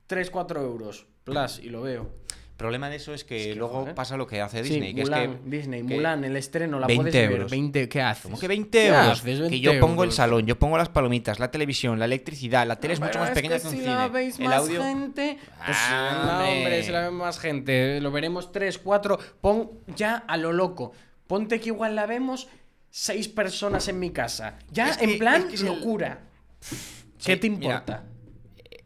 3, 0.06 0.30
4 0.30 0.60
euros. 0.62 1.06
Plus, 1.24 1.58
y 1.58 1.70
lo 1.70 1.82
veo. 1.82 2.10
El 2.56 2.58
problema 2.58 2.88
de 2.88 2.96
eso 2.96 3.12
es 3.12 3.22
que, 3.22 3.36
Es 3.38 3.46
que, 3.48 3.54
luego 3.54 3.80
joder. 3.80 3.94
pasa 3.94 4.16
lo 4.16 4.26
que 4.26 4.40
hace 4.40 4.64
Sí, 4.64 4.70
Disney. 4.70 4.94
que 4.94 5.02
Mulan, 5.02 5.20
es 5.20 5.28
que, 5.40 5.50
Disney, 5.50 5.86
que- 5.86 5.94
Mulan, 5.94 6.24
el 6.24 6.36
estreno, 6.38 6.80
la 6.80 6.86
20 6.86 7.02
puedes 7.10 7.28
ver. 7.28 7.32
euros. 7.32 7.50
20, 7.50 7.86
¿Qué 7.86 8.00
haces? 8.00 8.22
¿Cómo 8.22 8.38
que 8.38 8.48
20 8.48 8.78
¿Qué 8.78 8.86
euros? 8.86 9.06
haces? 9.08 9.22
que 9.24 9.40
20 9.40 9.60
yo 9.60 9.78
pongo 9.78 10.04
el 10.04 10.06
euros. 10.06 10.14
salón, 10.14 10.46
yo 10.46 10.58
pongo 10.58 10.78
las 10.78 10.88
palomitas, 10.88 11.38
la 11.38 11.50
televisión, 11.50 11.98
la 11.98 12.06
electricidad, 12.06 12.66
la 12.66 12.76
tele 12.80 12.94
es 12.94 13.00
mucho 13.00 13.18
más 13.18 13.28
pequeña 13.32 13.58
que, 13.58 13.66
un 13.66 13.72
si 13.72 13.76
cine. 13.80 13.90
la 13.94 14.08
veis 14.08 14.38
el 14.38 14.46
más 14.46 14.54
audio. 14.56 14.82
gente. 14.82 15.36
Pues 15.66 15.76
Ah, 15.78 16.38
no, 16.46 16.48
hombre. 16.48 16.82
si 16.82 16.92
la 16.92 17.00
ve 17.02 17.10
más 17.10 17.38
gente. 17.38 18.00
Lo 18.00 18.10
veremos 18.10 18.50
3, 18.52 18.78
4. 18.78 19.18
Pon 19.42 19.70
ya 19.94 20.24
a 20.26 20.38
lo 20.38 20.50
loco. 20.54 20.92
Ponte 21.26 21.60
que 21.60 21.68
igual 21.68 21.94
la 21.94 22.06
vemos 22.06 22.48
6 22.88 23.28
personas 23.28 23.86
en 23.88 23.98
mi 23.98 24.12
casa. 24.12 24.54
Ya 24.72 24.88
Es 24.88 25.02
en 25.02 25.18
plan 25.18 25.48
es 25.52 25.60
el- 25.60 25.66
locura. 25.66 26.20
Sí, 26.60 26.76
¿Qué 27.22 27.36
te 27.36 27.50
mira, 27.50 27.84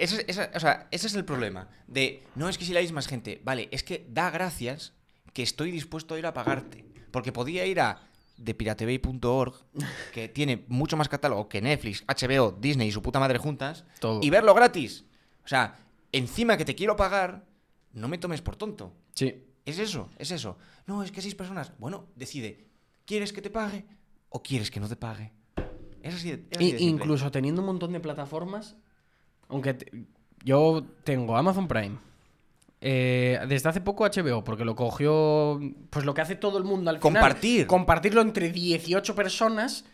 es- 0.04 0.24
esa- 0.26 0.50
o 0.54 0.60
sea, 0.60 0.88
ese 0.90 1.06
es 1.06 1.14
el 1.14 1.24
problema. 1.24 1.68
De, 1.86 2.22
no 2.34 2.48
es 2.48 2.58
que 2.58 2.64
si 2.64 2.72
la 2.72 2.80
veis 2.80 2.92
más 2.92 3.06
gente. 3.06 3.40
Vale, 3.44 3.68
es 3.70 3.82
que 3.82 4.06
da 4.10 4.30
gracias 4.30 4.92
que 5.32 5.42
estoy 5.42 5.70
dispuesto 5.70 6.14
a 6.14 6.18
ir 6.18 6.26
a 6.26 6.34
pagarte. 6.34 6.84
Porque 7.10 7.32
podía 7.32 7.66
ir 7.66 7.80
a 7.80 8.00
depiratebay.org, 8.36 9.54
que 10.12 10.28
tiene 10.34 10.64
mucho 10.68 10.96
más 10.96 11.08
catálogo 11.08 11.48
que 11.48 11.60
Netflix, 11.60 12.04
HBO, 12.06 12.52
Disney 12.52 12.88
y 12.88 12.92
su 12.92 13.02
puta 13.02 13.18
madre 13.20 13.38
juntas, 13.38 13.84
Todo. 14.00 14.20
y 14.22 14.30
verlo 14.30 14.54
gratis. 14.54 15.04
O 15.44 15.48
sea, 15.48 15.78
encima 16.12 16.56
que 16.56 16.64
te 16.64 16.74
quiero 16.74 16.96
pagar, 16.96 17.44
no 17.92 18.08
me 18.08 18.18
tomes 18.18 18.42
por 18.42 18.56
tonto. 18.56 18.94
Sí. 19.14 19.44
Es 19.64 19.78
eso, 19.78 20.08
es 20.18 20.30
eso. 20.30 20.56
No, 20.86 21.02
es 21.02 21.12
que 21.12 21.20
seis 21.20 21.34
personas. 21.34 21.72
Bueno, 21.78 22.08
decide. 22.16 22.66
¿Quieres 23.04 23.32
que 23.32 23.42
te 23.42 23.50
pague 23.50 23.84
o 24.28 24.42
quieres 24.42 24.70
que 24.70 24.80
no 24.80 24.88
te 24.88 24.96
pague? 24.96 25.32
Es 26.02 26.14
así 26.14 26.30
es 26.30 26.40
así 26.56 26.64
Y- 26.64 26.72
de 26.72 26.78
simple. 26.78 27.04
incluso 27.04 27.30
teniendo 27.30 27.60
un 27.60 27.66
montón 27.66 27.92
de 27.92 28.00
plataformas, 28.00 28.76
aunque 29.50 29.74
te- 29.74 30.04
yo 30.44 30.84
tengo 31.04 31.36
Amazon 31.36 31.68
Prime. 31.68 31.98
eh, 32.82 33.38
desde 33.46 33.68
hace 33.68 33.82
poco 33.82 34.04
HBO, 34.06 34.42
porque 34.42 34.64
lo 34.64 34.74
cogió. 34.74 35.60
Pues 35.90 36.06
lo 36.06 36.14
que 36.14 36.22
hace 36.22 36.34
todo 36.34 36.56
el 36.56 36.64
mundo 36.64 36.88
al 36.90 36.96
final. 36.96 37.02
Compartir. 37.12 37.66
Compartirlo 37.66 38.22
entre 38.22 38.50
18 38.50 39.14
personas. 39.14 39.84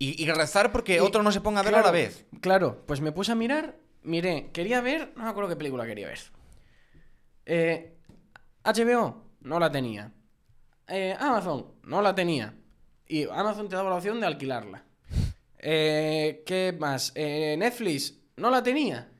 Y, 0.00 0.20
y 0.20 0.28
rezar 0.32 0.72
porque 0.72 0.96
Y- 0.96 0.98
otro 0.98 1.22
no 1.22 1.30
se 1.30 1.40
ponga 1.40 1.60
a 1.60 1.62
verlo 1.62 1.78
a 1.78 1.82
la 1.82 1.90
vez. 1.92 2.26
Claro, 2.40 2.82
pues 2.86 3.00
me 3.00 3.12
puse 3.12 3.30
a 3.30 3.34
mirar. 3.36 3.76
Miré, 4.02 4.50
quería 4.52 4.80
ver. 4.80 5.12
No 5.14 5.22
me 5.22 5.30
acuerdo 5.30 5.50
qué 5.50 5.54
película 5.56 5.86
quería 5.86 6.08
ver. 6.08 6.18
Eh, 7.46 7.94
HBO, 8.64 9.22
no 9.42 9.60
la 9.60 9.70
tenía. 9.70 10.12
Eh, 10.88 11.14
Amazon, 11.20 11.66
no 11.84 12.02
la 12.02 12.12
tenía. 12.14 12.54
Y 13.06 13.24
Amazon 13.28 13.68
te 13.68 13.76
daba 13.76 13.90
la 13.90 13.96
opción 13.96 14.18
de 14.20 14.26
alquilarla. 14.26 14.84
Eh, 15.58 16.42
¿Qué 16.44 16.74
más? 16.78 17.12
Eh, 17.14 17.54
Netflix, 17.58 18.18
no 18.36 18.50
la 18.50 18.62
tenía. 18.62 19.10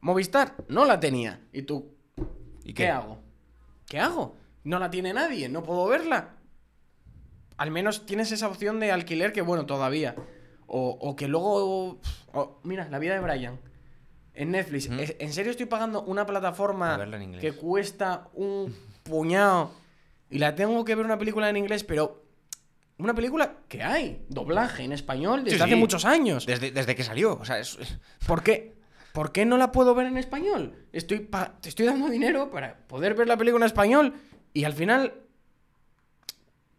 Movistar, 0.00 0.54
no 0.68 0.84
la 0.84 0.98
tenía. 1.00 1.40
¿Y 1.52 1.62
tú? 1.62 1.94
¿Y 2.64 2.72
¿Qué 2.74 2.88
hago? 2.88 3.18
¿Qué 3.86 3.98
hago? 3.98 4.36
No 4.64 4.78
la 4.78 4.90
tiene 4.90 5.12
nadie, 5.12 5.48
no 5.48 5.62
puedo 5.62 5.86
verla. 5.86 6.36
Al 7.56 7.70
menos 7.70 8.06
tienes 8.06 8.32
esa 8.32 8.48
opción 8.48 8.80
de 8.80 8.90
alquiler 8.92 9.32
que, 9.32 9.42
bueno, 9.42 9.66
todavía. 9.66 10.14
O, 10.66 10.90
o 11.00 11.16
que 11.16 11.28
luego. 11.28 11.98
o- 12.32 12.60
mira, 12.62 12.88
la 12.88 12.98
vida 12.98 13.14
de 13.14 13.20
Brian. 13.20 13.58
En 14.34 14.52
Netflix. 14.52 14.88
Ujú. 14.88 14.98
¿Es- 15.00 15.16
¿En 15.18 15.32
serio 15.32 15.50
estoy 15.50 15.66
pagando 15.66 16.02
una 16.02 16.24
plataforma 16.24 16.96
que 17.40 17.52
cuesta 17.52 18.28
un 18.34 18.74
puñado 19.02 19.72
y 20.30 20.38
la 20.38 20.54
tengo 20.54 20.84
que 20.84 20.94
ver 20.94 21.04
una 21.04 21.18
película 21.18 21.50
en 21.50 21.56
inglés, 21.56 21.84
pero 21.84 22.19
una 23.00 23.14
película 23.14 23.56
que 23.68 23.82
hay 23.82 24.24
doblaje 24.28 24.82
en 24.84 24.92
español 24.92 25.44
desde 25.44 25.56
Sí, 25.58 25.62
hace 25.62 25.72
sí. 25.74 25.78
muchos 25.78 26.04
años. 26.04 26.46
Desde, 26.46 26.70
desde 26.70 26.94
que 26.94 27.02
salió. 27.04 27.34
O 27.40 27.44
sea, 27.44 27.58
es. 27.58 27.78
¿Por 28.26 28.42
qué? 28.42 28.78
¿Por 29.12 29.32
qué 29.32 29.44
no 29.44 29.56
la 29.58 29.72
puedo 29.72 29.94
ver 29.94 30.06
en 30.06 30.16
español? 30.18 30.86
Estoy 30.92 31.20
pa- 31.20 31.58
te 31.60 31.68
estoy 31.68 31.86
dando 31.86 32.08
dinero 32.08 32.50
para 32.50 32.76
poder 32.86 33.14
ver 33.14 33.26
la 33.26 33.36
película 33.36 33.64
en 33.64 33.66
español 33.66 34.14
y 34.54 34.64
al 34.64 34.72
final. 34.72 35.14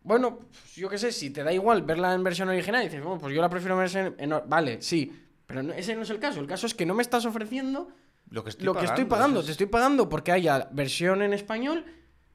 Bueno, 0.04 0.40
pues 0.40 0.76
yo 0.76 0.90
qué 0.90 0.98
sé, 0.98 1.12
si 1.12 1.30
te 1.30 1.44
da 1.44 1.54
igual 1.54 1.84
verla 1.84 2.14
en 2.14 2.24
versión 2.24 2.50
original 2.50 2.82
y 2.82 2.86
dices, 2.86 3.04
bueno, 3.04 3.20
pues 3.20 3.36
yo 3.36 3.42
la 3.42 3.50
prefiero 3.50 3.78
ver 3.78 3.96
en. 3.96 4.16
en- 4.18 4.42
vale, 4.50 4.82
sí. 4.82 5.12
Pero 5.46 5.62
no- 5.64 5.74
ese 5.74 5.96
no 5.96 6.02
es 6.04 6.10
el 6.10 6.20
caso. 6.20 6.40
El 6.40 6.48
caso 6.48 6.66
es 6.66 6.74
que 6.74 6.86
no 6.86 6.94
me 6.96 7.02
estás 7.04 7.26
ofreciendo 7.26 7.90
Lo 8.30 8.44
que 8.44 8.50
estoy 8.52 8.66
lo 8.66 8.74
que 8.74 8.86
estoy 8.86 9.06
pagando, 9.06 9.10
pagando. 9.10 9.40
Te 9.42 9.46
es- 9.48 9.52
estoy 9.52 9.68
pagando 9.68 10.10
porque 10.10 10.32
haya 10.32 10.70
versión 10.72 11.22
en 11.22 11.34
español, 11.34 11.86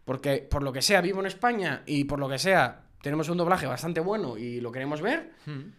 porque 0.05 0.47
por 0.49 0.63
lo 0.63 0.73
que 0.73 0.83
sea 0.83 1.01
vivo 1.01 1.21
en 1.21 1.27
España 1.27 1.83
y 1.87 2.05
por 2.05 2.21
lo 2.21 2.29
que 2.29 2.39
sea 2.39 2.83
tenemos 3.07 3.29
un 3.29 3.39
doblaje 3.39 3.67
bastante 3.69 4.01
bueno 4.01 4.37
y 4.37 4.61
lo 4.61 4.73
queremos 4.73 5.01
ver. 5.01 5.31
Mm. 5.47 5.71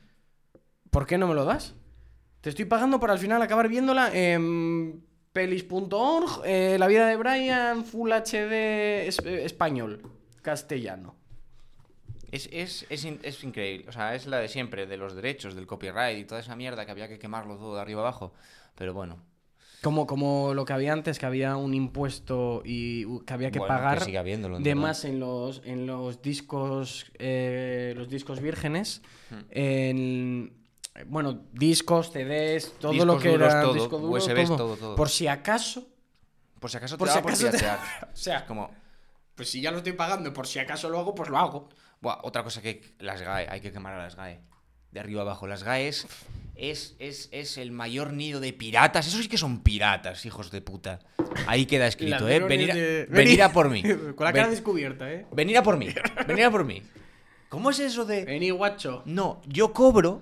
¿Por 0.90 1.06
qué 1.06 1.18
no 1.18 1.28
me 1.28 1.34
lo 1.36 1.44
das? 1.44 1.76
Te 2.40 2.48
estoy 2.48 2.64
pagando 2.64 3.02
para 3.02 3.12
al 3.12 3.20
final 3.20 3.42
acabar 3.42 3.68
viéndola 3.68 4.10
en 4.14 5.04
pelis.org, 5.34 6.42
eh, 6.46 6.78
La 6.80 6.88
vida 6.88 7.06
de 7.06 7.18
Brian, 7.18 7.84
Full 7.84 8.14
HD 8.14 9.08
es- 9.10 9.20
eh, 9.26 9.44
español, 9.44 10.10
castellano. 10.42 11.16
Es, 12.32 12.48
es, 12.54 12.86
es, 12.90 13.04
es 13.04 13.44
increíble. 13.44 13.90
O 13.90 13.92
sea, 13.92 14.16
es 14.16 14.26
la 14.26 14.38
de 14.38 14.48
siempre, 14.48 14.88
de 14.88 14.96
los 14.96 15.14
derechos, 15.14 15.54
del 15.54 15.68
copyright 15.68 16.18
y 16.20 16.24
toda 16.24 16.40
esa 16.40 16.56
mierda 16.56 16.86
que 16.86 16.92
había 16.92 17.10
que 17.10 17.20
quemarlo 17.20 17.58
todo 17.58 17.76
de 17.76 17.82
arriba 17.82 18.00
abajo. 18.00 18.34
Pero 18.76 18.94
bueno. 18.94 19.18
Como, 19.84 20.08
como 20.08 20.54
lo 20.56 20.66
que 20.66 20.74
había 20.74 20.92
antes, 20.92 21.20
que 21.20 21.26
había 21.28 21.56
un 21.56 21.74
impuesto 21.76 22.64
y 22.66 23.04
que 23.26 23.34
había 23.34 23.52
que 23.52 23.60
Bueno, 23.60 23.76
que 23.76 23.80
pagar 23.80 24.18
habiéndolo, 24.18 24.58
en 24.58 24.64
de 24.64 24.74
más 24.76 25.06
en 25.06 25.20
los, 25.20 25.62
en 25.66 25.86
los 25.86 26.22
discos 26.22 27.06
eh, 27.20 27.94
los 27.96 28.10
discos 28.10 28.40
vírgenes. 28.42 29.02
Hmm. 29.30 29.36
En, 29.52 30.54
bueno, 31.06 31.44
discos, 31.54 32.12
CDs, 32.12 32.74
todo 32.80 32.92
Discos 32.94 33.08
lo 33.08 33.20
que 33.20 33.30
duros, 33.30 33.52
era 33.54 33.62
todo, 33.62 33.74
disco 33.76 33.98
duro, 34.00 34.14
USBs, 34.14 34.48
todo. 34.48 34.58
todo, 34.58 34.76
todo. 34.78 34.96
Por 34.96 35.10
si 35.10 35.28
acaso, 35.28 35.88
Por 36.60 36.72
si 36.72 36.78
acaso 36.78 36.98
por 36.98 37.08
te 37.08 37.12
si 37.14 37.18
da 37.18 37.22
por 37.22 37.32
acaso 37.32 37.52
te- 37.52 37.58
o 38.14 38.16
sea, 38.16 38.38
Es 38.40 38.44
como. 38.46 38.72
pues 39.36 39.50
si 39.52 39.62
ya 39.62 39.70
lo 39.70 39.78
estoy 39.78 39.94
pagando, 39.94 40.34
por 40.34 40.48
si 40.48 40.58
acaso 40.58 40.90
lo 40.90 40.98
hago, 41.00 41.14
pues 41.14 41.30
lo 41.30 41.38
hago. 41.38 41.70
Buah, 42.02 42.20
otra 42.24 42.44
cosa 42.44 42.64
que 42.64 42.96
las 42.98 43.22
GAE, 43.22 43.48
hay 43.48 43.62
que 43.62 43.72
quemar 43.72 43.94
a 43.94 44.02
las 44.04 44.16
GAE. 44.16 44.42
De 44.92 45.00
arriba 45.00 45.22
abajo. 45.22 45.46
Las 45.46 45.64
GAE 45.64 45.88
es, 46.58 46.96
es, 47.00 47.30
es, 47.32 47.58
el 47.58 47.72
mayor 47.72 48.14
nido 48.14 48.40
de 48.40 48.54
piratas. 48.54 49.08
Esos 49.08 49.22
sí 49.22 49.28
que 49.28 49.38
son 49.38 49.60
piratas, 49.64 50.26
hijos 50.26 50.52
de 50.52 50.62
puta. 50.62 51.00
Ahí 51.48 51.66
queda 51.66 51.88
escrito, 51.88 52.28
¿eh? 52.28 52.40
Venir 52.40 52.72
a, 52.72 52.76
de- 52.76 53.06
venir 53.10 53.44
a 53.44 53.52
por 53.52 53.70
mí. 53.70 53.82
Con 54.16 54.26
la 54.26 54.32
Ven- 54.32 54.42
cara 54.44 54.50
descubierta, 54.50 55.12
¿eh? 55.12 55.26
venir 55.32 55.58
a 55.58 55.64
por 55.64 55.78
mí. 55.78 55.88
Venir 56.28 56.46
a 56.46 56.52
por 56.52 56.66
mí. 56.66 56.82
¿Cómo 57.50 57.70
es 57.70 57.80
eso 57.80 58.06
de.? 58.06 58.26
Vení, 58.26 58.50
guacho. 58.50 59.04
No, 59.06 59.42
yo 59.48 59.72
cobro 59.74 60.22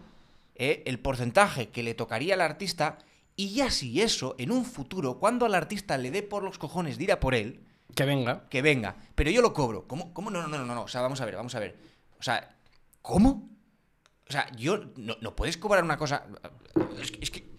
eh, 0.56 0.84
el 0.86 1.00
porcentaje 1.00 1.70
que 1.70 1.82
le 1.84 1.94
tocaría 1.96 2.34
al 2.36 2.42
artista 2.42 2.98
y 3.36 3.54
ya 3.54 3.70
si 3.72 4.02
eso, 4.02 4.36
en 4.38 4.52
un 4.52 4.64
futuro, 4.66 5.20
cuando 5.20 5.46
al 5.46 5.56
artista 5.56 5.98
le 5.98 6.12
dé 6.12 6.22
por 6.24 6.44
los 6.44 6.58
cojones 6.58 6.98
de 6.98 7.06
ir 7.06 7.12
a 7.12 7.20
por 7.20 7.34
él, 7.36 7.62
Que 7.96 8.06
venga. 8.06 8.48
que 8.50 8.62
venga, 8.62 8.96
pero 9.16 9.30
yo 9.32 9.42
lo 9.42 9.54
cobro. 9.54 9.88
¿Cómo? 9.88 10.14
¿Cómo? 10.14 10.30
No, 10.30 10.42
no, 10.44 10.48
no, 10.48 10.66
no, 10.66 10.76
no. 10.76 10.84
O 10.84 10.88
sea, 10.88 11.02
vamos 11.02 11.20
a 11.22 11.26
ver, 11.26 11.36
vamos 11.36 11.56
a 11.56 11.60
ver. 11.60 11.76
O 12.20 12.24
sea, 12.24 12.56
¿cómo? 13.02 13.50
O 14.28 14.32
sea, 14.32 14.52
yo 14.56 14.86
no, 14.96 15.18
no 15.22 15.36
puedes 15.36 15.58
cobrar 15.58 15.84
una 15.84 15.98
cosa. 15.98 16.26
Es 17.02 17.12
que. 17.12 17.20
Es 17.22 17.32
que, 17.32 17.56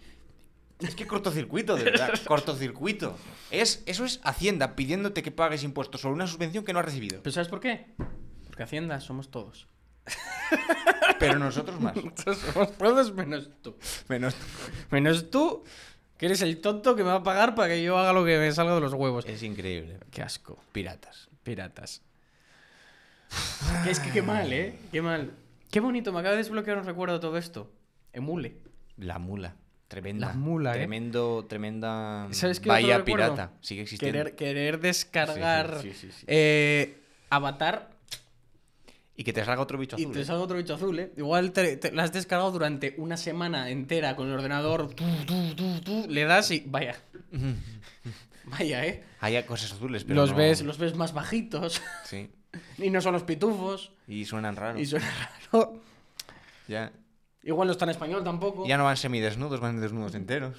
es 0.79 0.95
que 0.95 1.07
cortocircuito, 1.07 1.75
de 1.75 1.85
verdad. 1.85 2.13
cortocircuito. 2.27 3.17
Es, 3.49 3.83
eso 3.85 4.05
es 4.05 4.19
Hacienda 4.23 4.75
pidiéndote 4.75 5.23
que 5.23 5.31
pagues 5.31 5.63
impuestos 5.63 6.01
sobre 6.01 6.15
una 6.15 6.27
subvención 6.27 6.63
que 6.63 6.73
no 6.73 6.79
has 6.79 6.85
recibido. 6.85 7.21
¿Pero 7.23 7.33
sabes 7.33 7.47
por 7.47 7.59
qué? 7.59 7.87
Porque 8.47 8.63
Hacienda 8.63 8.99
somos 8.99 9.31
todos. 9.31 9.67
Pero 11.19 11.39
nosotros 11.39 11.79
más. 11.79 11.95
somos 12.53 12.77
todos 12.77 13.13
menos 13.13 13.49
tú. 13.61 13.75
Menos. 14.07 14.35
Menos 14.91 15.31
tú, 15.31 15.63
que 16.17 16.27
eres 16.27 16.41
el 16.41 16.61
tonto 16.61 16.95
que 16.95 17.03
me 17.03 17.09
va 17.09 17.17
a 17.17 17.23
pagar 17.23 17.55
para 17.55 17.69
que 17.69 17.81
yo 17.81 17.97
haga 17.97 18.13
lo 18.13 18.23
que 18.25 18.37
me 18.37 18.51
salga 18.51 18.75
de 18.75 18.81
los 18.81 18.93
huevos. 18.93 19.25
Es 19.25 19.41
increíble. 19.41 19.99
Qué 20.11 20.21
asco. 20.21 20.59
Piratas. 20.71 21.29
Piratas. 21.43 22.01
es 23.87 23.99
que 23.99 24.11
qué 24.11 24.21
mal, 24.21 24.51
¿eh? 24.53 24.77
Qué 24.91 25.01
mal. 25.01 25.31
Qué 25.71 25.79
bonito, 25.79 26.11
me 26.13 26.19
acaba 26.19 26.31
de 26.31 26.37
desbloquear 26.37 26.77
un 26.77 26.85
recuerdo 26.85 27.15
de 27.15 27.19
todo 27.19 27.37
esto. 27.37 27.71
Emule. 28.13 28.57
La 28.97 29.19
mula. 29.19 29.55
Tremenda. 29.87 30.27
La 30.27 30.33
mula, 30.33 30.71
¿eh? 30.71 30.77
Tremendo, 30.79 31.45
tremenda. 31.47 32.27
¿Sabes 32.31 32.59
qué 32.59 32.69
recuerdo? 32.71 33.05
pirata. 33.05 33.51
Sigue 33.61 33.83
existiendo. 33.83 34.17
Querer, 34.19 34.35
querer 34.35 34.79
descargar 34.81 35.79
Sí, 35.81 35.93
sí, 35.93 36.09
sí, 36.11 36.25
eh, 36.27 36.99
Avatar 37.29 37.91
Y 39.15 39.23
que 39.23 39.31
te 39.31 39.45
salga 39.45 39.61
otro 39.61 39.77
bicho 39.77 39.95
y 39.97 40.01
azul. 40.03 40.13
te 40.13 40.21
¿eh? 40.21 40.25
salga 40.25 40.41
otro 40.43 40.57
bicho 40.57 40.73
azul, 40.73 40.99
¿eh? 40.99 41.13
Igual 41.15 41.51
te, 41.53 41.77
te- 41.77 41.91
la 41.93 42.03
has 42.03 42.11
descargado 42.11 42.51
durante 42.51 42.95
una 42.97 43.15
semana 43.15 43.69
entera 43.69 44.15
con 44.17 44.27
el 44.27 44.33
ordenador. 44.33 44.93
tú, 44.93 45.05
tú, 45.25 45.55
tú, 45.55 45.79
tú, 45.81 46.05
le 46.09 46.25
das 46.25 46.51
y. 46.51 46.63
Vaya. 46.67 46.95
Vaya, 48.45 48.85
¿eh? 48.85 49.03
Hay 49.19 49.41
cosas 49.43 49.71
azules, 49.73 50.03
pero. 50.03 50.15
Los, 50.21 50.31
no- 50.31 50.37
ves, 50.37 50.61
los 50.63 50.77
ves 50.77 50.95
más 50.95 51.13
bajitos. 51.13 51.81
Sí. 52.05 52.29
y 52.77 52.89
no 52.89 53.01
son 53.01 53.13
los 53.13 53.23
pitufos. 53.23 53.91
Y 54.07 54.25
suenan 54.25 54.55
raros. 54.55 54.79
Y 54.81 54.85
suena 54.85 55.07
raro. 55.51 55.81
Ya. 56.67 56.91
Igual 57.43 57.67
no 57.67 57.71
está 57.71 57.85
en 57.85 57.91
español 57.91 58.23
tampoco. 58.23 58.67
ya 58.67 58.77
no 58.77 58.83
van 58.83 58.97
semidesnudos, 58.97 59.59
van 59.59 59.79
desnudos 59.79 60.15
enteros. 60.15 60.57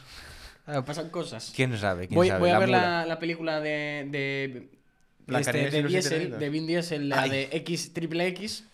Ah, 0.66 0.84
pasan 0.84 1.10
cosas. 1.10 1.52
¿Quién 1.54 1.76
sabe? 1.78 2.08
¿Quién 2.08 2.16
Voy, 2.16 2.28
sabe? 2.28 2.40
voy 2.40 2.50
a 2.50 2.52
La 2.54 2.58
ver 2.58 2.68
la, 2.68 3.06
la 3.06 3.18
película 3.18 3.60
de. 3.60 4.06
de 4.10 5.38
este, 5.38 5.70
de, 5.70 5.82
los 5.82 5.92
siete 5.92 6.18
Diesel, 6.18 6.38
de 6.38 6.48
Vin 6.50 6.66
Diesel, 6.66 7.08
la 7.08 7.22
Ay. 7.22 7.30
de 7.30 7.48
X 7.52 7.92
triple 7.92 8.26
X. 8.28 8.64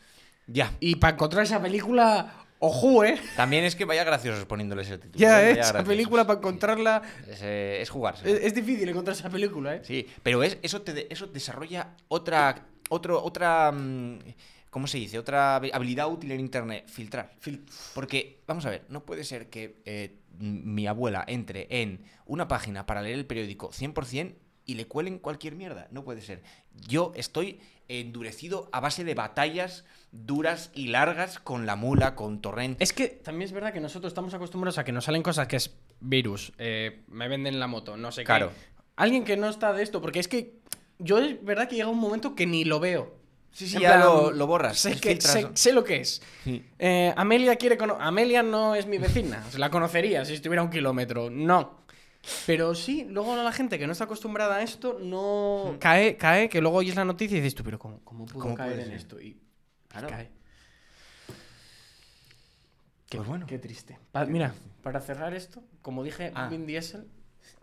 Ya. 0.47 0.73
Y 0.81 0.97
para 0.97 1.15
encontrar 1.15 1.43
esa 1.45 1.61
película, 1.63 2.33
ojo, 2.61 3.05
¿eh? 3.05 3.19
También 3.37 3.65
es 3.65 3.75
que 3.75 3.85
vaya 3.85 4.05
graciosos 4.05 4.45
poniéndoles 4.45 4.89
el 4.91 5.01
título. 5.01 5.19
Ya, 5.19 5.41
¿eh? 5.43 5.51
Esa 5.53 5.61
graciosos. 5.73 5.89
película 5.89 6.27
para 6.27 6.39
encontrarla. 6.39 7.03
Es, 7.29 7.41
eh, 7.43 7.79
es 7.81 7.91
jugarse. 7.91 8.31
Es, 8.31 8.45
es 8.45 8.55
difícil 8.55 8.89
encontrar 8.89 9.17
esa 9.17 9.31
película, 9.31 9.75
¿eh? 9.77 9.81
Sí, 9.85 10.07
pero 10.23 10.43
es, 10.45 10.59
eso, 10.63 10.83
te, 10.83 10.93
de- 10.93 11.07
eso 11.11 11.27
desarrolla 11.29 11.91
otra, 12.09 12.67
otro, 12.91 13.23
otra, 13.23 13.73
mm, 13.73 14.19
¿cómo 14.71 14.87
se 14.87 14.99
dice? 14.99 15.19
Otra 15.19 15.61
habi- 15.61 15.71
habilidad 15.73 16.09
útil 16.11 16.33
en 16.33 16.41
Internet, 16.41 16.89
filtrar. 16.89 17.33
Fil- 17.43 17.65
Porque, 17.95 18.41
vamos 18.47 18.67
a 18.67 18.71
ver, 18.71 18.85
no 18.89 19.05
puede 19.05 19.25
ser 19.25 19.49
que 19.51 19.81
eh, 19.85 20.19
mi 20.39 20.87
abuela 20.87 21.25
entre 21.29 21.67
en 21.71 22.05
una 22.27 22.49
página 22.49 22.87
para 22.87 23.03
leer 23.03 23.15
el 23.19 23.27
periódico 23.27 23.71
100% 23.71 24.35
y 24.67 24.75
le 24.75 24.87
cuelen 24.87 25.19
cualquier 25.19 25.55
mierda. 25.55 25.87
No 25.91 26.05
puede 26.05 26.21
ser. 26.23 26.43
Yo 26.89 27.13
estoy 27.15 27.61
endurecido 27.87 28.69
a 28.73 28.81
base 28.81 29.05
de 29.05 29.15
batallas 29.15 29.85
duras 30.11 30.71
y 30.75 30.87
largas 30.89 31.39
con 31.39 31.67
la 31.67 31.77
mula, 31.77 32.15
con 32.15 32.41
torrent. 32.41 32.81
Es 32.81 32.93
que 32.93 33.09
también 33.09 33.47
es 33.47 33.53
verdad 33.53 33.73
que 33.75 33.81
nosotros 33.81 34.11
estamos 34.11 34.33
acostumbrados 34.35 34.79
a 34.79 34.85
que 34.85 34.93
nos 34.93 35.05
salen 35.05 35.23
cosas 35.23 35.47
que 35.49 35.57
es 35.57 35.77
virus, 36.01 36.53
eh, 36.59 37.03
me 37.09 37.29
venden 37.29 37.61
la 37.61 37.67
moto, 37.67 37.97
no 37.97 38.11
sé 38.11 38.25
Claro. 38.25 38.49
qué. 38.51 38.75
Alguien 38.97 39.25
que 39.25 39.37
no 39.37 39.49
está 39.49 39.73
de 39.73 39.83
esto, 39.83 40.01
porque 40.01 40.21
es 40.21 40.29
que 40.29 40.61
yo 40.99 41.19
es 41.19 41.43
verdad 41.45 41.69
que 41.69 41.77
llega 41.77 41.89
un 41.89 41.99
momento 41.99 42.35
que 42.35 42.47
ni 42.47 42.65
lo 42.65 42.81
veo. 42.81 43.15
Sí, 43.53 43.69
sí, 43.69 43.77
En 43.77 43.83
ya 43.83 43.89
plan, 43.95 44.01
lo, 44.01 44.31
lo 44.33 44.47
borras. 44.49 44.79
Sé, 44.79 44.93
es 44.93 45.01
que, 45.01 45.11
filtras. 45.11 45.33
sé, 45.33 45.49
sé 45.55 45.73
lo 45.73 45.85
que 45.85 46.01
es. 46.01 46.21
Sí. 46.43 46.65
Eh, 46.79 47.15
Amelia 47.17 47.55
quiere 47.57 47.79
Amelia 48.01 48.43
no 48.43 48.75
es 48.75 48.87
mi 48.87 48.99
vecina. 48.99 49.45
La 49.57 49.71
conocería 49.71 50.25
si 50.25 50.35
estuviera 50.35 50.63
a 50.63 50.65
un 50.65 50.71
kilómetro. 50.71 51.31
No. 51.31 51.79
Pero 52.47 52.75
sí, 52.75 53.07
luego 53.09 53.37
la 53.37 53.53
gente 53.53 53.79
que 53.79 53.87
no 53.87 53.93
está 53.93 54.05
acostumbrada 54.05 54.57
a 54.57 54.63
esto 54.63 54.99
no 55.01 55.77
cae, 55.79 56.17
cae, 56.17 56.49
que 56.49 56.61
luego 56.63 56.79
oyes 56.79 56.97
la 56.97 57.05
noticia 57.05 57.37
y 57.37 57.41
dices 57.43 57.55
tú, 57.55 57.63
pero 57.63 57.79
¿cómo, 57.79 58.01
cómo 58.03 58.25
pudo 58.27 58.41
¿Cómo 58.41 58.55
caer 58.55 58.79
en 58.81 58.87
ser? 58.87 58.95
esto? 58.95 59.21
Y 59.21 59.39
Claro. 59.89 60.09
cae. 60.09 60.31
Qué, 63.09 63.19
Pues 63.19 63.29
bueno. 63.29 63.47
qué 63.47 63.59
triste. 63.59 63.99
Pa- 64.11 64.25
mira, 64.25 64.55
para 64.83 65.01
cerrar 65.01 65.35
esto, 65.35 65.63
como 65.83 66.03
dije, 66.03 66.33
Ah. 66.35 66.49
Vin 66.49 66.67
Diesel. 66.67 67.07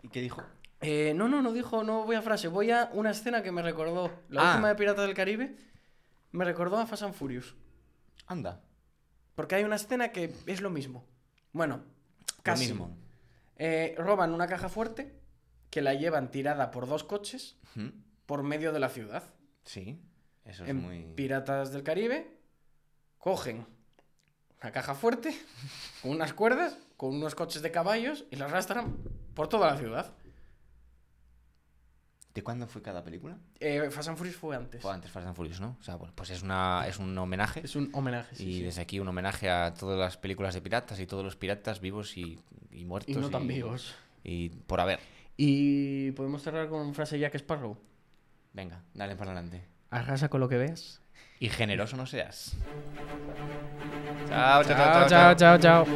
¿Y 0.02 0.08
qué 0.08 0.20
dijo? 0.20 0.42
Eh, 0.82 1.14
no, 1.14 1.28
no, 1.28 1.40
no 1.42 1.52
dijo, 1.52 1.82
no 1.84 2.04
voy 2.04 2.16
a 2.16 2.22
frase, 2.22 2.48
voy 2.48 2.70
a 2.70 2.90
una 2.92 3.10
escena 3.10 3.42
que 3.42 3.52
me 3.52 3.62
recordó. 3.62 4.10
La 4.28 4.42
Ah. 4.42 4.50
última 4.52 4.68
de 4.68 4.74
Piratas 4.74 5.06
del 5.06 5.14
Caribe 5.14 5.56
me 6.32 6.44
recordó 6.44 6.78
a 6.78 6.86
Fast 6.86 7.02
and 7.04 7.14
Furious. 7.14 7.54
Anda. 8.26 8.60
Porque 9.34 9.54
hay 9.54 9.64
una 9.64 9.76
escena 9.76 10.12
que 10.12 10.34
es 10.46 10.60
lo 10.60 10.70
mismo. 10.70 11.04
Bueno, 11.52 11.82
casi. 12.42 12.68
Lo 12.68 12.74
mismo. 12.74 12.96
Eh, 13.56 13.94
roban 13.98 14.32
una 14.32 14.46
caja 14.46 14.68
fuerte 14.68 15.14
que 15.70 15.82
la 15.82 15.94
llevan 15.94 16.30
tirada 16.30 16.70
por 16.70 16.86
dos 16.88 17.04
coches 17.04 17.56
por 18.26 18.42
medio 18.42 18.72
de 18.72 18.80
la 18.80 18.88
ciudad. 18.88 19.22
Sí. 19.64 20.00
Eso 20.44 20.64
es 20.64 20.70
en 20.70 20.76
muy. 20.82 21.04
Piratas 21.14 21.72
del 21.72 21.82
Caribe 21.82 22.38
cogen 23.18 23.66
la 24.60 24.72
caja 24.72 24.94
fuerte 24.94 25.34
con 26.02 26.10
unas 26.12 26.32
cuerdas, 26.34 26.76
con 26.96 27.14
unos 27.14 27.34
coches 27.34 27.62
de 27.62 27.70
caballos 27.70 28.24
y 28.30 28.36
la 28.36 28.46
arrastran 28.46 28.96
por 29.34 29.48
toda 29.48 29.70
la 29.72 29.78
ciudad. 29.78 30.14
¿De 32.34 32.42
cuándo 32.42 32.66
fue 32.66 32.80
cada 32.80 33.04
película? 33.04 33.36
Eh, 33.60 33.90
Fast 33.90 34.08
and 34.08 34.16
Furious 34.16 34.36
fue 34.36 34.56
antes. 34.56 34.80
Fue 34.80 34.92
antes 34.92 35.10
Fast 35.10 35.26
and 35.26 35.36
Furious, 35.36 35.60
¿no? 35.60 35.76
O 35.78 35.82
sea, 35.82 35.96
bueno, 35.96 36.14
pues 36.16 36.30
es, 36.30 36.42
una, 36.42 36.86
es 36.88 36.98
un 36.98 37.16
homenaje. 37.18 37.60
Es 37.62 37.76
un 37.76 37.90
homenaje, 37.92 38.34
sí, 38.34 38.44
y 38.48 38.56
sí. 38.58 38.62
desde 38.62 38.80
aquí 38.80 39.00
un 39.00 39.08
homenaje 39.08 39.50
a 39.50 39.74
todas 39.74 39.98
las 39.98 40.16
películas 40.16 40.54
de 40.54 40.62
piratas 40.62 40.98
y 40.98 41.06
todos 41.06 41.24
los 41.24 41.36
piratas 41.36 41.80
vivos 41.80 42.16
y, 42.16 42.38
y 42.70 42.84
muertos. 42.86 43.14
Y 43.14 43.18
no 43.18 43.28
tan 43.28 43.46
vivos. 43.46 43.94
Y 44.24 44.48
por 44.48 44.80
haber. 44.80 45.00
Y 45.36 46.12
podemos 46.12 46.42
cerrar 46.42 46.68
con 46.68 46.94
frase 46.94 47.18
Jack 47.18 47.34
Sparrow. 47.34 47.76
Venga, 48.54 48.82
dale 48.94 49.14
para 49.16 49.32
adelante. 49.32 49.64
Arrasa 49.90 50.28
con 50.28 50.40
lo 50.40 50.48
que 50.48 50.56
ves. 50.56 51.02
Y 51.38 51.48
generoso 51.48 51.96
no 51.96 52.06
seas. 52.06 52.56
Chao, 54.28 54.64
chao, 54.64 55.08
chao, 55.08 55.08
chao, 55.08 55.34
chao. 55.34 55.58
chao. 55.58 55.86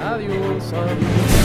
Adiós. 0.00 1.37